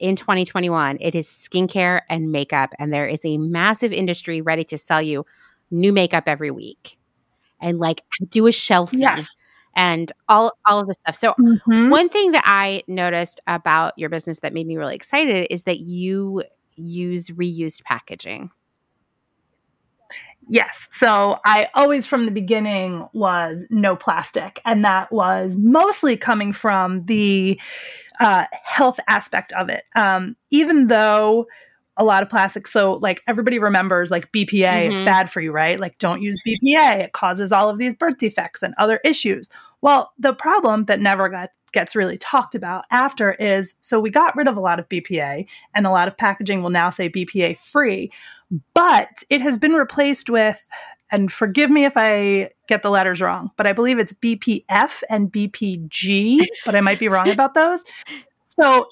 [0.00, 0.98] in 2021.
[1.00, 5.24] It is skincare and makeup, and there is a massive industry ready to sell you
[5.70, 6.98] new makeup every week
[7.60, 9.36] and like do a shelf Yes.
[9.76, 11.14] And all all of this stuff.
[11.14, 11.90] So Mhm.
[11.90, 15.78] one thing that I noticed about your business that made me really excited is that
[15.80, 16.42] you
[16.76, 18.50] use reused packaging.
[20.48, 20.88] Yes.
[20.90, 24.60] So I always from the beginning was no plastic.
[24.64, 27.60] And that was mostly coming from the
[28.18, 29.84] uh, health aspect of it.
[29.94, 31.46] Um, even though
[31.96, 35.04] a lot of plastic, so like everybody remembers like BPA, it's Mhm.
[35.04, 35.78] bad for you, right?
[35.78, 37.00] Like don't use BPA.
[37.04, 39.50] It causes all of these birth defects and other issues.
[39.82, 44.34] Well, the problem that never got gets really talked about after is so we got
[44.34, 47.54] rid of a lot of BPA and a lot of packaging will now say BPA
[47.56, 48.10] free
[48.74, 50.64] but it has been replaced with
[51.12, 55.30] and forgive me if I get the letters wrong, but I believe it's BPF and
[55.32, 57.82] BPG, but I might be wrong about those.
[58.46, 58.86] So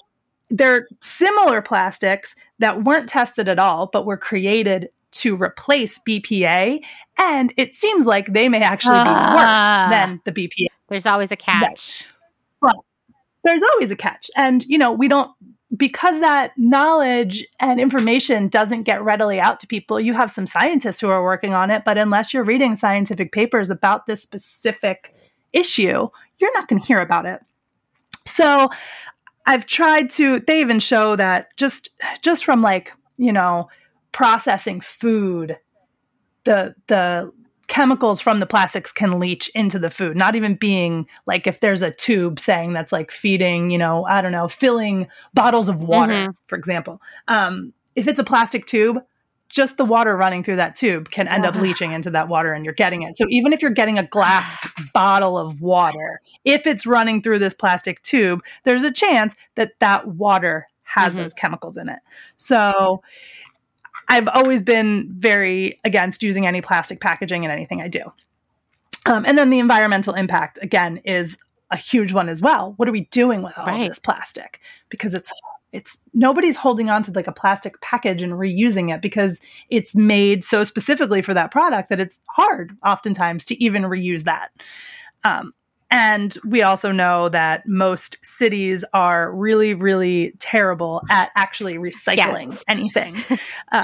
[0.49, 6.81] they're similar plastics that weren't tested at all, but were created to replace BPA.
[7.17, 9.87] And it seems like they may actually be Ah.
[9.89, 12.05] worse than the BPA There's always a catch.
[13.43, 14.29] there's always a catch.
[14.35, 15.31] And, you know, we don't,
[15.75, 20.99] because that knowledge and information doesn't get readily out to people, you have some scientists
[20.99, 21.83] who are working on it.
[21.85, 25.13] But unless you're reading scientific papers about this specific
[25.53, 26.07] issue,
[26.39, 27.41] you're not going to hear about it.
[28.25, 28.69] So
[29.45, 31.89] I've tried to, they even show that just,
[32.21, 33.69] just from like, you know,
[34.11, 35.57] processing food,
[36.45, 37.31] the, the,
[37.69, 41.81] chemicals from the plastics can leach into the food not even being like if there's
[41.81, 46.13] a tube saying that's like feeding you know i don't know filling bottles of water
[46.13, 46.33] Mhm.
[46.47, 48.97] for example um, if it's a plastic tube
[49.49, 52.65] just the water running through that tube can end up leaching into that water and
[52.65, 56.85] you're getting it so even if you're getting a glass bottle of water if it's
[56.85, 61.17] running through this plastic tube there's a chance that that water has Mhm.
[61.17, 61.99] those chemicals in it
[62.37, 63.01] so
[64.09, 68.11] I've always been very against using any plastic packaging in anything I do.
[69.05, 71.37] Um, and then the environmental impact, again, is
[71.71, 72.73] a huge one as well.
[72.77, 73.83] What are we doing with all Right.
[73.83, 74.59] of this plastic?
[74.89, 75.31] Because it's
[75.71, 80.43] it's nobody's holding on to like a plastic package and reusing it because it's made
[80.43, 84.49] so specifically for that product that it's hard oftentimes to even reuse that.
[85.23, 85.53] Um,
[85.91, 92.63] and we also know that most cities are really, really terrible at actually recycling Yes.
[92.67, 93.17] anything.
[93.71, 93.83] uh,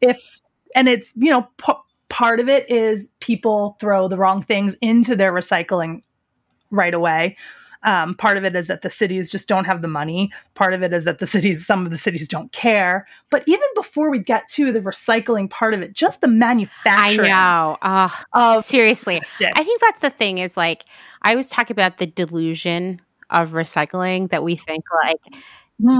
[0.00, 0.40] if
[0.74, 1.72] and it's you know p-
[2.08, 6.02] part of it is people throw the wrong things into their recycling
[6.70, 7.36] right away.
[7.84, 10.32] Um, part of it is that the cities just don't have the money.
[10.54, 13.06] Part of it is that the cities, some of the cities don't care.
[13.30, 17.30] But even before we get to the recycling part of it, just the manufacturing.
[17.30, 17.76] I know.
[18.34, 19.16] Oh, of seriously.
[19.16, 19.50] plastic.
[19.54, 20.84] I think that's the thing is like
[21.22, 23.00] I always talk about the delusion
[23.30, 25.20] of recycling that we think like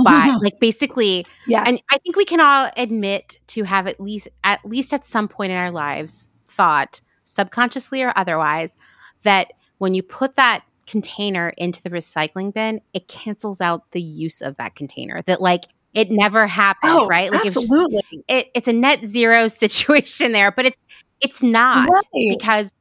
[0.05, 1.65] by like basically yes.
[1.67, 5.27] and I think we can all admit to have at least at least at some
[5.27, 8.77] point in our lives thought subconsciously or otherwise
[9.25, 14.41] that when you put that container into the recycling bin it cancels out the use
[14.41, 18.25] of that container that like it never happened oh, right like it's just- absolutely.
[18.29, 20.77] it, it's a net zero situation there but it's
[21.21, 22.03] it's not Right.
[22.39, 22.73] because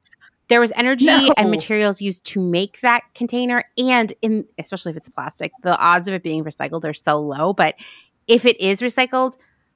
[0.50, 1.34] there was energy No.
[1.38, 6.08] and materials used to make that container and in especially if it's plastic the odds
[6.08, 7.76] of it being recycled are so low but
[8.28, 9.34] if it is recycled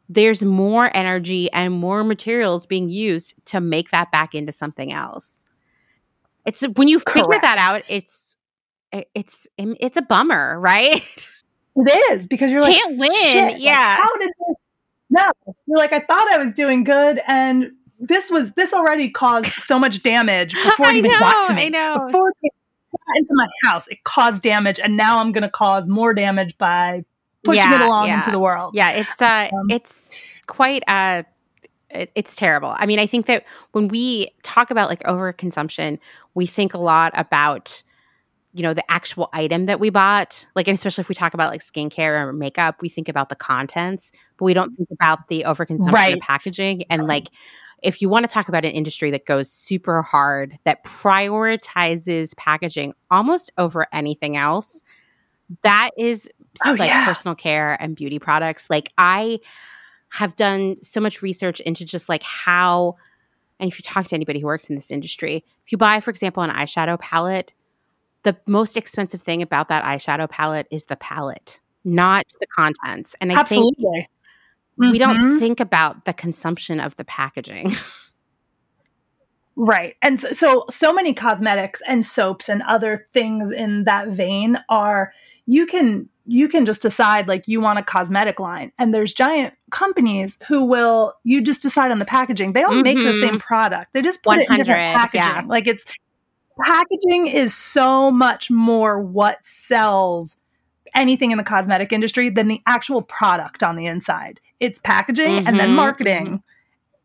[0.10, 5.44] there's more energy and more materials being used to make that back into something else
[6.48, 8.36] it's when you figure that out it's
[9.14, 11.30] it's it's a bummer right
[11.76, 13.98] It is because you're like Can't win, "Shit, like, yeah.
[13.98, 14.62] how did this?
[15.12, 15.32] No,
[15.68, 19.78] you're like I thought I was doing good, and this was this already caused so
[19.78, 21.66] much damage before it even know, got to me.
[21.66, 22.06] I know.
[22.08, 22.52] Before it
[22.92, 26.58] got into my house, it caused damage, and now I'm going to cause more damage
[26.58, 27.06] by
[27.44, 28.16] pushing it along yeah.
[28.16, 28.72] into the world.
[28.76, 30.10] Yeah, it's uh Um, it's
[30.48, 31.24] quite uh
[31.90, 32.76] it, it's terrible.
[32.78, 36.00] I mean, I think that when we talk about like overconsumption,
[36.34, 37.84] we think a lot about
[38.54, 41.52] you know the actual item that we bought like and especially if we talk about
[41.52, 45.44] like skincare or makeup we think about the contents but we don't think about the
[45.46, 46.14] overconsumption Right.
[46.14, 47.28] of packaging and like
[47.84, 52.94] if you want to talk about an industry that goes super hard that prioritizes packaging
[53.12, 54.82] almost over anything else
[55.62, 56.30] that is
[56.66, 57.06] Oh, like yeah.
[57.06, 59.40] personal care and beauty products like i
[60.10, 62.96] have done so much research into just like how
[63.60, 66.12] and if you talk to anybody who works in this industry, if you buy, for
[66.12, 67.54] example, an eyeshadow palette,
[68.22, 73.16] the most expensive thing about that eyeshadow palette is the palette, not the contents.
[73.20, 74.08] And I Absolutely.
[74.78, 75.40] think we don't Mhm.
[75.40, 77.76] think about the consumption of the packaging.
[79.60, 79.96] Right.
[80.04, 85.12] And so so many cosmetics and soaps and other things in that vein are
[85.48, 89.54] you can you can just decide like you want a cosmetic line and there's giant
[89.72, 92.52] companies who will you just decide on the packaging.
[92.54, 93.94] They all make the same product.
[93.94, 95.22] They just put it in different packaging.
[95.24, 95.42] yeah.
[95.48, 95.86] Like it's
[96.62, 100.42] packaging is so much more what sells
[100.94, 104.40] anything in the cosmetic industry than the actual product on the inside.
[104.60, 106.44] It's packaging and then Mhm, marketing.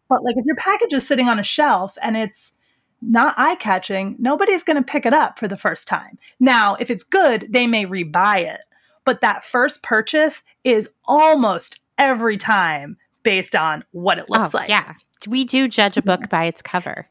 [0.08, 2.52] But like if your package is sitting on a shelf and it's
[3.00, 6.18] not eye catching, nobody's going to pick it up for the first time.
[6.40, 8.60] Now, if it's good, they may rebuy it.
[9.04, 14.68] But that first purchase is almost every time based on what it looks oh, like.
[14.68, 14.94] yeah.
[15.26, 17.06] We do judge a book by its cover.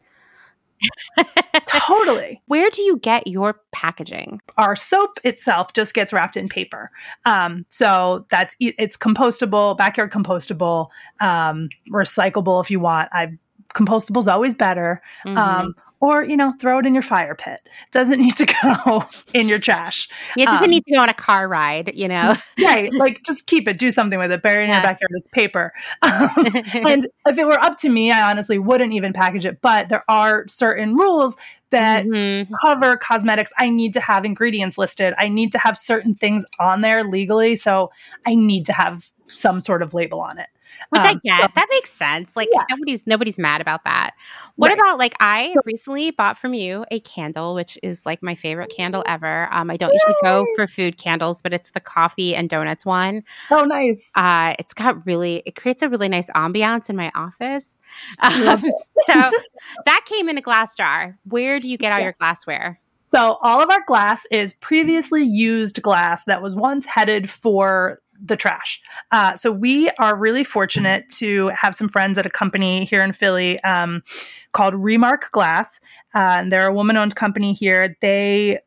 [1.65, 2.41] Totally.
[2.47, 4.41] Where do you get your packaging?
[4.57, 6.91] Our soap itself just gets wrapped in paper.
[7.26, 10.89] Um, so that's it's compostable, backyard compostable,
[11.19, 13.09] um, recyclable if you want.
[13.11, 13.38] I
[13.73, 15.01] compostable is always better.
[15.26, 15.38] Mhm.
[15.38, 17.61] Um, or you know, throw it in your fire pit.
[17.91, 18.45] Doesn't need to
[18.85, 19.03] go
[19.33, 20.09] in your trash.
[20.35, 22.35] it doesn't um, need to go on a car ride, you know?
[22.63, 25.31] right like just keep it do something with it bury it in your backyard with
[25.31, 25.71] paper
[26.01, 26.29] Um,
[26.73, 30.03] and if it were up to me i honestly wouldn't even package it but there
[30.09, 31.35] are certain rules
[31.71, 32.47] that Mhm.
[32.61, 36.81] cover cosmetics i need to have ingredients listed i need to have certain things on
[36.81, 37.91] there legally so
[38.25, 40.47] i need to have some sort of label on it
[40.89, 41.38] Which I Um, get.
[41.38, 42.35] so- that makes sense.
[42.35, 42.65] Like Yes.
[42.69, 44.11] nobody's nobody's mad about that.
[44.56, 44.80] What Right.
[44.80, 49.03] about like I recently bought from you a candle, which is like my favorite candle
[49.07, 49.48] ever.
[49.52, 53.23] Um, I don't usually go for food candles, but it's the coffee and donuts one.
[53.52, 57.80] oh nice Uh, it's got really it creates a really nice ambiance in my office.
[58.22, 58.61] Um,
[59.06, 59.31] so
[59.85, 61.18] that came in a glass jar.
[61.26, 62.80] Where do you get all your glassware?
[63.11, 68.35] So all of our glass is previously used glass that was once headed for the
[68.35, 68.81] trash.
[69.11, 73.14] Uh, so we are really fortunate to have some friends at a company here in
[73.14, 74.03] Philly um,
[74.52, 75.80] called Remark Glass.
[76.14, 77.95] Uh, and they're a woman-owned company here.
[78.02, 78.60] They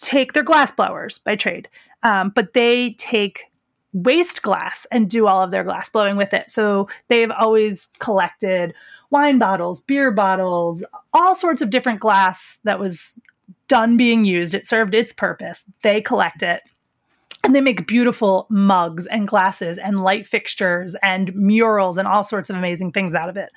[0.00, 1.68] take their glass blowers by trade,
[2.02, 3.44] um, but they take
[3.92, 6.50] waste glass and do all of their glass blowing with it.
[6.50, 8.72] So they've always collected
[9.10, 13.18] wine bottles, beer bottles, all sorts of different glass that was
[13.68, 14.54] done being used.
[14.54, 15.64] It served its purpose.
[15.82, 16.62] They collect it.
[17.44, 22.50] And they make beautiful mugs and glasses and light fixtures and murals and all sorts
[22.50, 23.50] of amazing things out of it.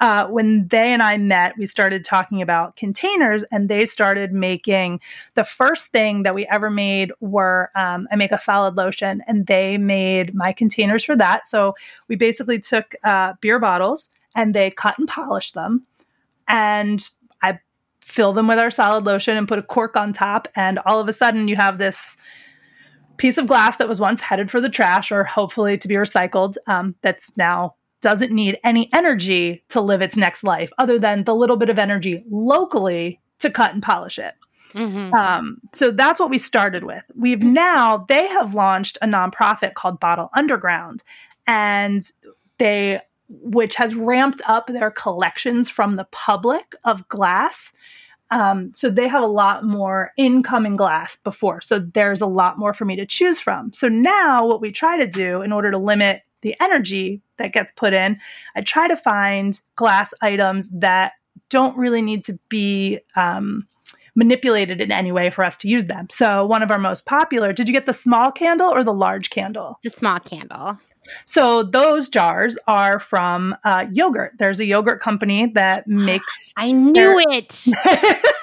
[0.00, 5.00] Uh, when they and I met, we started talking about containers, and they started making
[5.34, 9.46] the first thing that we ever made were um, I make a solid lotion, and
[9.46, 11.46] they made my containers for that.
[11.46, 11.74] So
[12.06, 15.84] we basically took uh, beer bottles and they cut and polished them,
[16.46, 17.06] and
[17.42, 17.58] I
[18.00, 21.08] fill them with our solid lotion and put a cork on top, and all of
[21.08, 22.16] a sudden you have this
[23.18, 26.54] piece of glass that was once headed for the trash or hopefully to be recycled
[26.66, 31.34] um, that's now doesn't need any energy to live its next life other than the
[31.34, 34.34] little bit of energy locally to cut and polish it.
[34.72, 35.12] Mhm.
[35.14, 37.02] Um, so that's what we started with.
[37.16, 41.02] We've now, they have launched a nonprofit called Bottle Underground,
[41.46, 42.04] and
[42.58, 47.72] they, which has ramped up their collections from the public of glass.
[48.30, 51.60] Um, so they have a lot more incoming glass before.
[51.60, 53.72] So there's a lot more for me to choose from.
[53.72, 57.72] So now what we try to do in order to limit the energy that gets
[57.72, 58.18] put in,
[58.54, 61.12] I try to find glass items that
[61.48, 63.66] don't really need to be um,
[64.14, 66.08] manipulated in any way for us to use them.
[66.10, 69.30] So one of our most popular, did you get the small candle or the large
[69.30, 69.78] candle?
[69.82, 70.78] The small candle.
[71.24, 74.32] So those jars are from uh, yogurt.
[74.38, 77.66] There's a yogurt company that makes I knew it.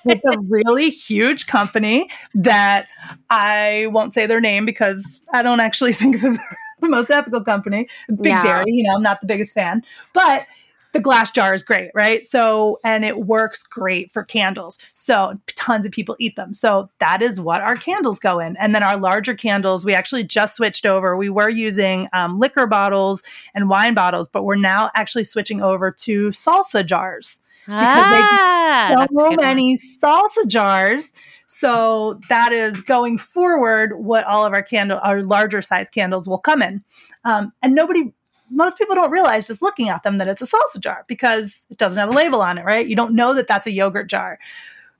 [0.04, 2.86] it's a really huge company that
[3.28, 6.38] I won't say their name because I don't actually think they're
[6.80, 7.88] the most ethical company.
[8.08, 8.40] Big No.
[8.42, 9.82] Dairy, you know, I'm not the biggest fan,
[10.12, 10.46] but
[10.92, 12.26] the glass jar is great, right?
[12.26, 14.78] So, and it works great for candles.
[14.94, 16.54] So, tons of people eat them.
[16.54, 18.56] So, that is what our candles go in.
[18.56, 21.16] And then our larger candles, we actually just switched over.
[21.16, 23.22] We were using um, liquor bottles
[23.54, 28.94] and wine bottles, but we're now actually switching over to salsa jars because they Ah,
[28.98, 29.36] so good one.
[29.36, 31.12] many salsa jars.
[31.46, 36.38] So that is going forward what all of our candle, our larger size candles will
[36.38, 36.82] come in.
[37.24, 38.12] Um, and nobody,
[38.50, 41.78] most people don't realize just looking at them that it's a salsa jar because it
[41.78, 42.86] doesn't have a label on it, right?
[42.86, 44.38] You don't know that that's a yogurt jar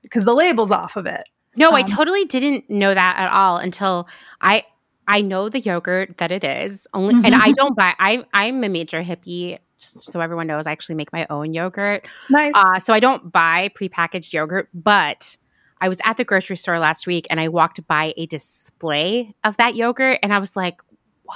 [0.03, 1.25] because the label's off of it.
[1.57, 4.09] No, I Um, totally didn't know that at all until
[4.41, 4.65] I
[5.09, 7.43] I know the yogurt that it is only, and Mm-hmm.
[7.43, 7.95] I don't buy.
[7.99, 12.07] I I'm a major hippie Just so everyone knows, I actually make my own yogurt.
[12.29, 12.53] Nice.
[12.55, 15.37] Uh, so I don't buy prepackaged yogurt, but
[15.81, 19.57] I was at the grocery store last week and I walked by a display of
[19.57, 20.83] that yogurt and I was like,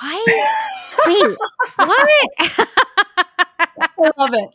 [0.01, 0.25] why?
[1.07, 1.37] Wait,
[1.77, 2.11] what?
[3.99, 4.55] I love it.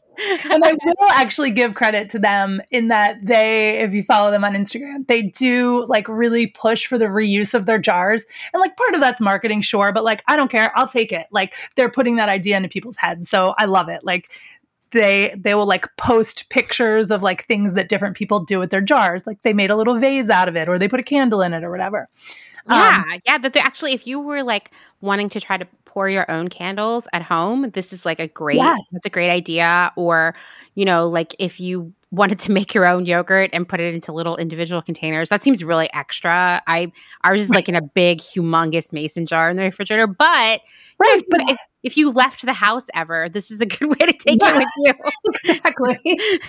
[0.52, 4.44] And I will actually give credit to them in that they, if you follow them
[4.44, 8.26] on Instagram, they do like really push for the reuse of their jars.
[8.54, 10.78] And like part of that's marketing, sure, but like I don't care.
[10.78, 11.28] I'll take it.
[11.32, 13.30] Like they're putting that idea into people's heads.
[13.30, 14.04] So I love it.
[14.04, 14.32] Like
[14.92, 18.82] they they will like post pictures of like things that different people do with their
[18.82, 19.26] jars.
[19.26, 21.54] Like they made a little vase out of it or they put a candle in
[21.54, 22.10] it or whatever.
[22.70, 23.38] Yeah, Um, yeah.
[23.38, 24.72] That actually, if you were like
[25.02, 28.58] wanting to try to pour your own candles at home, this is like a great.
[28.58, 28.78] Yes.
[28.94, 29.92] That's a great idea.
[29.96, 30.36] Or
[30.76, 34.12] you know, like if you wanted to make your own yogurt and put it into
[34.12, 36.62] little individual containers, that seems really extra.
[36.68, 36.92] I
[37.24, 40.08] ours is like in a big, humongous mason jar in the refrigerator.
[40.08, 40.62] But
[41.00, 44.14] right, but if, if you left the house ever, this is a good way to
[44.14, 44.94] take it with you.
[45.36, 46.00] exactly.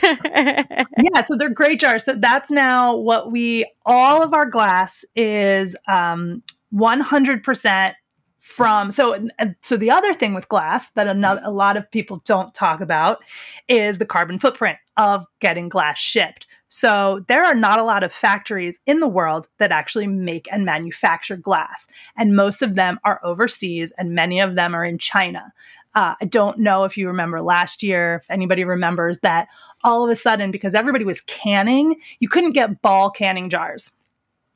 [1.12, 2.04] yeah, so they're great jars.
[2.04, 6.42] So that's now what we all of our glass is um
[6.74, 7.94] 100%
[8.38, 9.28] from so
[9.60, 13.22] so the other thing with glass that another, a lot of people don't talk about
[13.68, 16.46] is the carbon footprint of getting glass shipped.
[16.70, 20.64] So there are not a lot of factories in the world that actually make and
[20.64, 25.52] manufacture glass, and most of them are overseas, and many of them are in China.
[25.96, 29.48] Uh, I don't know if you remember last year, if anybody remembers that
[29.82, 33.90] all of a sudden, because everybody was canning, you couldn't get ball canning jars.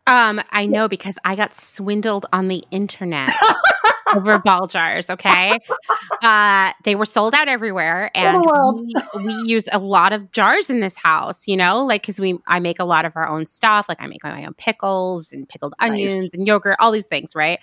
[0.07, 3.31] Um, I know because I got swindled on the internet
[4.15, 5.11] over ball jars.
[5.11, 5.59] Okay,
[6.23, 8.81] uh, they were sold out everywhere, and world.
[9.17, 11.47] we, we use a lot of jars in this house.
[11.47, 13.89] You know, like because we I make a lot of our own stuff.
[13.89, 16.31] Like I make my own pickles and pickled onions Nice.
[16.35, 17.59] and yogurt, all these things, right?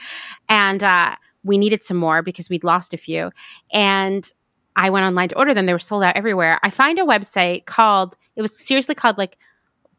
[0.49, 3.31] And uh, we needed some more because we'd lost a few,
[3.71, 4.29] and
[4.75, 5.65] I went online to order them.
[5.65, 6.59] They were sold out everywhere.
[6.63, 8.17] I find a website called.
[8.35, 9.37] It was seriously called like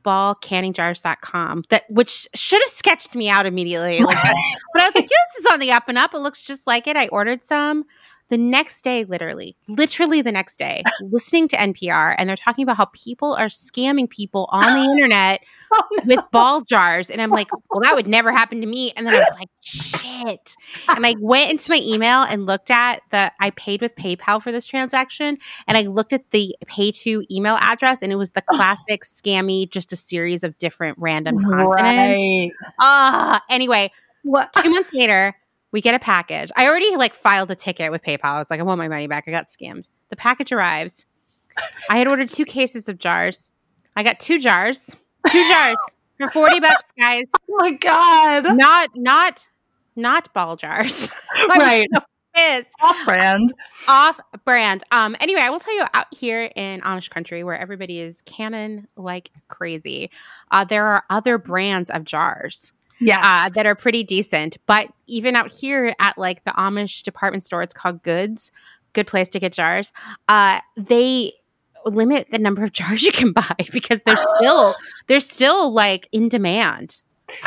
[0.02, 4.00] ballcanningjars.com that which should have sketched me out immediately.
[4.00, 4.18] Like
[4.72, 6.14] but i was like this is on the up and up.
[6.14, 6.96] It looks just like it.
[6.96, 7.84] I ordered some
[8.32, 12.78] the next day literally literally the next day listening to npr and they're talking about
[12.78, 15.40] how people are scamming people on the internet
[15.74, 16.02] Oh, no.
[16.16, 19.14] with ball jars and i'm like well that would never happen to me and then
[19.14, 20.54] i was like shit
[20.88, 24.52] and i went into my email and looked at the i paid with paypal for
[24.52, 28.42] this transaction and i looked at the pay to email address and it was the
[28.50, 32.50] classic scammy just a series of different random consonants Right.
[32.80, 33.90] ah anyway
[34.24, 34.52] What?
[34.52, 35.34] two months later
[35.72, 36.50] we get a package.
[36.56, 38.24] I already like filed a ticket with paypal.
[38.24, 39.24] I was like i want my money back.
[39.26, 39.84] I got scammed.
[40.10, 41.06] The package arrives.
[41.90, 43.50] I had ordered two cases of jars.
[43.96, 44.94] I got two jars.
[45.30, 45.76] Two jars
[46.18, 47.24] for 40 bucks guys.
[47.50, 48.56] Oh my god.
[48.56, 49.46] not not
[49.96, 51.10] not ball jars.
[51.48, 51.86] Right.
[51.92, 52.00] so
[52.34, 52.74] pissed.
[52.80, 53.52] Off brand.
[53.88, 54.84] off brand.
[54.90, 58.88] Um anyway i will tell you out here in amish country where everybody is cannon
[58.96, 60.10] like crazy
[60.50, 62.72] uh there are other brands of jars
[63.02, 63.20] Yes.
[63.22, 64.56] uh, that are pretty decent.
[64.66, 68.52] But even out here at like the Amish department store, it's called Goods,
[68.92, 69.92] good place to get jars.
[70.28, 71.32] Uh, they
[71.84, 74.74] limit the number of jars you can buy because they're still
[75.06, 77.02] they're still like in demand.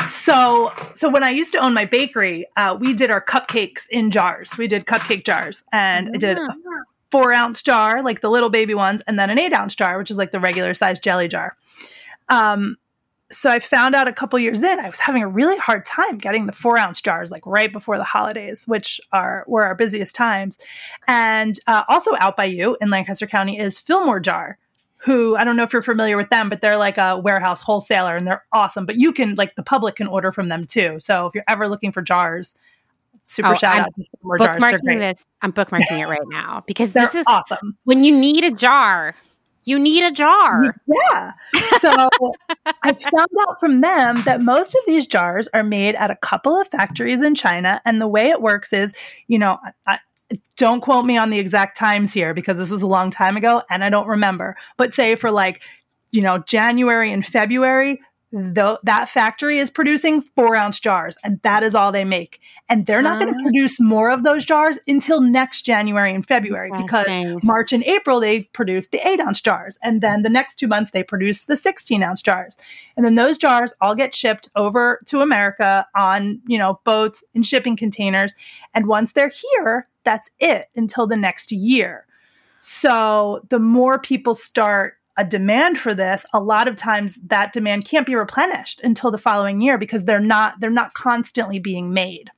[0.08, 4.10] So, so when I used to own my bakery, uh, we did our cupcakes in
[4.10, 4.58] jars.
[4.58, 6.48] We did cupcake jars, and I did a
[7.12, 10.10] four ounce jar, like the little baby ones, and then an eight ounce jar, which
[10.10, 11.56] is like the regular size jelly jar.
[12.28, 12.76] Um,
[13.32, 16.18] so I found out a couple years in, I was having a really hard time
[16.18, 20.14] getting the four ounce jars, like right before the holidays, which are were our busiest
[20.14, 20.58] times.
[21.08, 24.58] And uh, also out by you in Lancaster County is Fillmore Jar,
[24.98, 28.16] who I don't know if you're familiar with them, but they're like a warehouse wholesaler
[28.16, 28.86] and they're awesome.
[28.86, 30.98] But you can like the public can order from them too.
[31.00, 32.56] So if you're ever looking for jars,
[33.24, 34.60] super Oh, shout I'm out to Fillmore Jars.
[34.60, 34.98] They're Bookmarking great.
[34.98, 37.76] this, I'm bookmarking it right now because this is awesome.
[37.84, 39.14] when you need a jar.
[39.66, 40.74] You need a jar.
[40.86, 41.32] Yeah.
[41.80, 41.90] So
[42.82, 46.58] I found out from them that most of these jars are made at a couple
[46.58, 47.80] of factories in China.
[47.84, 48.94] And the way it works is,
[49.26, 49.98] you know, I,
[50.56, 53.62] don't quote me on the exact times here because this was a long time ago
[53.70, 54.56] and I don't remember.
[54.76, 55.62] But say for like,
[56.12, 58.00] you know, January and February,
[58.36, 62.40] though that factory is producing four ounce jars and that is all they make.
[62.68, 66.70] And they're not going to produce more of those jars until next January and February
[66.76, 67.06] because
[67.42, 69.78] March and April they produce the eight ounce jars.
[69.82, 72.56] And then the next two months they produce the 16 ounce jars.
[72.96, 77.46] And then those jars all get shipped over to America on, you know, boats and
[77.46, 78.34] shipping containers.
[78.74, 82.06] And once they're here, that's it until the next year.
[82.60, 87.84] So the more people start a demand for this, a lot of times that demand
[87.86, 92.30] can't be replenished until the following year because they're not they're not constantly being made.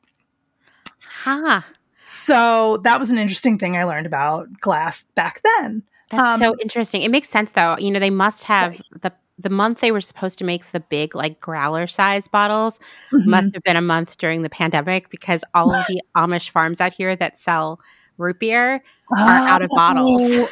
[1.22, 1.62] Huh.
[2.04, 5.82] So that was an interesting thing I learned about glass back then.
[6.10, 7.02] That's Um, so interesting.
[7.02, 7.76] It makes sense though.
[7.78, 11.14] You know, they must have the the month they were supposed to make the big
[11.14, 12.80] like growler size bottles
[13.12, 13.26] Mhm.
[13.26, 16.92] must have been a month during the pandemic because all of the Amish farms out
[16.92, 17.78] here that sell
[18.16, 18.82] root beer
[19.16, 20.22] are out of bottles.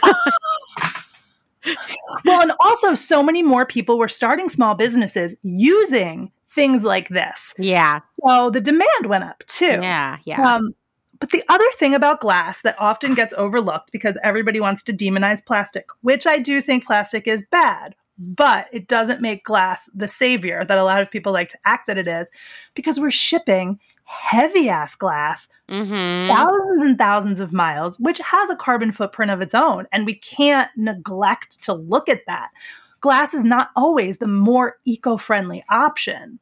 [2.25, 7.55] Well, and also so many more people were starting small businesses using things like this.
[7.59, 8.01] Yeah.
[8.27, 9.67] So the demand went up too.
[9.67, 10.19] Yeah.
[10.25, 10.55] Yeah.
[10.55, 10.75] Um,
[11.19, 15.45] but the other thing about glass that often gets overlooked because everybody wants to demonize
[15.45, 20.65] plastic, which I do think plastic is bad, but it doesn't make glass the savior
[20.65, 22.31] that a lot of people like to act that it is
[22.75, 26.35] because we're shipping heavy ass glass mm-hmm.
[26.35, 29.87] thousands and thousands of miles, which has a carbon footprint of its own.
[29.93, 32.51] And we can't neglect to look at that.
[33.01, 36.39] Glass is not always the more eco friendly option.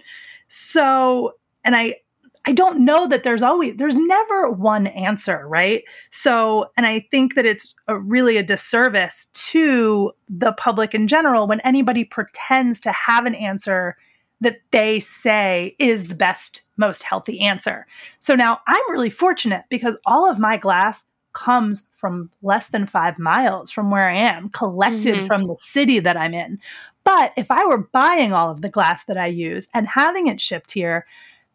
[0.49, 1.35] So,
[1.65, 1.97] and I,
[2.45, 5.83] I don't know that there's always, there's never one answer, right?
[6.11, 11.47] So, and I think that it's a, really a disservice to the public in general
[11.47, 13.97] when anybody pretends to have an answer
[14.43, 17.87] that they say is the best, most healthy answer.
[18.21, 23.19] So now I'm really fortunate because all of my glass comes from less than five
[23.19, 25.27] miles from where I am, collected Mhm.
[25.27, 26.61] from the city that I'm in.
[27.03, 30.41] But if I were buying all of the glass that I use and having it
[30.41, 31.07] shipped here,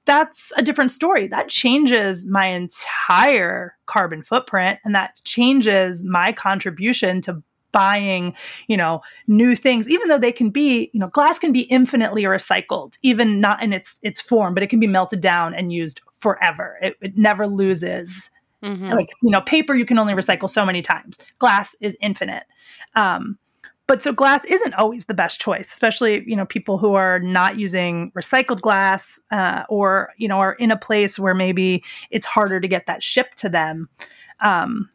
[0.05, 1.27] that's a different story.
[1.27, 8.35] That changes my entire carbon footprint and that changes my contribution to buying,
[8.67, 12.23] you know, new things even though they can be, you know, glass can be infinitely
[12.23, 16.01] recycled, even not in its its form, but it can be melted down and used
[16.13, 16.77] forever.
[16.81, 18.29] It, it never loses
[18.63, 18.93] Mhm.
[18.93, 22.43] like you know paper you can only recycle so many times glass is infinite
[22.95, 23.37] um,
[23.87, 27.57] but so glass isn't always the best choice especially you know people who are not
[27.57, 32.59] using recycled glass uh, or you know are in a place where maybe it's harder
[32.59, 33.87] to get that shipped to them
[34.41, 34.89] um,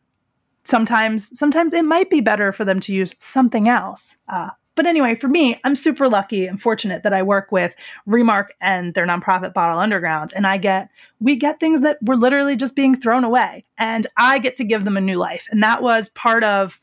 [0.65, 4.16] sometimes sometimes it might be better for them to use something else.
[4.28, 7.77] Uh, but anyway for me i'm super lucky and fortunate that i work with
[8.07, 10.89] remark and their nonprofit bottle underground and i get
[11.20, 14.85] we get things that were literally just being thrown away and i get to give
[14.85, 15.47] them a new life.
[15.53, 16.81] And that was part of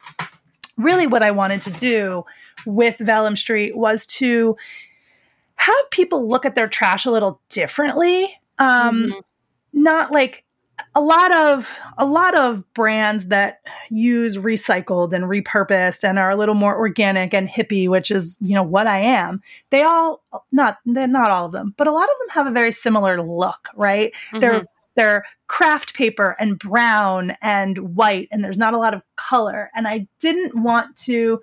[0.77, 2.23] really what i wanted to do
[2.65, 4.55] with vellum street was to
[5.55, 8.39] have people look at their trash a little differently.
[8.57, 9.21] Um, Mhm.
[9.73, 10.43] not like
[10.93, 16.35] a lot of a lot of brands that use recycled and repurposed and are a
[16.35, 19.41] little more organic and hippie which is you know what i am.
[19.69, 22.51] They all not they're not all of them but a lot of them have a
[22.51, 24.13] very similar look right?
[24.33, 24.65] They're mm-hmm.
[24.95, 29.71] they're craft paper and brown and white and there's not a lot of color.
[29.75, 31.41] And i didn't want to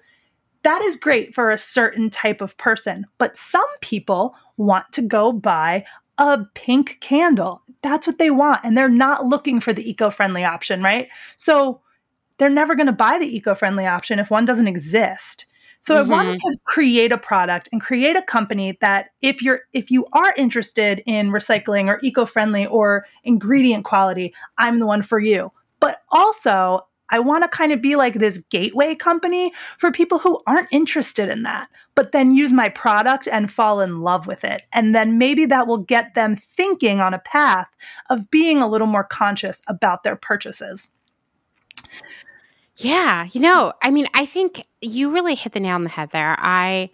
[0.64, 5.32] that is great for a certain type of person but some people want to go
[5.32, 5.84] buy
[6.18, 7.62] a pink candle.
[7.82, 11.08] That's what they want and they're not looking for the eco-friendly option right?
[11.36, 11.80] So
[12.38, 15.46] they're never going to buy the eco-friendly option if one doesn't exist.
[15.80, 16.54] So i wanted mm-hmm.
[16.54, 21.02] to create a product and create a company that if you're if you are interested
[21.06, 25.52] in recycling or eco-friendly or ingredient quality i'm the one for you.
[25.80, 30.42] But also I want to kind of be like this gateway company for people who
[30.46, 34.62] aren't interested in that, but then use my product and fall in love with it.
[34.72, 37.68] And then maybe that will get them thinking on a path
[38.10, 40.88] of being a little more conscious about their purchases.
[42.76, 46.10] Yeah, you know, I mean, I think you really hit the nail on the head
[46.12, 46.36] there.
[46.38, 46.90] I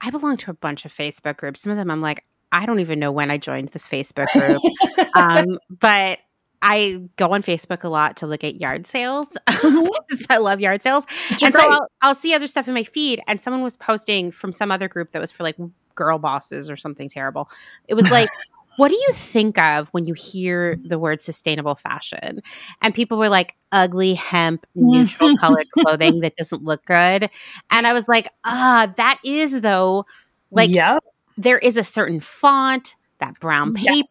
[0.00, 1.62] I belong to a bunch of Facebook groups.
[1.62, 4.60] Some of them I'm like, I don't even know when I joined this Facebook group.
[5.16, 6.18] um, but
[6.62, 9.28] I go on Facebook a lot to look at yard sales.
[9.48, 11.04] I love yard sales.
[11.30, 11.68] Which and so.
[11.68, 14.88] I'll, I'll see other stuff in my feed, and someone was posting from some other
[14.88, 15.56] group that was for like
[15.94, 17.50] girl bosses or something terrible.
[17.88, 18.28] It was like,
[18.76, 22.40] what do you think of when you hear the word sustainable fashion?
[22.80, 27.28] And people were like, ugly hemp, neutral colored clothing that doesn't look good.
[27.70, 30.06] And I was like, ah, that is though,
[30.50, 31.02] like, Yep.
[31.36, 34.10] there is a certain font, that brown Yes.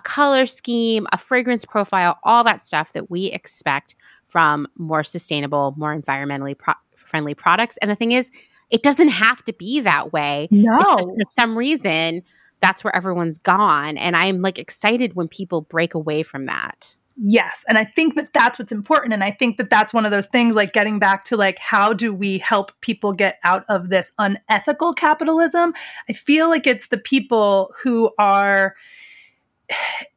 [0.00, 3.94] A color scheme, a fragrance profile, all that stuff that we expect
[4.28, 7.76] from more sustainable, more environmentally pro- friendly products.
[7.78, 8.30] And the thing is,
[8.70, 10.48] it doesn't have to be that way.
[10.50, 10.80] No.
[10.98, 12.22] for some reason,
[12.60, 13.98] that's where everyone's gone.
[13.98, 16.96] And I'm like excited when people break away from that.
[17.16, 17.64] Yes.
[17.68, 19.12] And I think that that's what's important.
[19.12, 21.92] And I think that that's one of those things like getting back to like, how
[21.92, 25.74] do we help people get out of this unethical capitalism?
[26.08, 28.74] I feel like it's the people who are,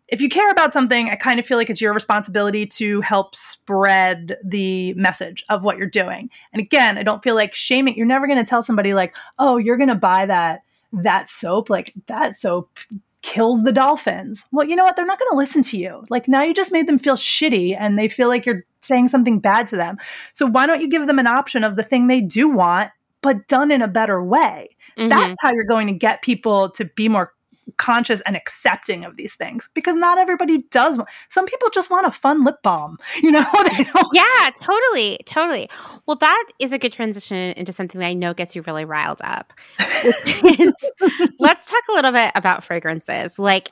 [0.08, 3.36] if you care about something, I kind of feel like it's your responsibility to help
[3.36, 6.30] spread the message of what you're doing.
[6.52, 7.96] And again, I don't feel like shaming.
[7.96, 10.64] You're never going to tell somebody like, "Oh, you're going to buy that
[10.94, 11.70] that soap.
[11.70, 12.78] Like that soap
[13.22, 14.46] kills the dolphins.
[14.52, 14.96] Well, you know what?
[14.96, 16.04] They're not going to listen to you.
[16.10, 19.40] Like now you just made them feel shitty and they feel like you're saying something
[19.40, 19.98] bad to them.
[20.34, 23.48] So why don't you give them an option of the thing they do want, but
[23.48, 24.76] done in a better way?
[24.98, 25.10] Mhm.
[25.10, 27.33] That's how you're going to get people to be more
[27.78, 31.00] conscious and accepting of these things because not everybody does.
[31.30, 33.46] Some people just want a fun lip balm, you know?
[33.78, 34.08] they don't.
[34.14, 35.70] Yeah, totally, totally.
[36.06, 39.22] Well, that is a good transition into something that I know gets you really riled
[39.24, 39.54] up.
[39.80, 40.74] is-
[41.40, 43.40] let's talk a little bit about fragrances.
[43.40, 43.70] Like,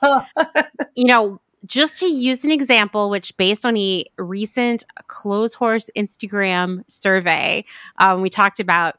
[0.94, 7.64] you know, just to use an example, which based on a recent Clotheshorse Instagram survey,
[7.98, 8.96] um, we talked about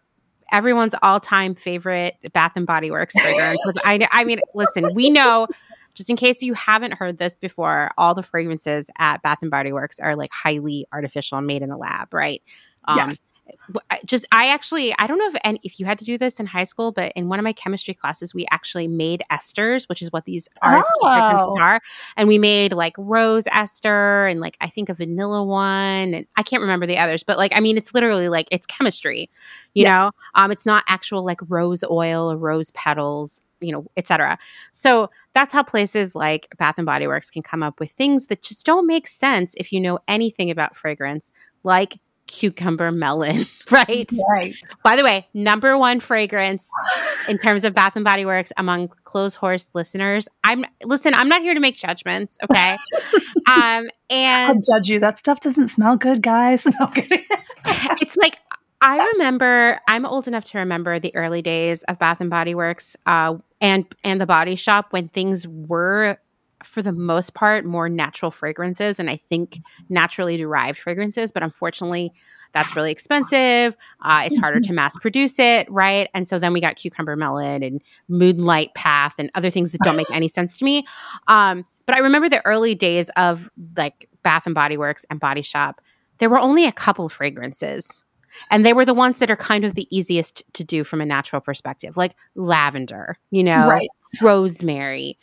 [0.51, 3.61] everyone's all-time favorite Bath and Body Works fragrance.
[3.85, 5.47] I, I mean, listen, we know.
[5.95, 9.71] Just in case you haven't heard this before, all the fragrances at Bath and Body
[9.71, 12.41] Works are like highly artificial and made in a lab, right?
[12.85, 13.19] Um, Yes.
[14.05, 16.45] Just I actually I don't know if any, if you had to do this in
[16.45, 20.11] high school, but in one of my chemistry classes, we actually made esters, which is
[20.11, 21.55] what these fragrances Oh.
[21.59, 21.81] are,
[22.17, 26.43] and we made like rose ester and like I think a vanilla one, and I
[26.43, 29.29] can't remember the others, but like I mean, it's literally like it's chemistry,
[29.73, 29.85] you Yes.
[29.85, 30.11] know.
[30.35, 34.37] Um, it's not actual like rose oil or rose petals, you know, etc.
[34.71, 38.41] So that's how places like Bath and Body Works can come up with things that
[38.41, 41.31] just don't make sense if you know anything about fragrance,
[41.63, 41.95] like
[42.27, 44.09] cucumber melon, right?
[44.29, 44.55] Right.
[44.83, 46.69] By the way, number one fragrance
[47.27, 50.27] in terms of Bath and Body Works among Clotheshorse listeners.
[50.43, 51.13] I'm listen.
[51.13, 52.77] I'm not here to make judgments, okay?
[53.47, 54.99] um, I'll and judge you.
[54.99, 56.67] That stuff doesn't smell good, guys.
[56.79, 56.91] No
[58.01, 58.39] it's like
[58.81, 59.79] I remember.
[59.87, 63.85] I'm old enough to remember the early days of Bath and Body Works, uh, and
[64.03, 66.17] and the Body Shop when things were.
[66.63, 69.59] For the most part, more natural fragrances, and I think
[69.89, 71.31] naturally derived fragrances.
[71.31, 72.11] But unfortunately,
[72.53, 73.75] that's really expensive.
[74.03, 76.09] Uh, it's harder to mass produce it, right?
[76.13, 79.95] And so then we got cucumber melon and moonlight path and other things that don't
[79.95, 80.85] make any sense to me.
[81.27, 85.41] Um, but I remember the early days of like Bath and Body Works and Body
[85.41, 85.81] Shop.
[86.19, 88.05] There were only a couple fragrances.
[88.49, 91.05] And they were the ones that are kind of the easiest to do from a
[91.05, 93.89] natural perspective, like lavender, you know, Right.
[94.23, 95.19] rosemary,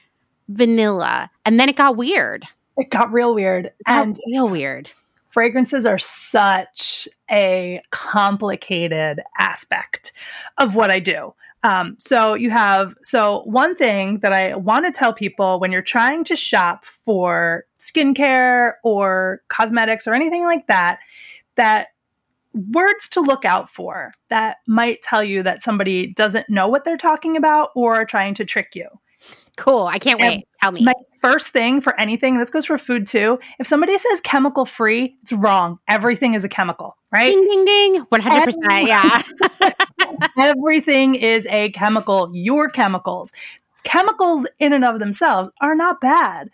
[0.50, 1.30] vanilla.
[1.44, 2.46] And then it got weird.
[2.76, 3.66] It got real weird.
[3.66, 4.90] It got And real weird.
[5.28, 10.12] fragrances are such a complicated aspect
[10.58, 11.34] of what I do.
[11.62, 15.82] Um, so you have so one thing that I want to tell people when you're
[15.82, 21.00] trying to shop for skincare or cosmetics or anything like that,
[21.56, 21.88] that
[22.54, 26.96] words to look out for that might tell you that somebody doesn't know what they're
[26.96, 28.88] talking about or are trying to trick you.
[29.60, 29.86] Cool.
[29.86, 30.48] I can't And wait.
[30.62, 30.82] Tell me.
[30.82, 33.38] My first thing for anything, this goes for food too.
[33.58, 35.78] If somebody says chemical free, it's wrong.
[35.86, 37.26] Everything is a chemical, right?
[37.26, 38.06] Ding, ding, ding.
[38.06, 38.86] 100%.
[38.86, 39.22] Yeah.
[40.38, 42.30] Everything is a chemical.
[42.32, 43.34] Your chemicals.
[43.84, 46.48] Chemicals in and of themselves are not bad.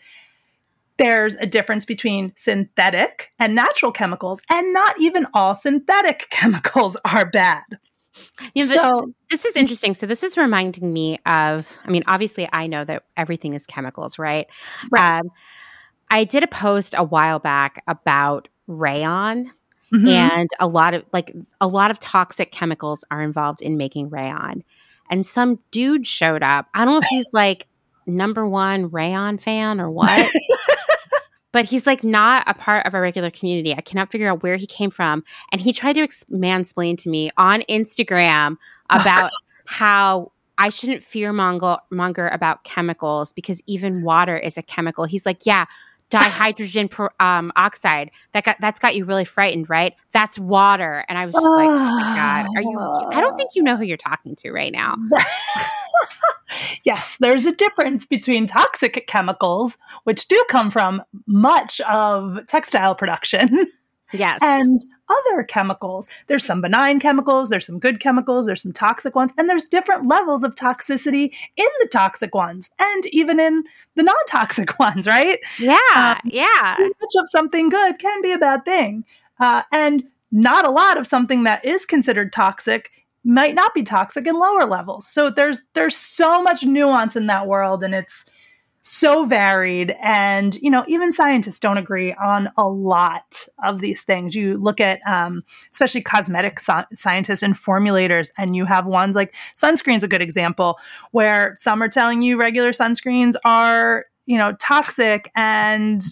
[0.97, 7.25] There's a difference between synthetic and natural chemicals, and not even all synthetic chemicals are
[7.25, 7.63] bad.
[8.55, 9.95] You know, So- this, this is interesting.
[9.95, 11.77] So this is reminding me of.
[11.85, 14.47] I mean, obviously, I know that everything is chemicals, right?
[14.91, 15.21] Right.
[15.21, 15.31] Um,
[16.11, 19.51] I did a post a while back about rayon,
[19.93, 20.09] Mhm.
[20.09, 24.63] and a lot of like a lot of toxic chemicals are involved in making rayon.
[25.11, 26.67] And some dude showed up.
[26.75, 27.67] I don't know if he's like
[28.07, 30.31] number one rayon fan or what.
[31.53, 33.75] But he's like not a part of our regular community.
[33.75, 35.25] I cannot figure out where he came from.
[35.53, 38.57] And he tried to ex- mansplain to me on Instagram
[38.91, 39.01] oh.
[39.01, 39.31] about
[39.65, 45.05] how I shouldn't fear monger, monger about chemicals because even water is a chemical.
[45.05, 45.67] He's like, yeah,
[46.11, 48.11] dihydrogen per, um, oxide.
[48.33, 49.95] That got that's got you really frightened, right?
[50.13, 51.05] That's water.
[51.09, 52.79] And I was just like, oh my god, are you?
[53.13, 54.97] I don't think you know who you're talking to right now.
[56.85, 63.67] yes, there's a difference between toxic chemicals, which do come from much of textile production,
[64.13, 64.39] Yes.
[64.43, 64.79] and
[65.09, 66.09] other chemicals.
[66.27, 70.09] There's some benign chemicals, there's some good chemicals, there's some toxic ones, and there's different
[70.09, 73.65] levels of toxicity in the toxic ones and even in
[73.95, 75.39] the non toxic ones, right?
[75.59, 75.79] yeah.
[75.95, 76.75] um, yeah.
[76.77, 79.05] Too much of something good can be a bad thing.
[79.39, 82.91] Uh, and not a lot of something that is considered toxic
[83.25, 85.07] might not be toxic in lower levels.
[85.07, 88.25] So there's there's so much nuance in that world and it's
[88.89, 89.97] so varied.
[90.01, 94.35] And you know even scientists don't agree on a lot of these things.
[94.37, 95.43] You look at um,
[95.73, 100.79] especially cosmetic sci- scientists and formulators and you have ones like sunscreen's a good example
[101.11, 106.03] where some are telling you regular sunscreens are you know toxic and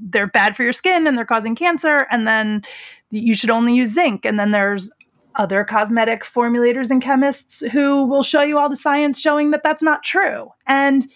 [0.00, 2.62] they're bad for your skin and they're causing cancer and then
[3.10, 4.24] you should only use zinc.
[4.24, 4.90] And then there's
[5.36, 9.82] other cosmetic formulators and chemists who will show you all the science showing that that's
[9.82, 10.50] not true.
[10.66, 11.06] And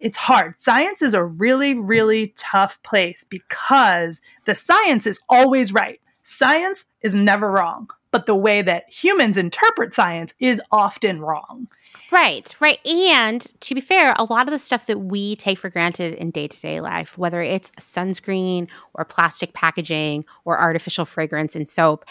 [0.00, 0.58] it's hard.
[0.58, 6.00] Science is a really, really tough place because the science is always right.
[6.22, 11.68] Science is never wrong, but the way that humans interpret science is often wrong.
[12.12, 12.84] Right, right.
[12.86, 16.30] And to be fair, a lot of the stuff that we take for granted in
[16.30, 22.04] day to day life, whether it's sunscreen or plastic packaging or artificial fragrance and soap,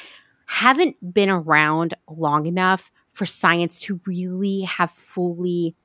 [0.48, 5.76] haven't been around long enough for science to really have fully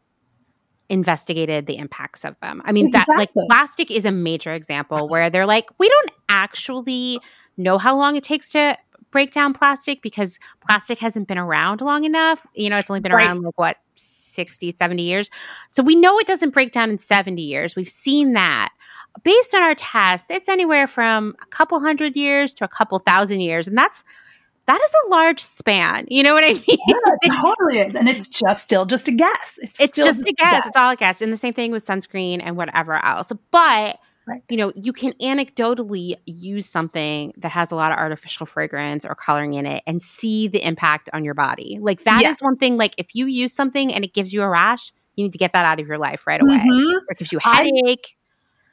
[0.91, 2.61] investigated the impacts of them.
[2.65, 3.15] I mean, exactly.
[3.15, 7.21] that like plastic is a major example where they're like, we don't actually
[7.57, 8.77] know how long it takes to
[9.11, 12.47] break down plastic because plastic hasn't been around long enough.
[12.55, 13.27] You know, it's only been right.
[13.27, 15.31] around like what 60, 70 years.
[15.69, 17.77] So we know it doesn't break down in 70 years.
[17.77, 18.71] We've seen that.
[19.25, 23.41] Based on our tests, it's anywhere from a couple hundred years to a couple thousand
[23.41, 23.67] years.
[23.67, 24.05] And that's
[24.71, 26.07] that is a large span.
[26.09, 26.63] You know what I mean?
[26.69, 27.97] Yeah, it totally is.
[27.97, 29.59] And it's just still just a guess.
[29.61, 30.53] It's, it's just, just, a guess.
[30.53, 30.67] guess.
[30.67, 31.21] It's all a guess.
[31.21, 33.33] And the same thing with sunscreen and whatever else.
[33.51, 34.43] But Right.
[34.49, 39.17] You know, you can anecdotally use something that has a lot of artificial fragrance or
[39.17, 41.79] coloring in it and see the impact on your body.
[41.81, 42.31] Like that yeah.
[42.31, 42.77] is one thing.
[42.77, 45.53] Like if you use something and it gives you a rash, you need to get
[45.55, 46.59] that out of your life right away.
[46.59, 46.97] Mm-hmm.
[46.97, 48.15] Or it gives you a headache.
[48.15, 48.20] I,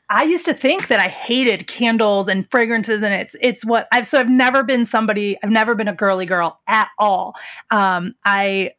[0.09, 4.07] I used to think that I hated candles and fragrances, and it's it's what I've
[4.07, 7.35] so I've never been somebody I've never been a girly girl at all.
[7.71, 8.71] Um, I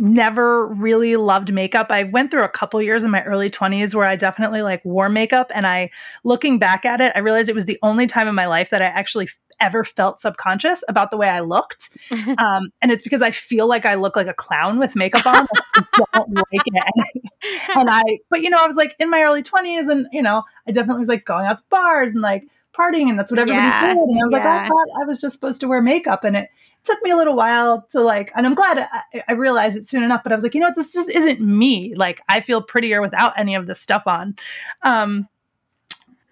[0.00, 1.88] never really loved makeup.
[1.90, 5.10] I went through a couple years in my early 20s where I definitely like wore
[5.10, 5.90] makeup and I
[6.24, 8.80] looking back at it, I realized it was the only time in my life that
[8.80, 9.28] I actually
[9.60, 11.90] ever felt subconscious about the way I looked.
[12.38, 15.46] Um, and it's because I feel like I look like a clown with makeup on.
[15.74, 15.84] I
[16.14, 17.30] don't like it.
[17.76, 20.42] and I, but you know, I was like in my early 20s and, you know,
[20.66, 23.66] I definitely was like going out to bars and like partying and that's what everybody
[23.66, 23.88] yeah.
[23.88, 23.96] did.
[23.96, 24.38] And I was yeah.
[24.38, 26.24] like, I thought I was just supposed to wear makeup.
[26.24, 26.50] And it,
[26.84, 30.02] took me a little while to like, and I'm glad I, I, realized it soon
[30.02, 31.94] enough, but I was like, you know what, this just isn't me.
[31.94, 34.36] Like, I feel prettier without any of this stuff on.
[34.82, 35.28] Um,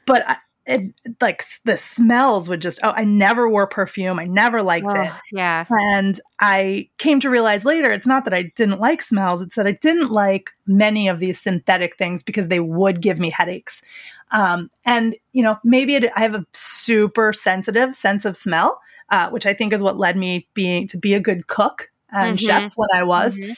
[0.07, 0.37] but I,
[0.69, 5.03] it, like the smells would just oh i never wore perfume i never liked oh,
[5.03, 9.43] it yeah and i came to realize later it's not that i didn't like smells
[9.43, 13.31] it's that i didn't like many of these synthetic things because they would give me
[13.31, 13.83] headaches
[14.31, 18.79] um, and you know maybe it, i have a super sensitive sense of smell
[19.11, 22.39] uh, which I think is what led me being to be a good cook and
[22.39, 22.47] mm-hmm.
[22.47, 23.39] chef when I was.
[23.39, 23.53] Mm-hmm.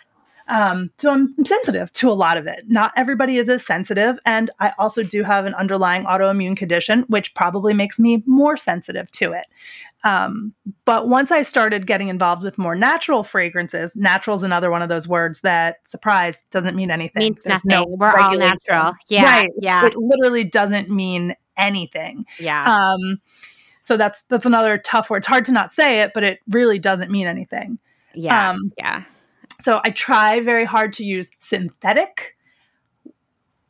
[0.51, 2.65] Um, so I'm sensitive to a lot of it.
[2.67, 7.35] Not everybody is as sensitive, and I also do have an underlying autoimmune condition, which
[7.35, 9.47] probably makes me more sensitive to it.
[10.03, 10.55] Um,
[10.85, 14.89] but once I started getting involved with more natural fragrances, natural is another one of
[14.89, 17.21] those words that surprise doesn't mean anything.
[17.21, 17.91] Means There's nothing.
[17.91, 18.95] No We're all natural.
[19.09, 19.25] Yeah.
[19.25, 19.51] Right.
[19.59, 19.87] Yeah.
[19.87, 22.25] It literally doesn't mean anything.
[22.39, 22.65] Yeah.
[22.65, 23.21] Um,
[23.83, 25.19] so that's that's another tough word.
[25.19, 27.79] It's hard to not say it, but it really doesn't mean anything.
[28.15, 28.51] Yeah.
[28.51, 29.05] Um, yeah.
[29.61, 32.37] So I try very hard to use synthetic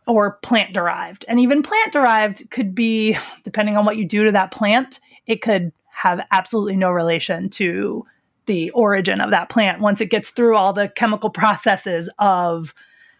[0.06, 1.24] or plant derived.
[1.28, 5.42] And even plant derived could be, depending on what you do to that plant, it
[5.42, 8.04] could have absolutely no relation to
[8.46, 12.74] the origin of that plant once it gets through all the chemical processes of,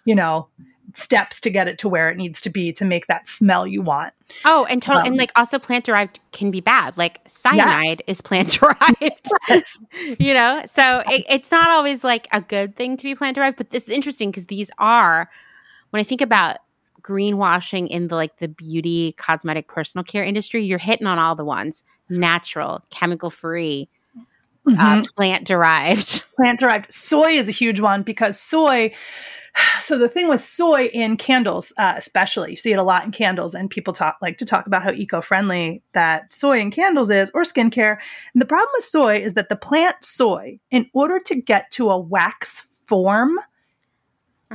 [0.05, 0.49] you know,
[0.95, 3.83] steps to get it to where it needs to be to make that smell you
[3.83, 4.13] want.
[4.45, 6.97] Oh, and totally, um, and like also plant derived can be bad.
[6.97, 9.29] Like cyanide is plant derived.
[10.19, 13.57] you know, so it, it's not always like a good thing to be plant derived.
[13.57, 15.29] But this is interesting because these are
[15.91, 16.59] when I think about
[17.03, 21.45] greenwashing in the like the beauty, cosmetic, personal care industry, you're hitting on all the
[21.45, 23.89] ones: natural, chemical free.
[24.67, 25.01] Uh, mm-hmm.
[25.01, 26.25] Uh, plant derived.
[26.37, 26.93] Plant derived.
[26.93, 28.93] Soy is a huge one because soy
[29.81, 33.11] so the thing with soy in candles uh, especially you see it a lot in
[33.11, 37.31] candles and people talk like to talk about how eco-friendly that soy in candles is
[37.35, 37.97] or skincare
[38.33, 41.91] and the problem with soy is that the plant soy in order to get to
[41.91, 43.39] a wax form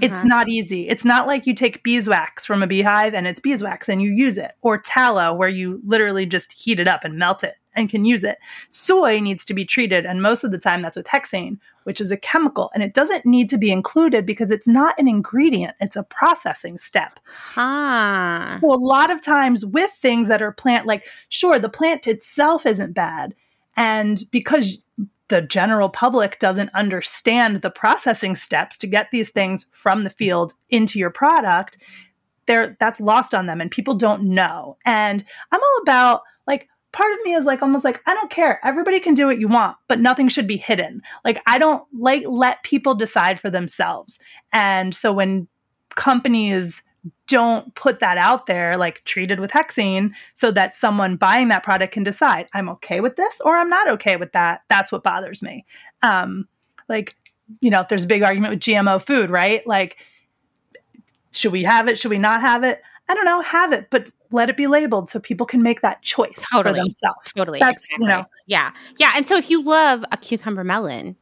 [0.01, 0.25] it's uh-huh.
[0.25, 0.89] not easy.
[0.89, 4.37] It's not like you take beeswax from a beehive and it's beeswax and you use
[4.37, 8.05] it, or tallow where you literally just heat it up and melt it and can
[8.05, 8.37] use it.
[8.69, 12.11] Soy needs to be treated, and most of the time that's with hexane, which is
[12.11, 15.95] a chemical, and it doesn't need to be included because it's not an ingredient, it's
[15.95, 17.19] a processing step.
[17.55, 18.57] Ah.
[18.61, 22.65] So a lot of times with things that are plant, like, sure, the plant itself
[22.65, 23.35] isn't bad.
[23.77, 24.77] And because
[25.27, 30.53] the general public doesn't understand the processing steps to get these things from the field
[30.69, 31.77] into your product,
[32.45, 34.77] there that's lost on them and people don't know.
[34.85, 36.21] And I'm all about
[36.95, 38.59] part of me is like almost like I don't care.
[38.65, 41.01] Everybody can do what you want, but nothing should be hidden.
[41.25, 44.17] Like I don't like let people decide for themselves.
[44.53, 45.49] And so when
[45.95, 46.81] companies
[47.27, 51.93] don't put that out there like treated with hexane so that someone buying that product
[51.93, 55.43] can decide i'm okay with this or i'm not okay with that that's what bothers
[55.43, 55.63] me
[56.01, 56.47] um
[56.89, 57.15] like
[57.61, 59.97] you know there's a big argument with gmo food right like
[61.35, 61.99] should we have it?
[61.99, 62.81] Should we not have it?
[63.07, 66.01] I don't know, have it, but let it be labeled so people can make that
[66.01, 66.73] choice Totally.
[66.73, 67.31] for themselves.
[67.35, 67.59] Totally.
[67.59, 68.05] That's, exactly.
[68.05, 68.71] you know, Yeah.
[68.97, 69.13] Yeah.
[69.15, 71.15] And so if you love a cucumber melon,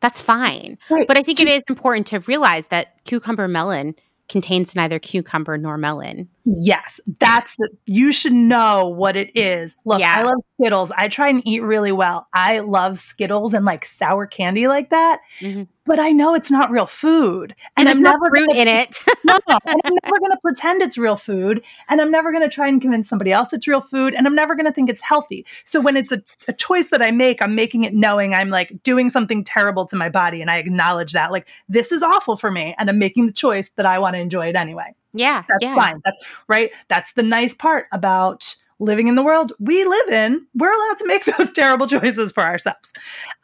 [0.00, 0.78] that's fine.
[0.90, 1.06] Right.
[1.06, 3.94] But I think it is important to realize that cucumber melon
[4.28, 6.28] contains neither cucumber nor melon.
[6.44, 9.76] Yes, that's the you should know what it is.
[9.84, 10.16] Look, Yeah.
[10.16, 10.90] I love Skittles.
[10.96, 12.26] I try and eat really well.
[12.32, 15.20] I love Skittles and like sour candy like that.
[15.40, 15.68] Mhm.
[15.86, 17.54] But I know it's not real food.
[17.76, 18.98] And, there's no never fruit gonna- in it.
[19.24, 19.58] No, I'm
[20.04, 21.62] never going to pretend it's real food.
[21.88, 24.14] And I'm never going to try and convince somebody else it's real food.
[24.14, 25.46] And I'm never going to think it's healthy.
[25.64, 28.82] So when it's a, a choice that I make, I'm making it knowing I'm like
[28.82, 30.40] doing something terrible to my body.
[30.40, 31.30] And I acknowledge that.
[31.32, 32.74] Like, this is awful for me.
[32.78, 34.94] And I'm making the choice that I want to enjoy it anyway.
[35.12, 35.44] Yeah.
[35.48, 35.74] That's yeah.
[35.74, 36.00] fine.
[36.04, 36.70] That's right.
[36.88, 40.46] That's the nice part about living in the world we live in.
[40.54, 42.92] We're allowed to make those terrible choices for ourselves.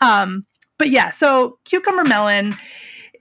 [0.01, 0.47] Um,
[0.79, 2.55] but yeah, so cucumber melon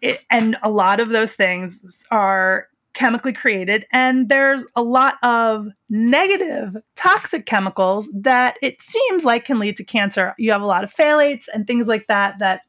[0.02, 5.68] it, and a lot of those things are chemically created and there's a lot of
[5.90, 10.82] negative toxic chemicals that it seems like can lead to cancer you have a lot
[10.82, 12.62] of phthalates and things like that that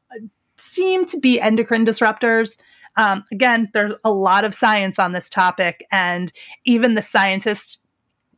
[0.57, 2.61] seem to be endocrine disruptors
[2.97, 6.33] um, again there's a lot of science on this topic and
[6.65, 7.79] even the scientists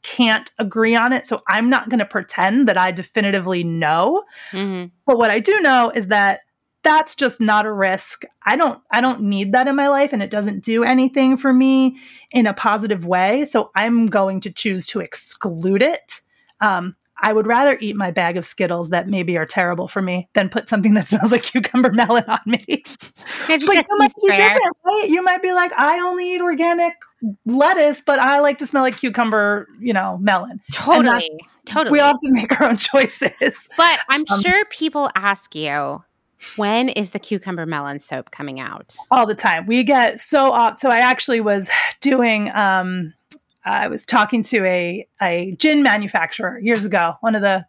[0.03, 4.91] can't agree on it so i'm not going to pretend that i definitively know Mhm.
[5.05, 6.41] but what I do know is that
[6.81, 8.23] that's just not a risk.
[8.45, 11.51] I don't I don't need that in my life and it doesn't do anything for
[11.51, 11.97] me
[12.31, 13.43] in a positive way.
[13.43, 16.21] So I'm going to choose to exclude it.
[16.61, 20.29] Um, I would rather eat my bag of Skittles that maybe are terrible for me
[20.33, 22.83] than put something that smells like cucumber melon on me.
[23.47, 23.85] But you might
[24.21, 24.49] be fair.
[24.53, 25.05] different, right?
[25.09, 26.93] You might be like, I only eat organic
[27.45, 30.59] lettuce, but I like to smell like cucumber, you know, melon.
[30.73, 31.29] Totally.
[31.65, 31.91] Totally.
[31.93, 33.69] We all have to make our own choices.
[33.77, 36.03] But I'm Um, sure people ask you,
[36.55, 38.95] when is the cucumber melon soap coming out?
[39.11, 39.65] all the time.
[39.67, 40.79] We get so off.
[40.79, 41.69] So I actually was
[42.01, 42.49] doing.
[42.55, 43.13] Um,
[43.65, 47.15] I was talking to a a gin manufacturer years ago.
[47.21, 47.65] One of the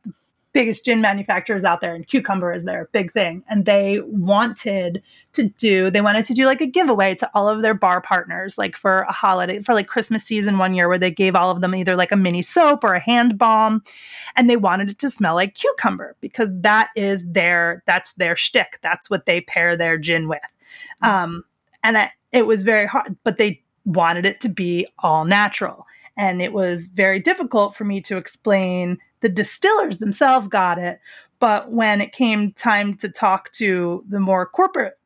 [0.52, 3.42] biggest gin manufacturers out there, and cucumber is their big thing.
[3.48, 5.02] And they wanted
[5.32, 5.90] to do.
[5.90, 9.02] They wanted to do like a giveaway to all of their bar partners, like for
[9.02, 11.96] a holiday, for like Christmas season one year, where they gave all of them either
[11.96, 13.82] like a mini soap or a hand balm,
[14.36, 18.78] and they wanted it to smell like cucumber because that is their that's their shtick.
[18.82, 20.40] That's what they pair their gin with.
[21.02, 21.44] Um,
[21.82, 25.86] and it was very hard, but they wanted it to be all natural.
[26.16, 28.98] And it was very difficult for me to explain.
[29.20, 31.00] The distillers themselves got it,
[31.38, 34.98] but when it came time to talk to the more corporate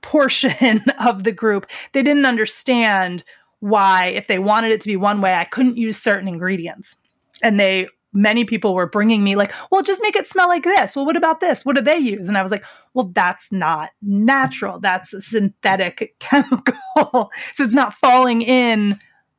[0.00, 3.24] portion of the group, they didn't understand
[3.60, 6.96] why, if they wanted it to be one way, I couldn't use certain ingredients.
[7.42, 10.94] And they, many people were bringing me, like, well, just make it smell like this.
[10.94, 11.64] Well, what about this?
[11.64, 12.28] What do they use?
[12.28, 12.64] And I was like,
[12.94, 14.78] well, that's not natural.
[14.78, 17.30] That's a synthetic chemical.
[17.54, 18.98] so it's not falling in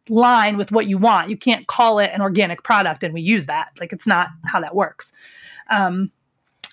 [0.10, 1.30] line with what you want.
[1.30, 3.70] You can't call it an organic product and we use that.
[3.80, 5.12] Like, it's not how that works.
[5.70, 6.12] Um,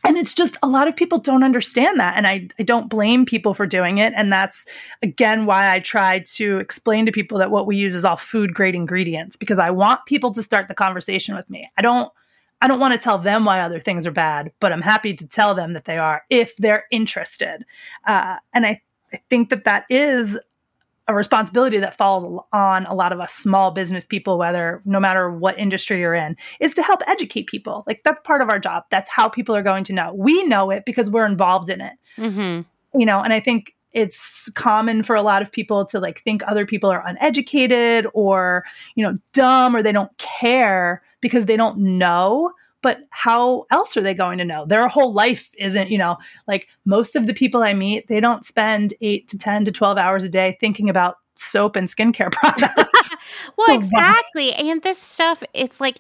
[0.05, 2.16] and it's just a lot of people don't understand that.
[2.16, 4.12] And I, I don't blame people for doing it.
[4.16, 4.64] And that's
[5.02, 8.55] again why i try to explain to people that what we use is all food
[8.55, 11.70] grade ingredients because i want people to start the conversation with me.
[11.77, 12.12] I don't
[12.60, 15.28] i don't want to tell them why other things are bad but i'm happy to
[15.28, 17.64] tell them that they are if they're interested.
[18.06, 18.82] Uh, and I,
[19.12, 20.39] I think that that is
[21.11, 25.31] a responsibility that falls on a lot of us small business people whether no matter
[25.31, 27.85] what industry you're in is to help educate people.
[27.87, 28.85] Like that's part of our job.
[28.91, 30.12] That's how people are going to know.
[30.15, 31.95] We know it because we're involved in it.
[32.16, 32.99] Mm-hmm.
[32.99, 36.43] you know and i think it's common for a lot of people to like think
[36.47, 38.65] other people are uneducated or
[38.95, 44.01] you know dumb or they don't care because they don't know but how else are
[44.01, 46.16] they going to know their whole life isn't you know
[46.48, 49.98] like most of the people i meet they don't spend 8 to 10 to 12
[49.98, 53.11] hours a day thinking about soap and skincare products
[53.57, 54.52] Well, exactly.
[54.52, 55.98] And this stuff, it's like,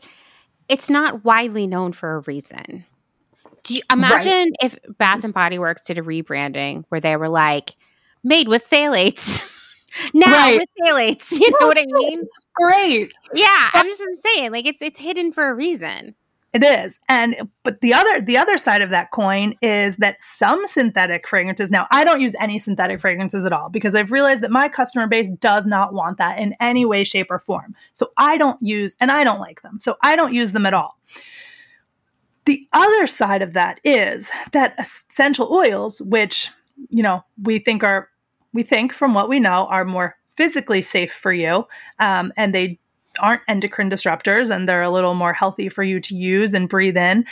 [0.68, 2.84] it's not widely known for a reason.
[3.64, 7.76] Do you imagine if Bath and Body Works did a rebranding where they were like,
[8.24, 9.46] made with phthalates?
[10.14, 10.60] now Right.
[10.60, 11.32] with phthalates.
[11.32, 12.22] You know what I mean?
[12.54, 13.70] Great Yeah.
[13.74, 16.14] I'm just saying, like, it's it's hidden for a reason.
[16.52, 17.00] It is.
[17.08, 21.70] And but the other the other side of that coin is that some synthetic fragrances
[21.70, 25.06] now I don't use any synthetic fragrances at all because I've realized that my customer
[25.06, 27.76] base does not want that in any way shape or form.
[27.94, 29.78] So I don't use and I don't like them.
[29.80, 30.98] So I don't use them at all.
[32.46, 36.50] The other side of that is that essential oils which,
[36.88, 38.08] you know, we think are
[38.52, 41.68] we think from what we know are more physically safe for you
[42.00, 42.80] um, and they
[43.20, 46.96] aren't endocrine disruptors and they're a little more healthy for you to use and breathe
[46.96, 47.24] in.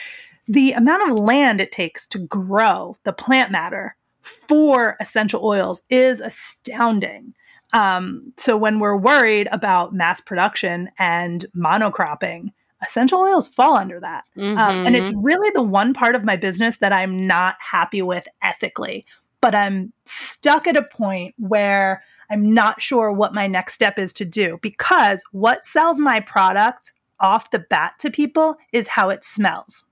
[0.46, 6.20] The amount of land it takes to grow the plant matter for essential oils is
[6.20, 7.34] astounding.
[7.72, 12.52] Um, so when we're worried about mass production and monocropping,
[12.82, 14.24] essential oils fall under that.
[14.56, 18.26] Um, and it's really the one part of my business that I'm not happy with
[18.40, 19.04] ethically,
[19.40, 24.12] but I'm stuck at a point where I'm not sure what my next step is
[24.14, 29.24] to do because what sells my product off the bat to people is how it
[29.24, 29.84] smells.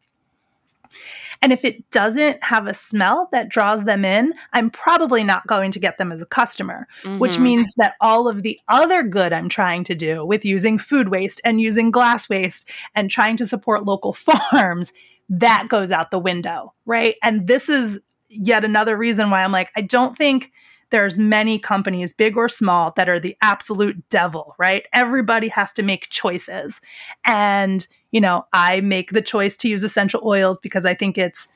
[1.43, 5.71] And if it doesn't have a smell that draws them in, I'm probably not going
[5.73, 6.87] to get them as a customer,
[7.19, 7.41] which Mhm.
[7.43, 11.41] means that all of the other good I'm trying to do with using food waste
[11.45, 14.13] and using glass waste and trying to support local
[14.51, 14.93] farms,
[15.29, 17.17] that goes out the window, right?
[17.23, 20.53] And this is yet another reason why I'm like, I don't think
[20.91, 24.87] there's many companies, big or small, that are the absolute devil, right?
[24.93, 26.81] Everybody has to make choices.
[27.25, 31.49] And, you know, I make the choice to use essential oils because I think it's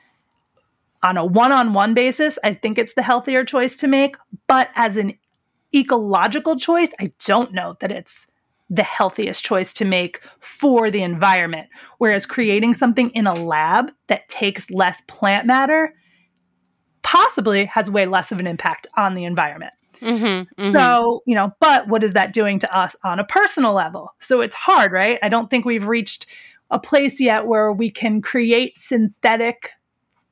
[1.03, 4.17] on a one on one basis, I think it's the healthier choice to make.
[4.47, 5.17] But as an
[5.73, 8.27] ecological choice, I don't know that it's
[8.69, 11.69] the healthiest choice to make for the environment.
[11.97, 15.93] Whereas creating something in a lab that takes less plant matter
[17.03, 19.73] possibly has way less of an impact on the environment.
[20.01, 24.13] Mm-hmm, So, you know, but what is that doing to us on a personal level?
[24.19, 25.19] So it's hard, right?
[25.21, 26.25] I don't think we've reached
[26.71, 29.71] a place yet where we can create synthetic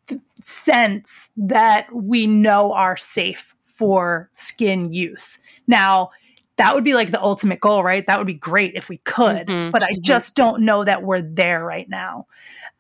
[0.08, 5.38] th- scents that we know are safe for skin use.
[5.68, 6.10] Now,
[6.56, 8.06] that would be like the ultimate goal, right?
[8.08, 10.02] That would be great if we could, Mhm, but I mhm.
[10.02, 12.28] just don't know that we're there right now.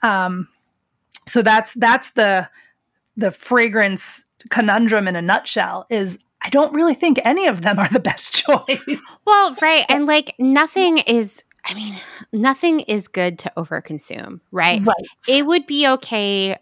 [0.01, 0.47] Um,
[1.27, 2.49] so that's that's the
[3.19, 7.89] the fragrance conundrum in a nutshell is I don't really think any of them are
[7.89, 9.01] the best choice.
[9.25, 9.85] Well, right.
[9.89, 11.95] And like nothing is, I mean,
[12.31, 14.79] nothing is good to overconsume, right?
[14.81, 15.07] Right.
[15.27, 16.57] It would be okay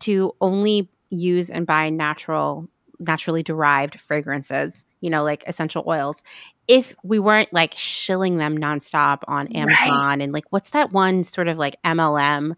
[0.00, 2.68] to only use and buy natural,
[3.00, 6.22] naturally derived fragrances, you know, like essential oils,
[6.68, 11.48] if we weren't like shilling them nonstop on Amazon and like, what's that one sort
[11.48, 12.54] of like MLM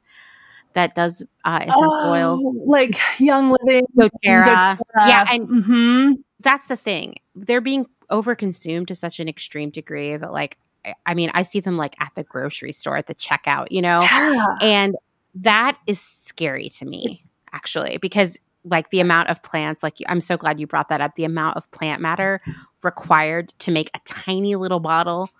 [0.78, 2.40] that does uh, essential oils?
[2.42, 4.78] Oh, like Young Living, doTERRA.
[5.06, 6.14] Yeah, and Mhm.
[6.40, 7.16] that's the thing.
[7.34, 10.56] They're being overconsumed to such an extreme degree that, like,
[10.86, 13.82] I- I mean, I see them like at the grocery store at the checkout, you
[13.82, 14.54] know, Yeah.
[14.62, 14.94] and
[15.34, 17.20] that is scary to me
[17.52, 21.14] actually because like the amount of plants like i'm so glad you brought that up
[21.14, 22.40] the amount of plant matter
[22.82, 25.30] required to make a tiny little bottle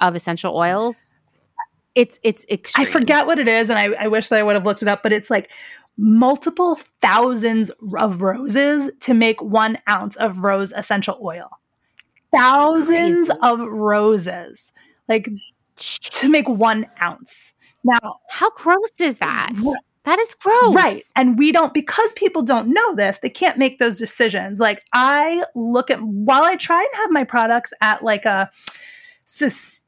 [0.00, 1.12] of essential oils
[1.98, 2.86] it's it's extreme.
[2.86, 4.88] I forget what it is, and I, I wish that I would have looked it
[4.88, 5.50] up, but it's like
[5.96, 11.50] multiple thousands of roses to make one ounce of rose essential oil.
[12.32, 14.72] Thousands of roses,
[15.08, 15.28] like
[15.76, 17.54] to make one ounce.
[17.84, 19.52] Now, how gross is that?
[20.04, 20.74] That is gross.
[20.74, 21.02] Right.
[21.16, 24.58] And we don't, because people don't know this, they can't make those decisions.
[24.58, 28.50] Like, I look at, while I try and have my products at like a,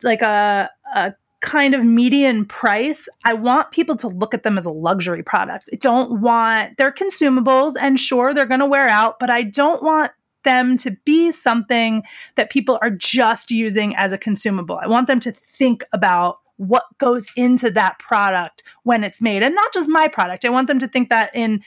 [0.03, 4.66] like a, a kind of median price, I want people to look at them as
[4.66, 5.70] a luxury product.
[5.72, 9.82] I don't want, they're consumables and sure, they're going to wear out, but I don't
[9.82, 10.12] want
[10.42, 12.02] them to be something
[12.34, 14.78] that people are just using as a consumable.
[14.82, 19.54] I want them to think about what goes into that product when it's made and
[19.54, 20.44] not just my product.
[20.44, 21.62] I want them to think that in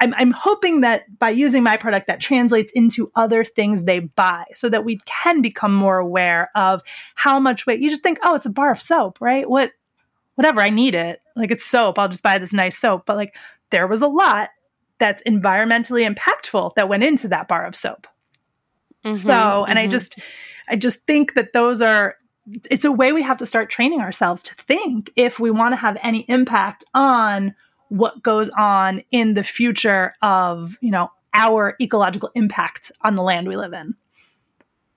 [0.00, 4.44] I'm, I'm hoping that by using my product that translates into other things they buy
[4.54, 6.82] so that we can become more aware of
[7.14, 7.80] how much weight.
[7.80, 9.48] You just think oh it's a bar of soap right?
[9.48, 9.72] What
[10.34, 11.20] whatever i need it.
[11.36, 11.98] Like it's soap.
[11.98, 13.04] I'll just buy this nice soap.
[13.06, 13.36] But like
[13.70, 14.48] there was a lot
[14.98, 18.06] that's environmentally impactful that went into that bar of soap.
[19.04, 19.90] Mhm, so and i mhm.
[19.90, 20.18] just
[20.68, 22.16] i just think that those are
[22.70, 25.76] it's a way we have to start training ourselves to think if we want to
[25.76, 27.54] have any impact on
[27.90, 33.46] what goes on in the future of you know our ecological impact on the land
[33.46, 33.94] we live in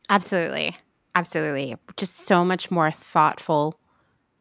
[0.09, 0.75] Absolutely.
[1.15, 1.75] Absolutely.
[1.97, 3.79] Just so much more thoughtful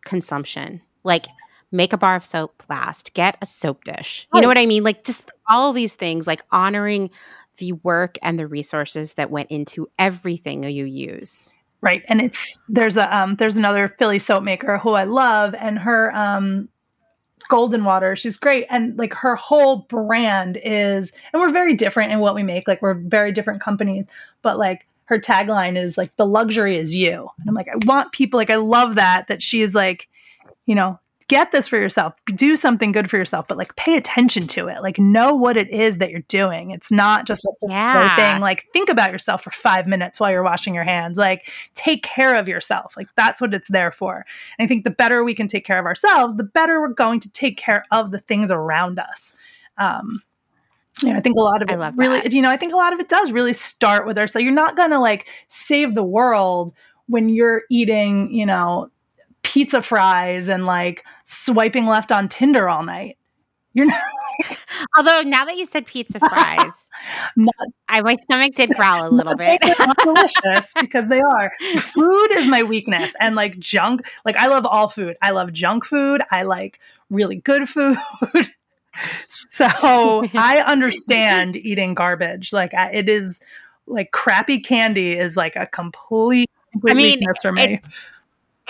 [0.04, 0.80] consumption.
[1.04, 1.26] Like
[1.70, 4.26] make a bar of soap last, get a soap dish.
[4.34, 4.82] You know what I mean?
[4.82, 7.10] Like just all these things, like honoring
[7.58, 11.54] the work and the resources that went into everything you use.
[11.82, 15.78] right and it's there's a um there's another philly soap maker who i love and
[15.78, 16.68] her um
[17.52, 18.16] golden water.
[18.16, 18.66] She's great.
[18.70, 22.66] And like her whole brand is and we're very different in what we make.
[22.66, 24.06] Like we're very different companies
[24.40, 27.28] but like her tagline is like the luxury is you.
[27.38, 30.08] And i'm like i want people like i love that that she is like
[30.64, 34.46] you know get this for yourself do something good for yourself but like pay attention
[34.46, 38.14] to it like know what it is that you're doing it's not just a Yeah.
[38.16, 42.02] thing like think about yourself for five minutes while you're washing your hands like take
[42.02, 44.24] care of yourself like that's what it's there for
[44.58, 47.20] and i think the better we can take care of ourselves the better we're going
[47.20, 49.34] to take care of the things around us
[49.78, 50.22] um
[51.02, 52.32] Yeah, I think a lot of it really, that.
[52.32, 54.26] you know, I think a lot of it does really start with our.
[54.26, 56.74] So you're not gonna like save the world
[57.06, 58.90] when you're eating, you know,
[59.42, 63.18] pizza fries and like swiping left on Tinder all night.
[63.74, 64.00] You're not,
[64.96, 66.88] Although now that you said pizza fries,
[67.36, 67.54] not
[67.88, 69.60] I my stomach did growl a little bit.
[70.02, 71.52] Delicious because they are.
[71.78, 74.02] Food is my weakness, and like junk.
[74.24, 75.16] Like I love all food.
[75.22, 76.22] I love junk food.
[76.30, 77.96] I like really good food.
[79.28, 82.52] so I understand eating garbage.
[82.52, 83.40] Like I, it is
[83.86, 87.74] like crappy candy is like a complete, complete I mean, weakness for me.
[87.74, 87.88] it's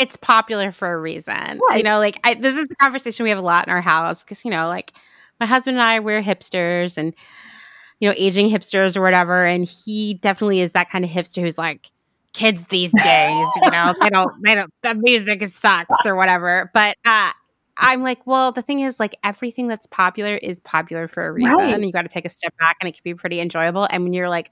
[0.02, 1.60] it's popular for a reason.
[1.68, 1.78] Right.
[1.78, 4.24] You know, like I, this is a conversation we have a lot in our house
[4.24, 4.92] because you know, like
[5.40, 7.14] my husband and I, we're hipsters and
[8.00, 11.58] you know, aging hipsters or whatever, and he definitely is that kind of hipster who's
[11.58, 11.90] like.
[12.34, 16.70] Kids these days, you know, they don't, they don't, the music sucks or whatever.
[16.72, 17.30] But uh,
[17.76, 21.52] I'm like, well, the thing is, like, everything that's popular is popular for a reason.
[21.52, 21.78] Right.
[21.78, 23.86] You got to take a step back, and it can be pretty enjoyable.
[23.90, 24.50] And when you're like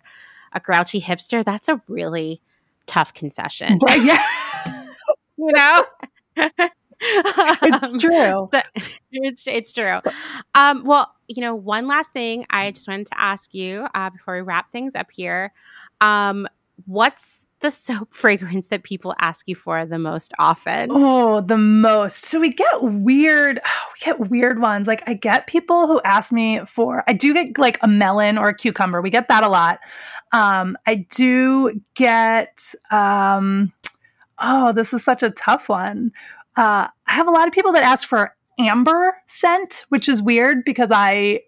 [0.52, 2.42] a grouchy hipster, that's a really
[2.90, 3.78] tough concession.
[3.86, 4.22] Yeah,
[5.46, 5.84] you know
[7.02, 8.48] it's Um, true.
[8.52, 8.60] so-
[9.12, 10.00] it's it's true
[10.54, 14.34] um well you know one last thing i just wanted to ask you uh, before
[14.34, 15.52] we wrap things up here
[16.02, 16.46] um
[16.86, 22.24] what's the soap fragrance that people ask you for the most often Oh, the most.
[22.24, 23.56] So we get weird,
[24.02, 24.86] we get weird ones.
[24.86, 28.48] Like I get people who ask me for, I do get like a melon or
[28.48, 29.02] a cucumber.
[29.02, 29.80] We get that a lot.
[30.32, 33.72] Um, I do get, um,
[34.40, 36.12] oh, this is such a tough one.
[36.56, 40.64] Uh, I have a lot of people that ask for amber scent, which is weird
[40.64, 41.40] because I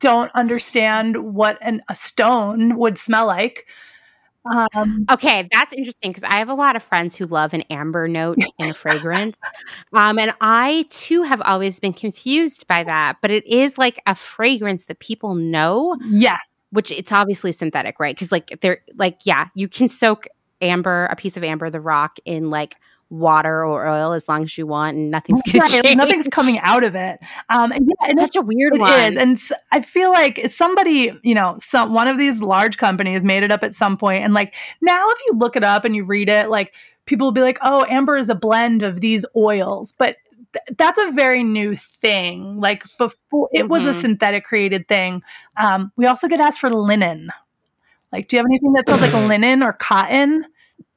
[0.00, 3.66] don't understand what an, a stone would smell like.
[4.52, 8.06] Um, Okay, that's interesting because I have a lot of friends who love an amber
[8.06, 9.36] note in a fragrance.
[9.92, 14.14] Um, and I too have always been confused by that, but it is like a
[14.14, 16.64] fragrance that people know, yes.
[16.70, 18.14] which it's obviously synthetic, right?
[18.14, 20.28] Because like they're like, yeah, you can soak
[20.60, 22.76] amber, a piece of amber, the rock in like
[23.08, 26.96] water or oil as long as you want, and nothing's Right, nothing's coming out of
[26.96, 27.20] it.
[27.50, 29.00] Um, and yeah, It's such a weird It one.
[29.04, 29.38] is, and
[29.70, 33.62] I feel like somebody, you know, some one of these large companies made it up
[33.62, 36.48] at some point, and like now, if you look it up and you read it,
[36.50, 36.74] like
[37.04, 40.16] people will be like, "Oh, amber is a blend of these oils," but
[40.52, 42.58] th- that's a very new thing.
[42.60, 44.00] Like before, it was a Mhm.
[44.00, 45.22] synthetic created thing.
[45.56, 47.30] Um, we also get asked for linen.
[48.12, 50.44] Like, do you have anything that smells like linen or cotton?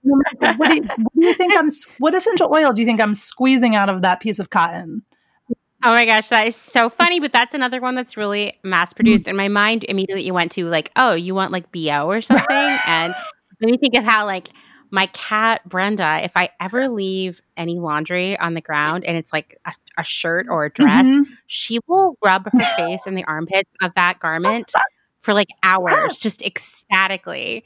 [0.04, 1.70] And I'm like, What do, you, what do you think I'm?
[1.98, 5.04] What essential oil do you think I'm squeezing out of that piece of cotton?
[5.82, 7.20] Oh my gosh, that is so funny.
[7.20, 9.28] But that's another one that's really mass produced.
[9.28, 12.46] And my mind immediately went to like, oh, you want like BO or something?
[12.88, 13.14] and
[13.62, 14.50] let me think of how like
[14.92, 19.58] my cat Brenda, if I ever leave any laundry on the ground and it's like
[19.66, 21.26] a, a shirt or a dress, Mhm.
[21.48, 24.72] she will rub her face in the armpits of that garment
[25.20, 27.64] for like hours, just ecstatically.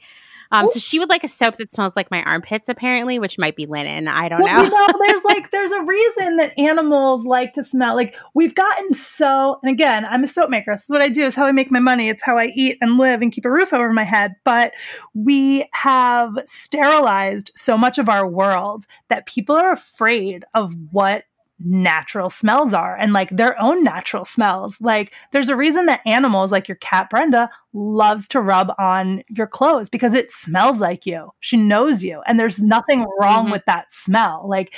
[0.52, 3.56] Um, so she would like a soap that smells like my armpits, apparently, which might
[3.56, 4.06] be linen.
[4.06, 4.62] I don't Well, know.
[4.62, 7.96] you know, there's like there's a reason that animals like to smell.
[7.96, 10.72] Like we've gotten so, and again, I'm a soap maker.
[10.72, 11.24] This is what I do.
[11.26, 12.08] It's how I make my money.
[12.08, 14.36] It's how I eat and live and keep a roof over my head.
[14.44, 14.74] But
[15.14, 21.24] we have sterilized so much of our world that people are afraid of what
[21.60, 24.80] natural smells are and like their own natural smells.
[24.80, 29.46] Like there's a reason that animals like your cat Brenda loves to rub on your
[29.46, 31.30] clothes because it smells like you.
[31.40, 33.52] She knows you and there's nothing wrong Mhm.
[33.52, 34.44] with that smell.
[34.48, 34.74] Like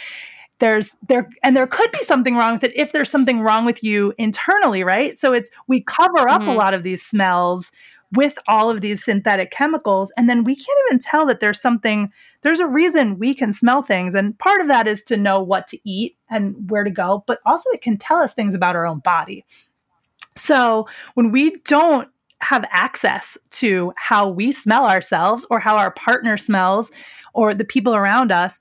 [0.59, 3.83] there's there and there could be something wrong with it if there's something wrong with
[3.83, 5.19] you internally, right?
[5.19, 6.57] So it's we cover up a Mhm.
[6.57, 7.73] lot of these smells
[8.13, 12.13] with all of these synthetic chemicals and then we can't even tell that there's something
[12.43, 14.15] there's a reason we can smell things.
[14.15, 17.41] And part of that is to know what to eat and where to go but
[17.45, 19.45] also it can tell us things about our own body.
[20.35, 22.09] So when we don't
[22.41, 26.91] have access to how we smell ourselves or how our partner smells
[27.33, 28.61] or the people around us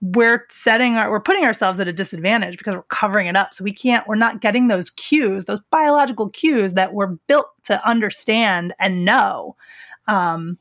[0.00, 3.52] we're setting our we're putting ourselves at a disadvantage because we're covering it up.
[3.52, 7.84] So we can't we're not getting those cues those biological cues that we're built to
[7.88, 9.56] understand and know
[10.06, 10.58] um,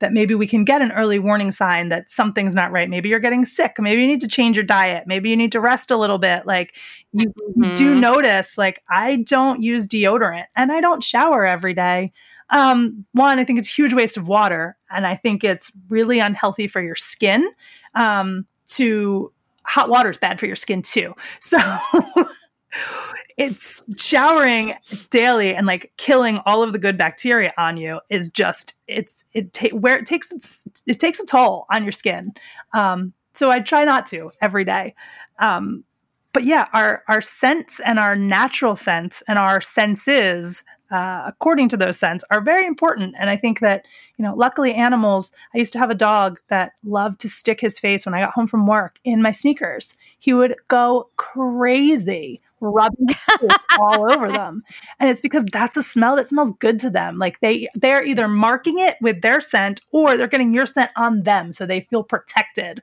[0.00, 2.90] that maybe we can get an early warning sign that something's not right.
[2.90, 3.76] Maybe you're getting sick.
[3.78, 5.06] Maybe you need to change your diet.
[5.06, 6.46] Maybe you need to rest a little bit.
[6.46, 6.74] Like
[7.12, 12.12] you you do notice like i don't use deodorant and i don't shower every day.
[12.48, 16.18] Um, one i think it's a huge waste of water and i think it's really
[16.18, 17.48] unhealthy for your skin.
[17.94, 19.32] Um, to
[19.64, 21.14] hot water is bad for your skin too.
[21.40, 21.58] So
[23.36, 24.74] it's showering
[25.10, 29.52] daily and like killing all of the good bacteria on you is just it's it
[29.52, 32.32] ta- where it takes its, it takes a toll on your skin.
[32.72, 34.94] Um, so i try not to every day.
[35.38, 35.84] Um,
[36.32, 41.76] but yeah our our sense and our natural sense and our senses uh, according to
[41.76, 43.14] those scents are very important.
[43.18, 43.86] And I think that,
[44.16, 47.78] you know, luckily animals, I used to have a dog that loved to stick his
[47.78, 49.96] face when I got home from work in my sneakers.
[50.18, 53.08] He would go crazy rubbing
[53.78, 54.62] all over them.
[54.98, 57.18] And it's because that's a smell that smells good to them.
[57.18, 61.22] Like they they're either marking it with their scent or they're getting your scent on
[61.22, 62.82] them so they feel protected.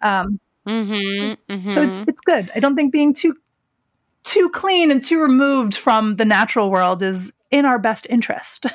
[0.00, 1.70] Um, Mm-hmm, mm-hmm.
[1.70, 2.50] so it's it's good.
[2.54, 3.34] I don't think being too
[4.22, 8.66] too clean and too removed from the natural world is in our best interest.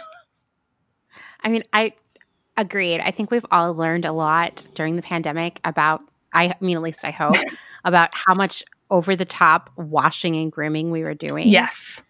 [1.41, 1.93] I mean, I
[2.57, 2.99] agreed.
[2.99, 6.01] I think we've all learned a lot during the pandemic about,
[6.33, 7.35] I mean, at least I hope,
[7.83, 11.47] about how much over the top washing and grooming we were doing.
[11.47, 12.01] yes.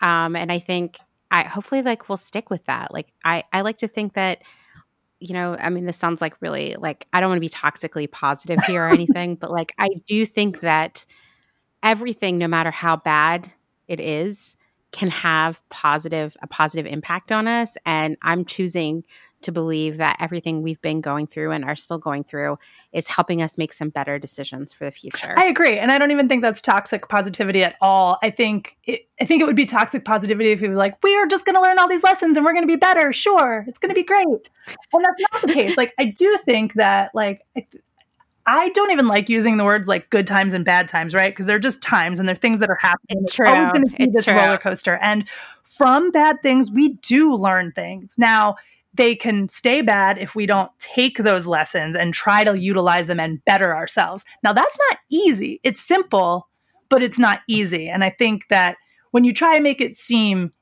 [0.00, 0.98] Um, and I think
[1.30, 2.92] I hopefully like we'll stick with that.
[2.92, 4.42] Like I, I like to think that,
[5.20, 8.10] you know, I mean, this sounds like really like I don't want to be toxically
[8.10, 11.06] positive here or anything, but like I do think that
[11.82, 13.50] everything, no matter how bad
[13.86, 14.56] it is,
[14.92, 17.76] can have positive a positive impact on us.
[17.84, 19.04] And I'm choosing
[19.40, 22.58] to believe that everything we've been going through and are still going through
[22.92, 25.34] is helping us make some better decisions for the future.
[25.36, 28.18] I agree, and I don't even think that's toxic positivity at all.
[28.22, 31.16] I think it, I think it would be toxic positivity if we were like, we
[31.16, 33.12] are just going to learn all these lessons and we're going to be better.
[33.12, 35.76] Sure, it's going to be great, and that's not the case.
[35.76, 37.42] Like, I do think that like.
[37.56, 37.66] I,
[38.46, 41.32] I don't even like using the words like good times and bad times, right?
[41.32, 43.22] Because they're just times and they're things that are happening.
[43.24, 43.72] It's always true.
[43.72, 44.34] going to be It's this true.
[44.34, 44.96] roller coaster.
[44.96, 48.14] And from bad things, we do learn things.
[48.18, 48.56] Now,
[48.94, 53.20] they can stay bad if we don't take those lessons and try to utilize them
[53.20, 54.24] and better ourselves.
[54.42, 55.60] Now, that's not easy.
[55.62, 56.48] It's simple,
[56.88, 57.88] but it's not easy.
[57.88, 58.76] And I think that
[59.12, 60.52] when you try to make it seem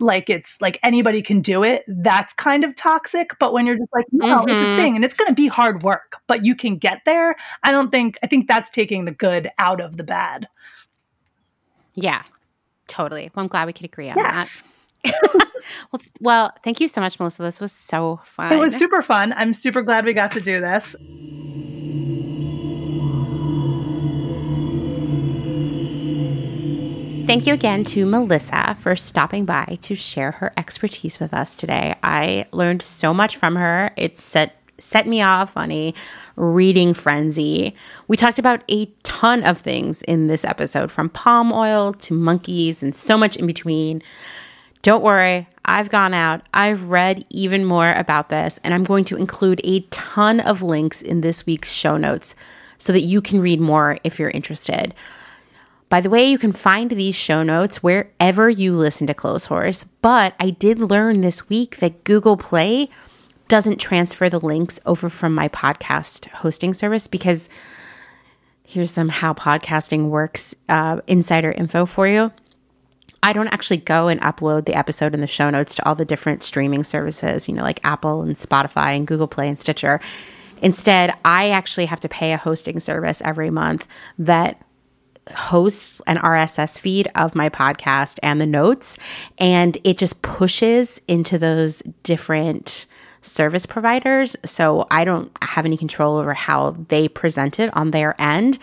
[0.00, 3.30] like it's like anybody can do it, that's kind of toxic.
[3.40, 4.76] But when you're just like, no, it's a Mhm.
[4.76, 7.90] thing and it's going to be hard work, but you can get there, I don't
[7.90, 10.48] think, I think that's taking the good out of the bad.
[11.94, 12.22] yeah,
[12.86, 13.30] totally.
[13.34, 14.62] Well, I'm glad we could agree on Yes.
[15.04, 15.48] that.
[15.92, 17.42] Well, th- well, thank you so much, Melissa.
[17.42, 18.52] This was so fun.
[18.52, 19.32] It was super fun.
[19.36, 20.94] I'm super glad we got to do this.
[27.28, 31.94] Thank you again to Melissa for stopping by to share her expertise with us today.
[32.02, 33.90] I learned so much from her.
[33.98, 35.92] It set set me off on a
[36.36, 37.74] reading frenzy.
[38.06, 42.82] We talked about a ton of things in this episode from palm oil to monkeys
[42.82, 44.02] and so much in between.
[44.80, 49.16] Don't worry, I've gone out, I've read even more about this, and I'm going to
[49.16, 52.34] include a ton of links in this week's show notes
[52.78, 54.94] so that you can read more if you're interested.
[55.88, 60.34] By the way, you can find these show notes wherever you listen to Clotheshorse, but
[60.38, 62.90] I did learn this week that Google Play
[63.48, 67.48] doesn't transfer the links over from my podcast hosting service because
[68.62, 72.30] here's some how podcasting works uh, insider info for you.
[73.22, 76.04] I don't actually go and upload the episode and the show notes to all the
[76.04, 80.00] different streaming services, you know, like Apple and Spotify and Google Play and Stitcher.
[80.60, 84.60] Instead, I actually have to pay a hosting service every month that
[85.32, 88.98] hosts an RSS feed of my podcast and the notes,
[89.38, 92.86] and it just pushes into those different
[93.22, 94.36] service providers.
[94.44, 98.58] So I don't have any control over how they present it on their end.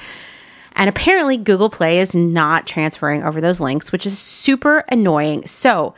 [0.77, 5.45] And apparently, Google Play is not transferring over those links, which is super annoying.
[5.47, 5.95] So,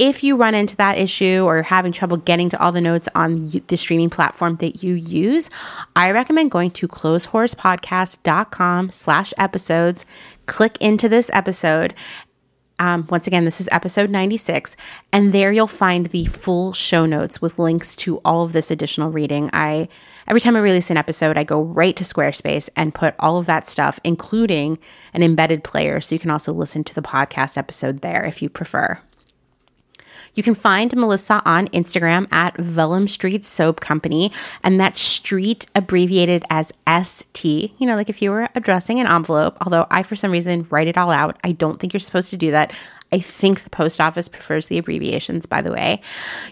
[0.00, 3.06] if you run into that issue or you're having trouble getting to all the notes
[3.14, 5.50] on the streaming platform that you use,
[5.94, 10.06] I recommend going to clotheshorsepodcast.com slash episodes.
[10.46, 11.92] Click into this episode.
[12.78, 14.74] Um, once again, this is episode 96,
[15.12, 19.10] and there you'll find the full show notes with links to all of this additional
[19.10, 19.50] reading.
[19.52, 19.90] I
[20.26, 23.44] every time I release an episode, I go right to Squarespace and put all of
[23.44, 24.78] that stuff, including
[25.12, 28.48] an embedded player, so you can also listen to the podcast episode there if you
[28.48, 28.98] prefer.
[30.34, 36.44] You can find Melissa on Instagram at Vellum Street Soap Company, and that's street abbreviated
[36.50, 37.72] as ST.
[37.78, 40.88] You know, like if you were addressing an envelope, although I, for some reason, write
[40.88, 41.38] it all out.
[41.44, 42.72] I don't think you're supposed to do that.
[43.12, 46.00] I think the post office prefers the abbreviations, by the way.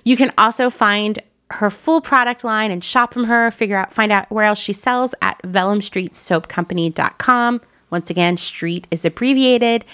[0.05, 4.13] You can also find her full product line and shop from her, figure out, find
[4.13, 7.61] out where else she sells at vellumstreetsoapcompany.com.
[7.91, 9.85] Once again, street is abbreviated.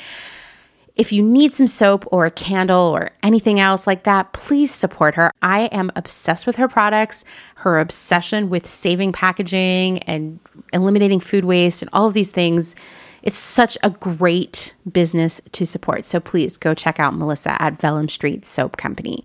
[0.97, 5.17] If you need some soap or a candle or anything else like that, please support
[5.17, 5.33] her.
[5.43, 7.25] I am obsessed with her products,
[7.57, 10.39] her obsession with saving packaging and
[10.73, 12.77] eliminating food waste and all of these things.
[13.23, 16.07] It's such a great business to support.
[16.07, 19.25] So please go check out Melissa at Vellum Street Soap Company.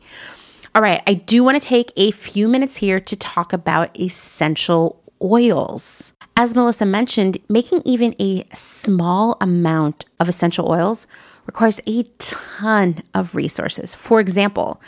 [0.74, 5.04] All right, I do want to take a few minutes here to talk about essential
[5.22, 6.14] oils.
[6.36, 11.06] As Melissa mentioned, making even a small amount of essential oils
[11.50, 13.96] requires a ton of resources.
[13.96, 14.80] For example,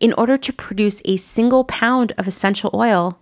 [0.00, 3.18] in order to produce a single pound of essential oil,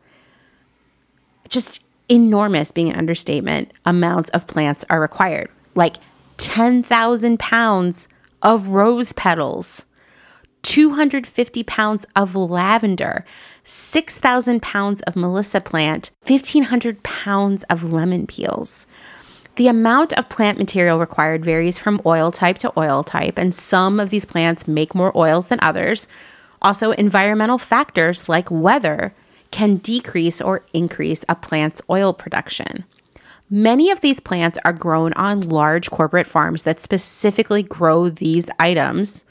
[1.48, 5.48] just enormous, being an understatement, amounts of plants are required.
[5.76, 5.98] Like
[6.38, 8.08] 10,000 pounds
[8.42, 9.86] of rose petals,
[10.62, 13.24] 250 pounds of lavender,
[13.62, 18.88] 6,000 pounds of Melissa plant, 1,500 pounds of lemon peels.
[19.58, 23.98] The amount of plant material required varies from oil type to oil type, and some
[23.98, 26.06] of these plants make more oils than others.
[26.62, 29.12] Also, environmental factors like weather
[29.50, 32.84] can decrease or increase a plant's oil production.
[33.50, 39.24] Many of these plants are grown on large corporate farms that specifically grow these items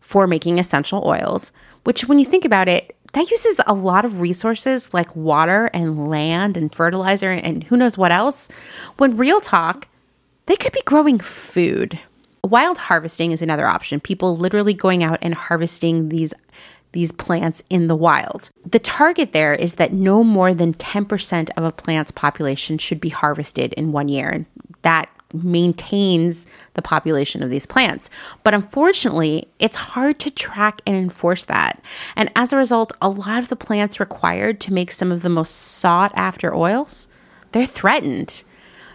[0.00, 1.50] for making essential oils,
[1.82, 6.08] which, when you think about it, that uses a lot of resources like water and
[6.08, 8.48] land and fertilizer and who knows what else.
[8.98, 9.88] When real talk,
[10.46, 11.98] they could be growing food.
[12.42, 14.00] Wild harvesting is another option.
[14.00, 16.34] People literally going out and harvesting these
[16.92, 18.50] these plants in the wild.
[18.64, 23.08] The target there is that no more than 10% of a plant's population should be
[23.08, 24.28] harvested in one year.
[24.28, 24.46] and
[24.82, 28.10] That maintains the population of these plants.
[28.42, 31.82] But unfortunately, it's hard to track and enforce that.
[32.16, 35.28] And as a result, a lot of the plants required to make some of the
[35.28, 37.08] most sought after oils,
[37.52, 38.44] they're threatened.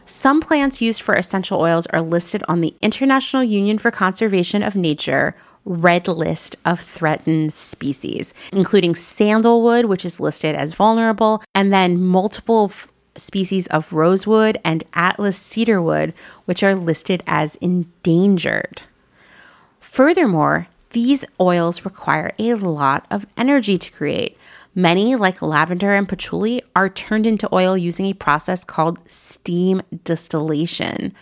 [0.05, 4.75] Some plants used for essential oils are listed on the International Union for Conservation of
[4.75, 5.35] Nature
[5.65, 12.71] red list of threatened species, including sandalwood, which is listed as vulnerable, and then multiple
[13.19, 16.13] species of rosewood and Atlas cedarwood,
[16.45, 18.81] which are listed as endangered.
[19.79, 24.37] Furthermore, these oils require a lot of energy to create.
[24.73, 31.13] Many, like lavender and patchouli, are turned into oil using a process called steam distillation.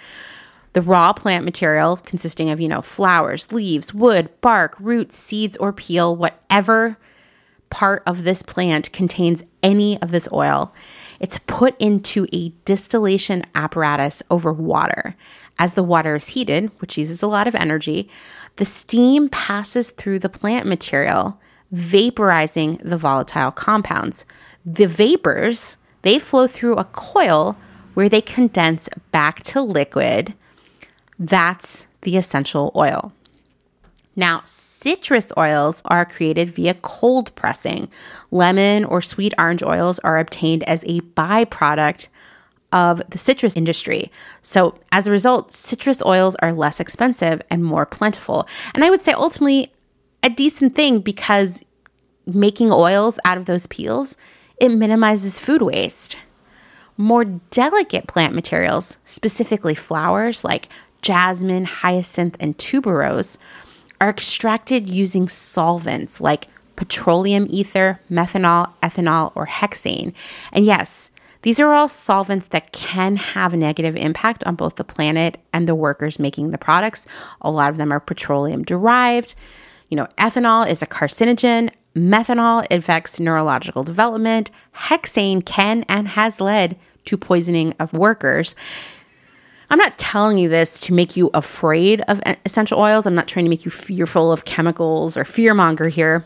[0.74, 5.74] The raw plant material, consisting of, you know, flowers, leaves, wood, bark, roots, seeds, or
[5.74, 6.98] peel, whatever
[7.69, 10.74] part of this plant contains any of this oil,
[11.20, 15.16] it's put into a distillation apparatus over water.
[15.60, 18.10] As the water is heated, which uses a lot of energy,
[18.58, 21.40] the steam passes through the plant material,
[21.74, 24.26] vaporizing the volatile compounds.
[24.66, 27.58] The vapors, they flow through a coil
[27.94, 30.34] where they condense back to liquid
[31.20, 33.12] that's the essential oil.
[34.18, 37.88] Now, citrus oils are created via cold pressing.
[38.32, 42.08] Lemon or sweet orange oils are obtained as a byproduct
[42.74, 44.12] of the citrus industry.
[44.42, 48.48] So, as a result, citrus oils are less expensive and more plentiful.
[48.74, 49.72] And I would say ultimately
[50.24, 51.64] a decent thing because
[52.26, 54.18] making oils out of those peels,
[54.60, 56.18] it minimizes food waste.
[56.98, 60.70] More delicate plant materials, specifically flowers like
[61.04, 63.38] jasmine, hyacinth, and tuberose
[64.00, 70.14] are extracted using solvents like petroleum ether, methanol, ethanol, or hexane.
[70.51, 71.11] And yes,
[71.42, 75.67] these are all solvents that can have a negative impact on both the planet and
[75.67, 77.08] the workers making the products.
[77.42, 79.35] A lot of them are petroleum derived.
[79.90, 81.72] You know, ethanol is a carcinogen.
[81.95, 84.51] Methanol affects neurological development.
[84.76, 88.56] Hexane can and has led to poisoning of workers.
[89.70, 93.06] I'm not telling you this to make you afraid of essential oils.
[93.06, 96.24] I'm not trying to make you fearful of chemicals or fearmonger here.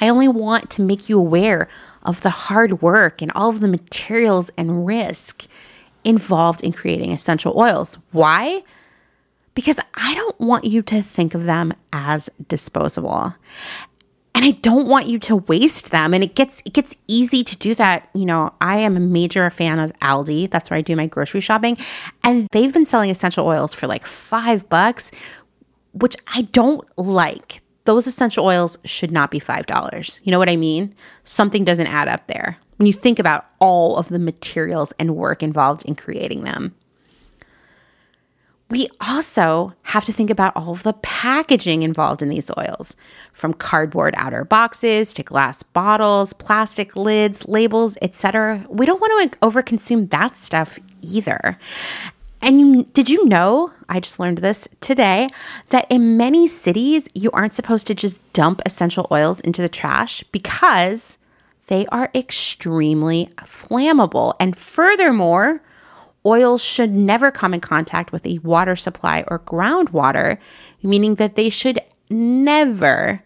[0.00, 1.68] I only want to make you aware
[2.02, 5.46] of the hard work and all of the materials and risk
[6.04, 7.98] involved in creating essential oils.
[8.12, 8.62] Why?
[9.54, 13.34] Because I don't want you to think of them as disposable
[14.44, 16.12] and I don't want you to waste them.
[16.12, 18.08] And it gets it gets easy to do that.
[18.14, 20.50] You know, I am a major fan of Aldi.
[20.50, 21.76] That's where I do my grocery shopping,
[22.22, 25.10] and they've been selling essential oils for like five bucks,
[25.92, 27.62] which I don't like.
[27.84, 30.20] Those essential oils should not be five dollars.
[30.24, 30.94] You know what I mean?
[31.24, 35.42] Something doesn't add up there when you think about all of the materials and work
[35.42, 36.74] involved in creating them
[38.70, 42.96] we also have to think about all of the packaging involved in these oils,
[43.32, 48.64] from cardboard outer boxes to glass bottles, plastic lids, labels, etc.
[48.68, 51.58] We don't want to overconsume that stuff either.
[52.40, 55.28] And did you know, I just learned this today,
[55.70, 60.22] that in many cities, you aren't supposed to just dump essential oils into the trash
[60.32, 61.16] because
[61.68, 64.34] they are extremely flammable.
[64.38, 65.62] And furthermore,
[66.26, 70.38] oils should never come in contact with a water supply or groundwater,
[70.82, 71.80] meaning that they should
[72.10, 73.22] never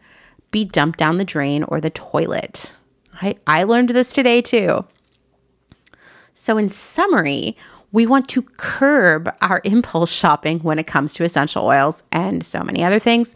[0.51, 2.75] be dumped down the drain or the toilet.
[3.21, 4.85] I, I learned this today too.
[6.33, 7.57] So, in summary,
[7.91, 12.63] we want to curb our impulse shopping when it comes to essential oils and so
[12.63, 13.35] many other things.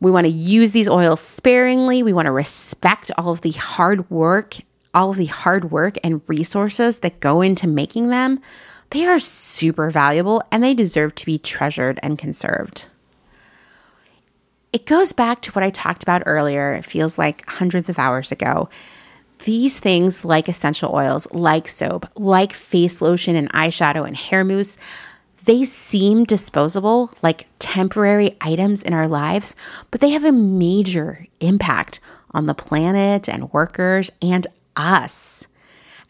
[0.00, 2.02] We want to use these oils sparingly.
[2.02, 4.56] We want to respect all of the hard work,
[4.94, 8.40] all of the hard work and resources that go into making them.
[8.90, 12.88] They are super valuable and they deserve to be treasured and conserved.
[14.72, 16.72] It goes back to what I talked about earlier.
[16.74, 18.68] It feels like hundreds of hours ago.
[19.44, 24.78] These things, like essential oils, like soap, like face lotion and eyeshadow and hair mousse,
[25.44, 29.56] they seem disposable, like temporary items in our lives,
[29.90, 31.98] but they have a major impact
[32.30, 34.46] on the planet and workers and
[34.76, 35.46] us.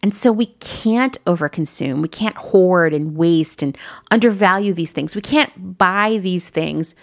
[0.01, 2.01] And so we can't overconsume.
[2.01, 3.77] We can't hoard and waste and
[4.11, 5.15] undervalue these things.
[5.15, 6.93] We can't buy these things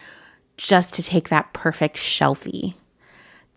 [0.59, 2.75] just to take that perfect shelfie.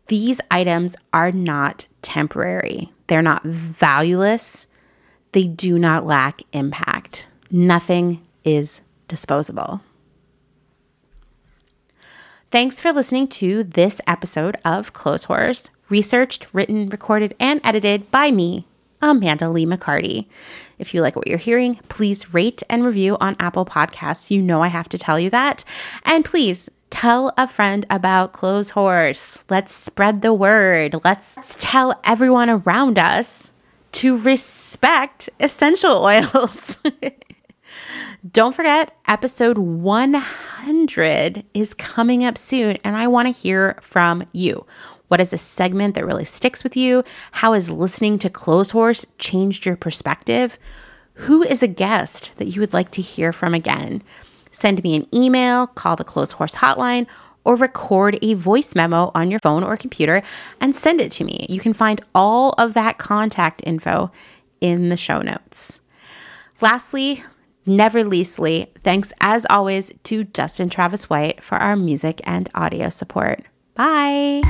[0.07, 4.67] These items are not temporary, they're not valueless,
[5.33, 7.27] they do not lack impact.
[7.51, 9.81] Nothing is disposable.
[12.51, 18.65] Thanks for listening to this episode of Clotheshorse, researched, written, recorded, and edited by me,
[19.01, 20.27] Amanda Lee McCarty.
[20.79, 24.31] If you like what you're hearing, please rate and review on Apple Podcasts.
[24.31, 25.63] You know I have to tell you that.
[26.03, 29.43] And please tell a friend about Clotheshorse.
[29.49, 30.95] Let's spread the word.
[31.03, 33.51] Let's tell everyone around us
[33.93, 36.77] to respect essential oils.
[38.31, 44.65] Don't forget, episode 100 is coming up soon, and I want to hear from you.
[45.13, 47.03] What is a segment that really sticks with you?
[47.33, 50.57] How has listening to Clotheshorse changed your perspective?
[51.13, 54.01] Who is a guest that you would like to hear from again?
[54.49, 57.05] Send me an email, call the Clotheshorse hotline,
[57.43, 60.23] or record a voice memo on your phone or computer
[60.59, 61.45] and send it to me.
[61.47, 64.11] You can find all of that contact info
[64.61, 65.79] in the show notes.
[66.59, 67.23] Lastly,
[67.65, 73.45] Never leastly, thanks as always to Justin Travis White for our music and audio support.
[73.75, 74.41] Bye.